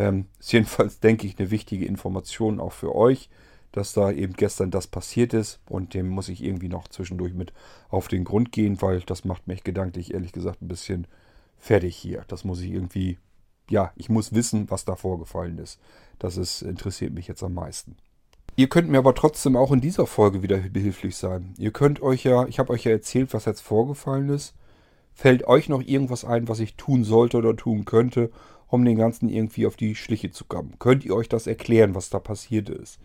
Ähm, 0.00 0.26
ist 0.38 0.52
jedenfalls, 0.52 1.00
denke 1.00 1.26
ich, 1.26 1.38
eine 1.38 1.50
wichtige 1.50 1.84
Information 1.84 2.58
auch 2.58 2.72
für 2.72 2.94
euch, 2.94 3.28
dass 3.70 3.92
da 3.92 4.10
eben 4.10 4.32
gestern 4.32 4.70
das 4.70 4.86
passiert 4.86 5.34
ist. 5.34 5.60
Und 5.68 5.94
dem 5.94 6.08
muss 6.08 6.28
ich 6.28 6.42
irgendwie 6.42 6.68
noch 6.68 6.88
zwischendurch 6.88 7.34
mit 7.34 7.52
auf 7.90 8.08
den 8.08 8.24
Grund 8.24 8.50
gehen, 8.50 8.80
weil 8.80 9.00
das 9.00 9.24
macht 9.24 9.46
mich 9.46 9.62
gedanklich, 9.62 10.14
ehrlich 10.14 10.32
gesagt, 10.32 10.62
ein 10.62 10.68
bisschen 10.68 11.06
fertig 11.58 11.94
hier. 11.94 12.24
Das 12.28 12.44
muss 12.44 12.60
ich 12.62 12.70
irgendwie, 12.70 13.18
ja, 13.68 13.92
ich 13.94 14.08
muss 14.08 14.34
wissen, 14.34 14.70
was 14.70 14.86
da 14.86 14.96
vorgefallen 14.96 15.58
ist. 15.58 15.78
Das 16.18 16.38
ist, 16.38 16.62
interessiert 16.62 17.12
mich 17.12 17.28
jetzt 17.28 17.42
am 17.42 17.54
meisten. 17.54 17.96
Ihr 18.56 18.68
könnt 18.68 18.88
mir 18.88 18.98
aber 18.98 19.14
trotzdem 19.14 19.54
auch 19.54 19.70
in 19.70 19.80
dieser 19.80 20.06
Folge 20.06 20.42
wieder 20.42 20.56
behilflich 20.58 21.16
sein. 21.16 21.54
Ihr 21.58 21.70
könnt 21.70 22.02
euch 22.02 22.24
ja, 22.24 22.46
ich 22.46 22.58
habe 22.58 22.72
euch 22.72 22.84
ja 22.84 22.90
erzählt, 22.90 23.32
was 23.32 23.44
jetzt 23.44 23.60
vorgefallen 23.60 24.30
ist. 24.30 24.54
Fällt 25.12 25.46
euch 25.46 25.68
noch 25.68 25.82
irgendwas 25.82 26.24
ein, 26.24 26.48
was 26.48 26.60
ich 26.60 26.76
tun 26.76 27.04
sollte 27.04 27.36
oder 27.36 27.54
tun 27.56 27.84
könnte, 27.84 28.30
um 28.70 28.84
den 28.84 28.96
Ganzen 28.96 29.28
irgendwie 29.28 29.66
auf 29.66 29.76
die 29.76 29.94
Schliche 29.94 30.30
zu 30.30 30.44
kommen. 30.44 30.74
Könnt 30.78 31.04
ihr 31.04 31.14
euch 31.14 31.28
das 31.28 31.46
erklären, 31.46 31.94
was 31.94 32.10
da 32.10 32.18
passiert 32.18 32.68
ist? 32.68 32.98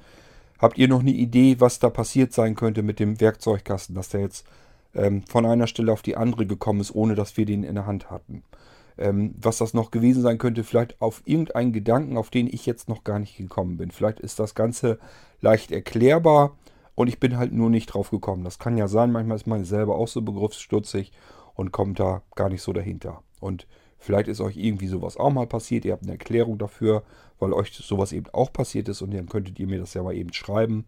Habt 0.60 0.78
ihr 0.78 0.88
noch 0.88 1.02
eine 1.02 1.12
Idee, 1.12 1.58
was 1.60 1.80
da 1.80 1.90
passiert 1.90 2.32
sein 2.34 2.56
könnte 2.56 2.82
mit 2.82 3.00
dem 3.00 3.20
Werkzeugkasten, 3.20 3.96
dass 3.96 4.10
der 4.10 4.22
jetzt 4.22 4.46
ähm, 4.94 5.24
von 5.24 5.46
einer 5.46 5.68
Stelle 5.68 5.92
auf 5.92 6.02
die 6.02 6.16
andere 6.16 6.46
gekommen 6.46 6.80
ist, 6.80 6.96
ohne 6.96 7.16
dass 7.16 7.36
wir 7.36 7.46
den 7.46 7.64
in 7.64 7.76
der 7.76 7.86
Hand 7.86 8.10
hatten? 8.10 8.44
Ähm, 8.98 9.36
was 9.42 9.58
das 9.58 9.74
noch 9.74 9.92
gewesen 9.92 10.22
sein 10.22 10.38
könnte, 10.38 10.64
vielleicht 10.64 11.02
auf 11.02 11.22
irgendeinen 11.26 11.74
Gedanken, 11.74 12.18
auf 12.18 12.30
den 12.30 12.48
ich 12.48 12.66
jetzt 12.66 12.88
noch 12.88 13.04
gar 13.04 13.20
nicht 13.20 13.36
gekommen 13.36 13.76
bin. 13.76 13.92
Vielleicht 13.92 14.22
ist 14.22 14.40
das 14.40 14.56
Ganze 14.56 15.00
leicht 15.42 15.72
erklärbar 15.72 16.56
und 16.96 17.10
ich 17.10 17.20
bin 17.20 17.38
halt 17.38 17.52
nur 17.52 17.70
nicht 17.70 17.88
drauf 17.88 18.10
gekommen. 18.10 18.46
Das 18.46 18.58
kann 18.58 18.78
ja 18.78 18.88
sein, 18.88 19.12
manchmal 19.12 19.36
ist 19.36 19.48
man 19.48 19.66
selber 19.66 19.96
auch 19.96 20.08
so 20.08 20.22
begriffsstutzig 20.22 21.12
und 21.56 21.74
kommt 21.74 22.00
da 22.00 22.22
gar 22.36 22.48
nicht 22.48 22.62
so 22.62 22.72
dahinter. 22.72 23.22
Und 23.42 23.68
Vielleicht 23.98 24.28
ist 24.28 24.42
euch 24.42 24.58
irgendwie 24.58 24.88
sowas 24.88 25.18
auch 25.18 25.32
mal 25.32 25.48
passiert. 25.48 25.86
Ihr 25.86 25.94
habt 25.94 26.04
eine 26.04 26.14
Erklärung 26.14 26.58
dafür, 26.58 27.04
weil 27.40 27.54
euch 27.54 27.74
sowas 27.74 28.12
eben 28.12 28.28
auch 28.34 28.52
passiert 28.52 28.90
ist 28.90 29.02
und 29.02 29.14
dann 29.14 29.28
könntet 29.28 29.60
ihr 29.60 29.68
mir 29.68 29.80
das 29.80 29.94
ja 29.94 30.04
mal 30.04 30.16
eben 30.16 30.34
schreiben. 30.34 30.86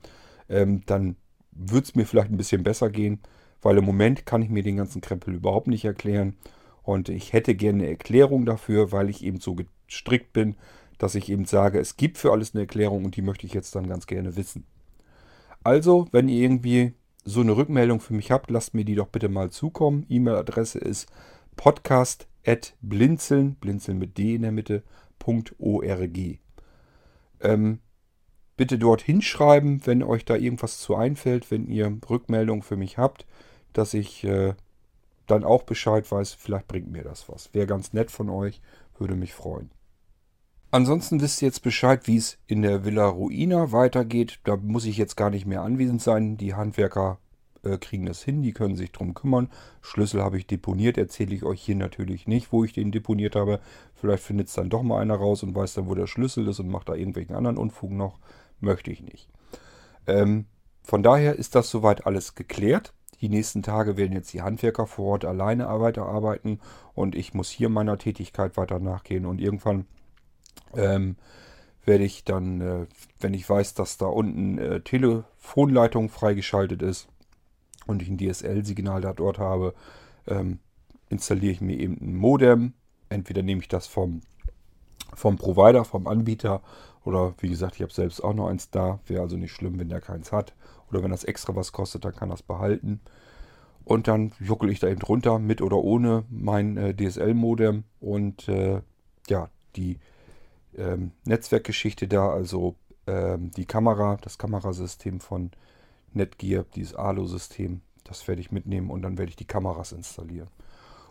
Ähm, 0.49 0.84
dann 0.86 1.16
würde 1.51 1.86
es 1.86 1.95
mir 1.95 2.05
vielleicht 2.05 2.32
ein 2.32 2.38
bisschen 2.38 2.64
besser 2.64 2.89
gehen, 2.89 3.20
weil 3.62 3.78
im 3.78 3.86
Moment 3.86 4.26
kann 4.26 4.41
ich 4.41 4.49
mir 4.49 4.64
den 4.64 4.78
ganzen 4.78 5.01
Krempel 5.01 5.34
überhaupt 5.34 5.68
nicht 5.68 5.86
erklären. 5.86 6.36
Und 6.84 7.10
ich 7.10 7.34
hätte 7.34 7.55
gerne 7.55 7.84
eine 7.84 7.91
Erklärung 7.91 8.45
dafür, 8.45 8.91
weil 8.91 9.10
ich 9.10 9.24
eben 9.24 9.39
so 9.39 9.55
gestrickt 9.55 10.32
bin, 10.34 10.55
dass 10.97 11.16
ich 11.16 11.30
eben 11.30 11.45
sage, 11.45 11.80
es 11.80 11.97
gibt 11.97 12.18
für 12.18 12.32
alles 12.32 12.53
eine 12.53 12.62
Erklärung 12.62 13.05
und 13.05 13.16
die 13.16 13.22
möchte 13.22 13.45
ich 13.45 13.53
jetzt 13.53 13.76
dann 13.76 13.88
ganz 13.88 14.08
gerne 14.08 14.36
wissen. 14.36 14.66
Also, 15.64 16.08
wenn 16.12 16.30
ihr 16.30 16.41
irgendwie 16.41 16.93
so 17.26 17.41
eine 17.41 17.58
Rückmeldung 17.58 17.99
für 17.99 18.14
mich 18.14 18.32
habt, 18.32 18.49
lasst 18.49 18.74
mir 18.74 18.86
die 18.86 18.95
doch 18.95 19.08
bitte 19.08 19.28
mal 19.28 19.49
zukommen. 19.49 20.05
E-Mail-Adresse 20.08 20.80
ist 20.80 21.08
podcast.blinzeln, 22.48 23.56
blinzeln 23.56 23.98
mit 23.98 24.18
D 24.18 24.36
in 24.36 24.43
der 24.43 24.52
Mitte, 24.52 24.84
.org. 25.26 26.39
Ähm, 27.41 27.80
bitte 28.56 28.80
dort 28.80 29.02
hinschreiben, 29.02 29.86
wenn 29.86 30.02
euch 30.02 30.26
da 30.26 30.36
irgendwas 30.36 30.80
zu 30.80 30.95
einfällt, 30.95 31.52
wenn 31.52 31.68
ihr 31.68 32.00
Rückmeldungen 32.10 32.64
für 32.64 32.78
mich 32.78 32.98
habt, 32.98 33.28
dass 33.74 33.93
ich 33.93 34.24
äh, 34.24 34.54
dann 35.28 35.43
auch 35.43 35.64
Bescheid 35.64 36.10
weiß, 36.10 36.34
vielleicht 36.34 36.68
bringt 36.68 36.89
mir 36.89 37.04
das 37.04 37.28
was. 37.30 37.54
Wäre 37.54 37.68
ganz 37.68 37.93
nett 37.93 38.10
von 38.10 38.30
euch, 38.30 38.62
würde 38.98 39.16
mich 39.16 39.34
freuen. 39.34 39.70
Ansonsten 40.72 41.22
wisst 41.22 41.41
ihr 41.41 41.48
jetzt 41.48 41.64
Bescheid, 41.64 42.08
wie 42.08 42.18
es 42.18 42.38
in 42.48 42.62
der 42.62 42.84
Villa 42.84 43.08
Ruina 43.08 43.72
weitergeht. 43.72 44.39
Da 44.43 44.58
muss 44.58 44.86
ich 44.86 44.98
jetzt 44.98 45.16
gar 45.16 45.30
nicht 45.30 45.45
mehr 45.45 45.62
anwesend 45.62 46.02
sein. 46.02 46.38
Die 46.38 46.56
Handwerker 46.56 47.20
äh, 47.64 47.78
kriegen 47.78 48.05
das 48.05 48.24
hin, 48.24 48.41
die 48.41 48.53
können 48.53 48.76
sich 48.76 48.91
drum 48.91 49.14
kümmern. 49.14 49.49
Schlüssel 49.82 50.22
habe 50.22 50.38
ich 50.38 50.47
deponiert, 50.47 50.97
erzähle 50.97 51.36
ich 51.36 51.43
euch 51.43 51.62
hier 51.62 51.76
natürlich 51.76 52.28
nicht, 52.28 52.51
wo 52.51 52.64
ich 52.64 52.74
den 52.74 52.91
deponiert 52.91 53.36
habe. 53.36 53.60
Vielleicht 53.95 54.24
findet 54.24 54.47
es 54.47 54.53
dann 54.53 54.70
doch 54.70 54.84
mal 54.84 55.01
einer 55.01 55.16
raus 55.16 55.43
und 55.43 55.55
weiß 55.55 55.76
dann, 55.76 55.88
wo 55.88 55.95
der 55.95 56.08
Schlüssel 56.08 56.47
ist 56.47 56.60
und 56.60 56.70
macht 56.70 56.89
da 56.89 56.95
irgendwelchen 56.95 57.36
anderen 57.36 57.58
Unfug 57.58 57.91
noch. 57.91 58.20
Möchte 58.60 58.91
ich 58.91 59.01
nicht. 59.01 59.30
Ähm, 60.08 60.45
von 60.84 61.03
daher 61.03 61.36
ist 61.36 61.55
das 61.55 61.70
soweit 61.70 62.05
alles 62.05 62.36
geklärt. 62.36 62.93
Die 63.22 63.30
nächsten 63.30 63.64
Tage 63.64 63.97
werden 63.97 64.14
jetzt 64.14 64.34
die 64.34 64.41
Handwerker 64.41 64.88
vor 64.88 65.14
Ort 65.14 65.26
alleine 65.26 65.68
weiterarbeiten 65.68 66.60
und 66.93 67.16
ich 67.16 67.34
muss 67.34 67.49
hier 67.49 67.70
meiner 67.70 67.97
Tätigkeit 67.97 68.58
weiter 68.58 68.80
nachgehen 68.80 69.26
und 69.26 69.41
irgendwann 69.41 69.86
ähm, 70.76 71.16
werde 71.84 72.03
ich 72.03 72.24
dann, 72.24 72.62
äh, 72.62 72.86
wenn 73.20 73.34
ich 73.34 73.49
weiß, 73.49 73.74
dass 73.74 73.97
da 73.97 74.05
unten 74.05 74.60
äh, 74.60 74.82
Telefonleitung 74.82 76.10
freigeschaltet 76.10 76.84
ist 76.84 77.08
und 77.88 78.02
ich 78.02 78.10
ein 78.10 78.18
DSL-Signal 78.18 79.02
da 79.02 79.14
dort 79.14 79.40
habe, 79.40 79.74
ähm, 80.28 80.60
installiere 81.10 81.54
ich 81.54 81.62
mir 81.62 81.80
eben 81.80 81.98
ein 82.02 82.16
Modem. 82.16 82.74
Entweder 83.10 83.42
nehme 83.42 83.62
ich 83.62 83.68
das 83.68 83.88
vom, 83.88 84.22
vom 85.14 85.38
Provider, 85.38 85.86
vom 85.86 86.08
Anbieter 86.08 86.62
oder 87.08 87.34
wie 87.40 87.48
gesagt, 87.48 87.76
ich 87.76 87.82
habe 87.82 87.94
selbst 87.94 88.22
auch 88.22 88.34
noch 88.34 88.50
eins 88.50 88.70
da. 88.70 89.00
Wäre 89.06 89.22
also 89.22 89.38
nicht 89.38 89.54
schlimm, 89.54 89.80
wenn 89.80 89.88
der 89.88 90.02
keins 90.02 90.34
hat. 90.34 90.54
Oder 90.90 91.04
wenn 91.04 91.12
das 91.12 91.24
extra 91.24 91.56
was 91.56 91.72
kostet, 91.72 92.04
dann 92.04 92.14
kann 92.14 92.30
das 92.30 92.44
behalten. 92.44 93.00
Und 93.86 94.10
dann 94.10 94.34
juckel 94.42 94.70
ich 94.70 94.80
da 94.80 94.90
eben 94.90 95.00
drunter, 95.00 95.40
mit 95.40 95.62
oder 95.62 95.78
ohne 95.78 96.26
mein 96.30 96.76
äh, 96.76 96.94
DSL-Modem. 96.94 97.86
Und 98.02 98.50
äh, 98.50 98.82
ja, 99.30 99.50
die 99.78 100.00
ähm, 100.76 101.12
Netzwerkgeschichte 101.24 102.10
da, 102.10 102.30
also 102.30 102.76
ähm, 103.08 103.52
die 103.52 103.66
Kamera, 103.66 104.18
das 104.22 104.38
Kamerasystem 104.38 105.22
von 105.22 105.52
Netgear, 106.14 106.66
dieses 106.76 106.95
ALO-System, 106.95 107.82
das 108.03 108.28
werde 108.28 108.41
ich 108.41 108.51
mitnehmen 108.51 108.89
und 108.89 109.01
dann 109.01 109.18
werde 109.18 109.30
ich 109.30 109.36
die 109.36 109.45
Kameras 109.45 109.91
installieren. 109.91 110.49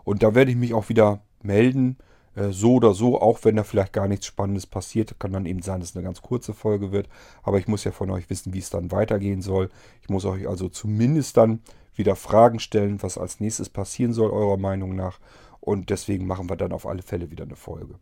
Und 0.04 0.22
da 0.22 0.34
werde 0.34 0.50
ich 0.50 0.56
mich 0.56 0.72
auch 0.74 0.88
wieder 0.88 1.20
melden, 1.42 1.98
äh, 2.36 2.50
so 2.50 2.74
oder 2.74 2.94
so, 2.94 3.20
auch 3.20 3.40
wenn 3.42 3.56
da 3.56 3.64
vielleicht 3.64 3.92
gar 3.92 4.06
nichts 4.06 4.26
Spannendes 4.26 4.66
passiert. 4.66 5.18
Kann 5.18 5.32
dann 5.32 5.46
eben 5.46 5.62
sein, 5.62 5.80
dass 5.80 5.90
es 5.90 5.96
eine 5.96 6.04
ganz 6.04 6.22
kurze 6.22 6.54
Folge 6.54 6.92
wird. 6.92 7.08
Aber 7.42 7.58
ich 7.58 7.66
muss 7.66 7.84
ja 7.84 7.90
von 7.90 8.10
euch 8.10 8.30
wissen, 8.30 8.54
wie 8.54 8.58
es 8.58 8.70
dann 8.70 8.92
weitergehen 8.92 9.42
soll. 9.42 9.70
Ich 10.02 10.08
muss 10.08 10.24
euch 10.24 10.46
also 10.46 10.68
zumindest 10.68 11.36
dann 11.36 11.60
wieder 11.94 12.14
Fragen 12.14 12.60
stellen, 12.60 13.02
was 13.02 13.18
als 13.18 13.40
nächstes 13.40 13.70
passieren 13.70 14.12
soll, 14.12 14.30
eurer 14.30 14.58
Meinung 14.58 14.94
nach. 14.94 15.18
Und 15.60 15.90
deswegen 15.90 16.26
machen 16.26 16.48
wir 16.48 16.56
dann 16.56 16.72
auf 16.72 16.86
alle 16.86 17.02
Fälle 17.02 17.30
wieder 17.30 17.44
eine 17.44 17.56
Folge. 17.56 17.94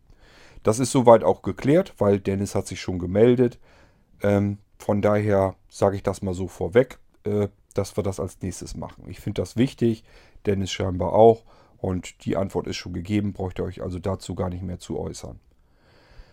Das 0.63 0.79
ist 0.79 0.91
soweit 0.91 1.23
auch 1.23 1.41
geklärt, 1.41 1.93
weil 1.97 2.19
Dennis 2.19 2.55
hat 2.55 2.67
sich 2.67 2.81
schon 2.81 2.99
gemeldet. 2.99 3.57
Ähm, 4.21 4.57
von 4.77 5.01
daher 5.01 5.55
sage 5.69 5.95
ich 5.95 6.03
das 6.03 6.21
mal 6.21 6.33
so 6.33 6.47
vorweg, 6.47 6.99
äh, 7.23 7.47
dass 7.73 7.97
wir 7.97 8.03
das 8.03 8.19
als 8.19 8.41
nächstes 8.41 8.75
machen. 8.75 9.05
Ich 9.09 9.19
finde 9.19 9.41
das 9.41 9.57
wichtig, 9.57 10.03
Dennis 10.45 10.71
scheinbar 10.71 11.13
auch. 11.13 11.43
Und 11.77 12.25
die 12.25 12.37
Antwort 12.37 12.67
ist 12.67 12.77
schon 12.77 12.93
gegeben, 12.93 13.33
braucht 13.33 13.59
ihr 13.59 13.65
euch 13.65 13.83
also 13.83 13.99
dazu 13.99 14.33
gar 14.33 14.49
nicht 14.49 14.63
mehr 14.63 14.79
zu 14.79 14.97
äußern. 14.97 15.39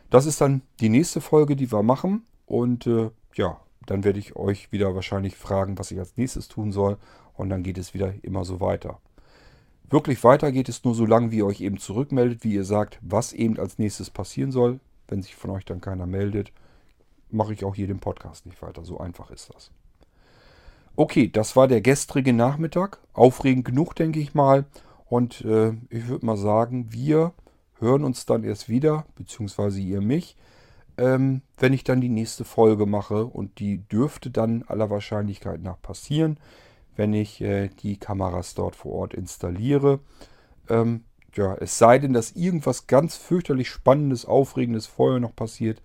Das 0.08 0.26
ist 0.26 0.40
dann 0.40 0.62
die 0.80 0.88
nächste 0.88 1.20
Folge, 1.20 1.56
die 1.56 1.72
wir 1.72 1.82
machen. 1.82 2.24
Und 2.46 2.86
äh, 2.86 3.10
ja, 3.34 3.60
dann 3.86 4.04
werde 4.04 4.18
ich 4.18 4.36
euch 4.36 4.70
wieder 4.72 4.94
wahrscheinlich 4.94 5.36
fragen, 5.36 5.78
was 5.78 5.90
ich 5.90 5.98
als 5.98 6.16
nächstes 6.16 6.48
tun 6.48 6.72
soll. 6.72 6.96
Und 7.34 7.50
dann 7.50 7.62
geht 7.62 7.78
es 7.78 7.94
wieder 7.94 8.14
immer 8.22 8.44
so 8.44 8.60
weiter. 8.60 9.00
Wirklich 9.90 10.22
weiter 10.24 10.52
geht 10.52 10.68
es 10.68 10.84
nur 10.84 10.94
so 10.94 11.04
lange, 11.04 11.32
wie 11.32 11.38
ihr 11.38 11.46
euch 11.46 11.60
eben 11.60 11.78
zurückmeldet, 11.78 12.44
wie 12.44 12.54
ihr 12.54 12.64
sagt, 12.64 12.98
was 13.02 13.32
eben 13.32 13.58
als 13.58 13.78
nächstes 13.78 14.10
passieren 14.10 14.52
soll. 14.52 14.80
Wenn 15.08 15.22
sich 15.22 15.34
von 15.34 15.50
euch 15.50 15.64
dann 15.64 15.80
keiner 15.80 16.06
meldet, 16.06 16.52
mache 17.32 17.52
ich 17.52 17.64
auch 17.64 17.74
hier 17.74 17.86
den 17.86 18.00
Podcast 18.00 18.46
nicht 18.46 18.60
weiter. 18.62 18.84
So 18.84 18.98
einfach 18.98 19.30
ist 19.30 19.52
das. 19.54 19.70
Okay, 20.94 21.28
das 21.28 21.56
war 21.56 21.68
der 21.68 21.80
gestrige 21.80 22.32
Nachmittag. 22.32 22.98
Aufregend 23.14 23.64
genug, 23.64 23.94
denke 23.94 24.20
ich 24.20 24.34
mal. 24.34 24.66
Und 25.06 25.42
äh, 25.42 25.72
ich 25.88 26.08
würde 26.08 26.26
mal 26.26 26.36
sagen, 26.36 26.92
wir 26.92 27.32
hören 27.78 28.04
uns 28.04 28.26
dann 28.26 28.44
erst 28.44 28.68
wieder, 28.68 29.06
beziehungsweise 29.16 29.80
ihr 29.80 30.00
mich, 30.00 30.36
ähm, 30.98 31.42
wenn 31.58 31.72
ich 31.72 31.84
dann 31.84 32.00
die 32.00 32.08
nächste 32.08 32.44
Folge 32.44 32.86
mache. 32.86 33.24
Und 33.24 33.58
die 33.58 33.78
dürfte 33.88 34.30
dann 34.30 34.64
aller 34.68 34.90
Wahrscheinlichkeit 34.90 35.62
nach 35.62 35.80
passieren, 35.80 36.38
wenn 36.94 37.14
ich 37.14 37.40
äh, 37.40 37.68
die 37.68 37.96
Kameras 37.96 38.54
dort 38.54 38.76
vor 38.76 38.92
Ort 38.92 39.14
installiere. 39.14 40.00
Ähm, 40.68 41.04
ja, 41.34 41.54
es 41.54 41.78
sei 41.78 41.98
denn, 41.98 42.12
dass 42.12 42.32
irgendwas 42.32 42.86
ganz 42.86 43.16
fürchterlich 43.16 43.70
Spannendes, 43.70 44.26
Aufregendes 44.26 44.86
vorher 44.86 45.20
noch 45.20 45.34
passiert. 45.34 45.80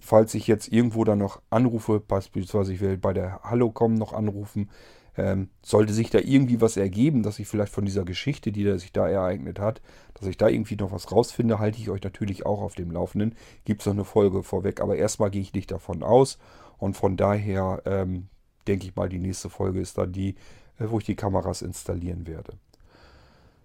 Falls 0.00 0.34
ich 0.34 0.46
jetzt 0.46 0.72
irgendwo 0.72 1.04
dann 1.04 1.18
noch 1.18 1.42
anrufe, 1.50 2.00
beispielsweise 2.00 2.72
ich 2.72 2.80
will 2.80 2.96
bei 2.96 3.12
der 3.12 3.40
Hallocom 3.42 3.94
noch 3.94 4.12
anrufen, 4.12 4.70
ähm, 5.16 5.48
sollte 5.62 5.92
sich 5.92 6.10
da 6.10 6.20
irgendwie 6.20 6.60
was 6.60 6.76
ergeben, 6.76 7.22
dass 7.22 7.40
ich 7.40 7.48
vielleicht 7.48 7.72
von 7.72 7.84
dieser 7.84 8.04
Geschichte, 8.04 8.52
die 8.52 8.78
sich 8.78 8.92
da 8.92 9.08
ereignet 9.08 9.58
hat, 9.58 9.82
dass 10.14 10.28
ich 10.28 10.36
da 10.36 10.48
irgendwie 10.48 10.76
noch 10.76 10.92
was 10.92 11.10
rausfinde, 11.10 11.58
halte 11.58 11.78
ich 11.78 11.90
euch 11.90 12.02
natürlich 12.02 12.46
auch 12.46 12.60
auf 12.60 12.76
dem 12.76 12.92
Laufenden. 12.92 13.34
Gibt 13.64 13.82
es 13.82 13.86
noch 13.86 13.94
eine 13.94 14.04
Folge 14.04 14.42
vorweg, 14.44 14.80
aber 14.80 14.96
erstmal 14.96 15.30
gehe 15.30 15.42
ich 15.42 15.52
nicht 15.52 15.72
davon 15.72 16.02
aus. 16.04 16.38
Und 16.78 16.96
von 16.96 17.16
daher 17.16 17.82
ähm, 17.84 18.28
denke 18.68 18.86
ich 18.86 18.94
mal, 18.94 19.08
die 19.08 19.18
nächste 19.18 19.50
Folge 19.50 19.80
ist 19.80 19.98
dann 19.98 20.12
die, 20.12 20.36
äh, 20.78 20.84
wo 20.88 20.98
ich 20.98 21.04
die 21.04 21.16
Kameras 21.16 21.62
installieren 21.62 22.26
werde. 22.28 22.52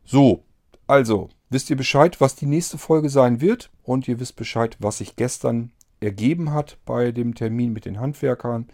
So, 0.04 0.44
also, 0.88 1.30
wisst 1.50 1.70
ihr 1.70 1.78
Bescheid, 1.78 2.20
was 2.20 2.36
die 2.36 2.46
nächste 2.46 2.78
Folge 2.78 3.10
sein 3.10 3.42
wird? 3.42 3.70
Und 3.84 4.08
ihr 4.08 4.20
wisst 4.20 4.36
Bescheid, 4.36 4.76
was 4.80 4.98
sich 4.98 5.16
gestern 5.16 5.72
ergeben 6.04 6.54
hat 6.54 6.78
bei 6.86 7.12
dem 7.12 7.36
Termin 7.36 7.74
mit 7.74 7.86
den 7.86 8.00
Handwerkern. 8.00 8.68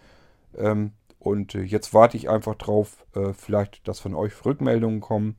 Ähm, 0.56 0.92
und 1.18 1.54
äh, 1.54 1.62
jetzt 1.62 1.94
warte 1.94 2.16
ich 2.16 2.28
einfach 2.28 2.54
drauf, 2.54 3.06
äh, 3.14 3.32
vielleicht, 3.32 3.86
dass 3.86 4.00
von 4.00 4.14
euch 4.14 4.44
Rückmeldungen 4.44 5.00
kommen. 5.00 5.36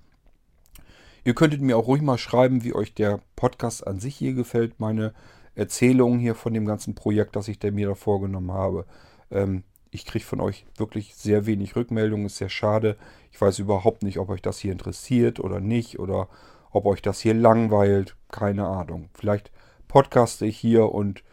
Ihr 1.23 1.35
könntet 1.35 1.61
mir 1.61 1.77
auch 1.77 1.87
ruhig 1.87 2.01
mal 2.01 2.17
schreiben, 2.17 2.63
wie 2.63 2.73
euch 2.73 2.93
der 2.93 3.19
Podcast 3.35 3.85
an 3.85 3.99
sich 3.99 4.15
hier 4.15 4.33
gefällt, 4.33 4.79
meine 4.79 5.13
Erzählungen 5.53 6.19
hier 6.19 6.35
von 6.35 6.53
dem 6.53 6.65
ganzen 6.65 6.95
Projekt, 6.95 7.35
das 7.35 7.47
ich 7.47 7.61
mir 7.61 7.89
da 7.89 7.95
vorgenommen 7.95 8.51
habe. 8.51 8.85
Ähm, 9.29 9.63
ich 9.91 10.05
kriege 10.05 10.23
von 10.23 10.39
euch 10.39 10.65
wirklich 10.77 11.15
sehr 11.15 11.45
wenig 11.45 11.75
Rückmeldungen, 11.75 12.27
ist 12.27 12.37
sehr 12.37 12.49
schade. 12.49 12.97
Ich 13.31 13.41
weiß 13.41 13.59
überhaupt 13.59 14.03
nicht, 14.03 14.19
ob 14.19 14.29
euch 14.29 14.41
das 14.41 14.57
hier 14.57 14.71
interessiert 14.71 15.39
oder 15.39 15.59
nicht 15.59 15.99
oder 15.99 16.29
ob 16.71 16.85
euch 16.85 17.01
das 17.01 17.19
hier 17.19 17.33
langweilt. 17.33 18.15
Keine 18.29 18.65
Ahnung. 18.65 19.09
Vielleicht 19.13 19.51
podcaste 19.87 20.45
ich 20.45 20.57
hier 20.57 20.91
und 20.91 21.23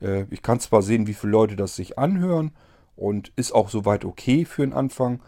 äh, 0.00 0.24
ich 0.30 0.42
kann 0.42 0.60
zwar 0.60 0.82
sehen, 0.82 1.06
wie 1.06 1.14
viele 1.14 1.32
Leute 1.32 1.56
das 1.56 1.76
sich 1.76 1.98
anhören 1.98 2.52
und 2.96 3.32
ist 3.36 3.52
auch 3.52 3.68
soweit 3.68 4.04
okay 4.04 4.44
für 4.44 4.62
den 4.62 4.72
Anfang. 4.72 5.20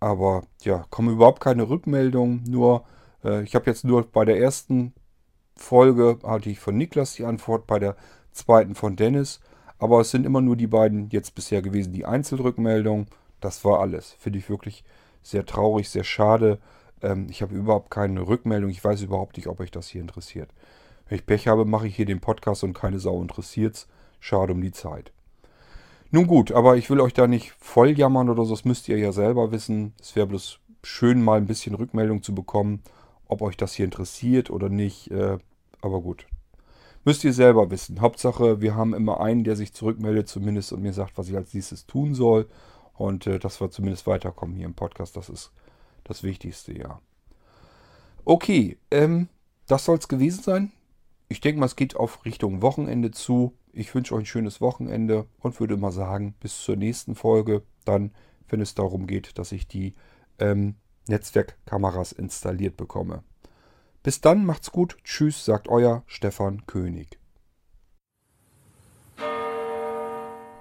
Aber 0.00 0.42
ja, 0.62 0.84
kommen 0.90 1.14
überhaupt 1.14 1.40
keine 1.40 1.68
Rückmeldungen. 1.68 2.44
Nur, 2.48 2.84
äh, 3.24 3.42
ich 3.42 3.54
habe 3.54 3.66
jetzt 3.66 3.84
nur 3.84 4.02
bei 4.04 4.24
der 4.24 4.38
ersten 4.38 4.92
Folge 5.56 6.18
hatte 6.22 6.50
ich 6.50 6.60
von 6.60 6.76
Niklas 6.76 7.14
die 7.14 7.24
Antwort, 7.24 7.66
bei 7.66 7.78
der 7.78 7.96
zweiten 8.32 8.74
von 8.74 8.96
Dennis. 8.96 9.40
Aber 9.78 10.00
es 10.00 10.10
sind 10.10 10.24
immer 10.24 10.40
nur 10.40 10.56
die 10.56 10.66
beiden 10.66 11.08
jetzt 11.10 11.34
bisher 11.34 11.62
gewesen, 11.62 11.92
die 11.92 12.06
Einzelrückmeldungen. 12.06 13.06
Das 13.40 13.64
war 13.64 13.80
alles. 13.80 14.12
Finde 14.18 14.38
ich 14.38 14.48
wirklich 14.48 14.84
sehr 15.22 15.44
traurig, 15.44 15.88
sehr 15.90 16.04
schade. 16.04 16.58
Ähm, 17.02 17.26
ich 17.30 17.42
habe 17.42 17.54
überhaupt 17.54 17.90
keine 17.90 18.26
Rückmeldung. 18.26 18.70
Ich 18.70 18.82
weiß 18.82 19.02
überhaupt 19.02 19.36
nicht, 19.36 19.48
ob 19.48 19.60
euch 19.60 19.70
das 19.70 19.88
hier 19.88 20.00
interessiert. 20.00 20.50
Wenn 21.08 21.18
ich 21.18 21.26
Pech 21.26 21.48
habe, 21.48 21.64
mache 21.64 21.86
ich 21.86 21.96
hier 21.96 22.06
den 22.06 22.20
Podcast 22.20 22.64
und 22.64 22.74
keine 22.74 22.98
Sau 22.98 23.20
interessiert's. 23.22 23.88
Schade 24.20 24.52
um 24.52 24.60
die 24.60 24.72
Zeit. 24.72 25.12
Nun 26.10 26.26
gut, 26.26 26.52
aber 26.52 26.76
ich 26.76 26.88
will 26.88 27.00
euch 27.00 27.14
da 27.14 27.26
nicht 27.26 27.52
voll 27.58 27.90
jammern 27.98 28.30
oder 28.30 28.44
so, 28.44 28.54
das 28.54 28.64
müsst 28.64 28.88
ihr 28.88 28.98
ja 28.98 29.12
selber 29.12 29.50
wissen. 29.52 29.92
Es 30.00 30.14
wäre 30.16 30.26
bloß 30.26 30.60
schön, 30.82 31.22
mal 31.22 31.38
ein 31.38 31.46
bisschen 31.46 31.74
Rückmeldung 31.74 32.22
zu 32.22 32.34
bekommen, 32.34 32.82
ob 33.26 33.42
euch 33.42 33.56
das 33.56 33.74
hier 33.74 33.84
interessiert 33.84 34.50
oder 34.50 34.68
nicht. 34.68 35.10
Äh, 35.10 35.38
aber 35.80 36.00
gut. 36.00 36.26
Müsst 37.04 37.22
ihr 37.24 37.32
selber 37.32 37.70
wissen. 37.70 38.00
Hauptsache, 38.00 38.60
wir 38.60 38.74
haben 38.74 38.94
immer 38.94 39.20
einen, 39.20 39.44
der 39.44 39.56
sich 39.56 39.72
zurückmeldet 39.72 40.28
zumindest 40.28 40.72
und 40.72 40.82
mir 40.82 40.92
sagt, 40.92 41.18
was 41.18 41.28
ich 41.28 41.36
als 41.36 41.54
nächstes 41.54 41.86
tun 41.86 42.14
soll. 42.14 42.48
Und 42.94 43.26
äh, 43.26 43.38
dass 43.38 43.60
wir 43.60 43.70
zumindest 43.70 44.06
weiterkommen 44.06 44.56
hier 44.56 44.66
im 44.66 44.74
Podcast, 44.74 45.16
das 45.16 45.28
ist 45.28 45.52
das 46.04 46.22
Wichtigste, 46.22 46.76
ja. 46.76 47.00
Okay, 48.24 48.78
ähm, 48.90 49.28
das 49.66 49.84
soll 49.84 49.98
es 49.98 50.08
gewesen 50.08 50.42
sein. 50.42 50.72
Ich 51.28 51.40
denke 51.40 51.60
mal, 51.60 51.66
es 51.66 51.76
geht 51.76 51.96
auf 51.96 52.24
Richtung 52.24 52.62
Wochenende 52.62 53.10
zu. 53.10 53.52
Ich 53.78 53.94
wünsche 53.94 54.14
euch 54.14 54.22
ein 54.22 54.26
schönes 54.26 54.62
Wochenende 54.62 55.26
und 55.38 55.60
würde 55.60 55.76
mal 55.76 55.92
sagen, 55.92 56.34
bis 56.40 56.62
zur 56.62 56.76
nächsten 56.76 57.14
Folge. 57.14 57.62
Dann 57.84 58.12
wenn 58.48 58.60
es 58.60 58.74
darum 58.74 59.06
geht, 59.06 59.38
dass 59.38 59.52
ich 59.52 59.68
die 59.68 59.94
ähm, 60.38 60.74
Netzwerkkameras 61.08 62.12
installiert 62.12 62.76
bekomme. 62.76 63.22
Bis 64.02 64.20
dann, 64.20 64.44
macht's 64.44 64.72
gut. 64.72 64.98
Tschüss, 65.04 65.44
sagt 65.44 65.68
euer 65.68 66.02
Stefan 66.06 66.66
König. 66.66 67.20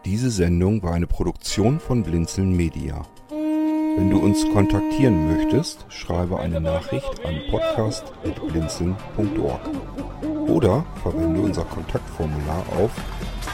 Diese 0.04 0.30
Sendung 0.30 0.84
war 0.84 0.92
eine 0.94 1.08
Produktion 1.08 1.80
von 1.80 2.04
Blinzeln 2.04 2.54
Media. 2.56 3.08
Wenn 3.30 4.10
du 4.10 4.20
uns 4.20 4.46
kontaktieren 4.52 5.28
möchtest, 5.28 5.86
schreibe 5.90 6.38
eine 6.40 6.60
Nachricht 6.60 7.26
an 7.26 7.40
podcast.blinzeln.org 7.50 10.35
oder 10.48 10.86
verwende 11.02 11.42
unser 11.42 11.66
Kontaktformular 11.66 12.64
auf 12.78 12.92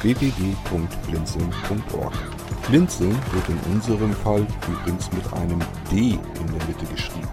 www.blinzeln.org. 0.02 2.14
Blinzeln 2.68 3.18
wird 3.32 3.50
in 3.50 3.60
unserem 3.74 4.14
Fall 4.14 4.46
übrigens 4.68 5.12
mit 5.12 5.34
einem 5.34 5.60
D 5.92 6.12
in 6.12 6.48
der 6.48 6.64
Mitte 6.68 6.86
geschrieben. 6.86 7.28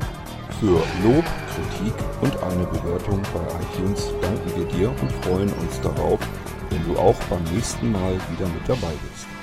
Für 0.61 0.82
Lob, 1.04 1.24
Kritik 1.54 1.94
und 2.20 2.42
eine 2.42 2.66
Bewertung 2.66 3.22
bei 3.32 3.40
iTunes 3.62 4.11
danken 4.20 4.56
wir 4.56 4.64
dir 4.66 4.90
und 4.90 5.12
freuen 5.24 5.52
uns 5.52 5.80
darauf, 5.80 6.18
wenn 6.70 6.84
du 6.84 6.98
auch 6.98 7.14
beim 7.30 7.44
nächsten 7.54 7.92
Mal 7.92 8.14
wieder 8.32 8.48
mit 8.48 8.68
dabei 8.68 8.92
bist. 9.12 9.38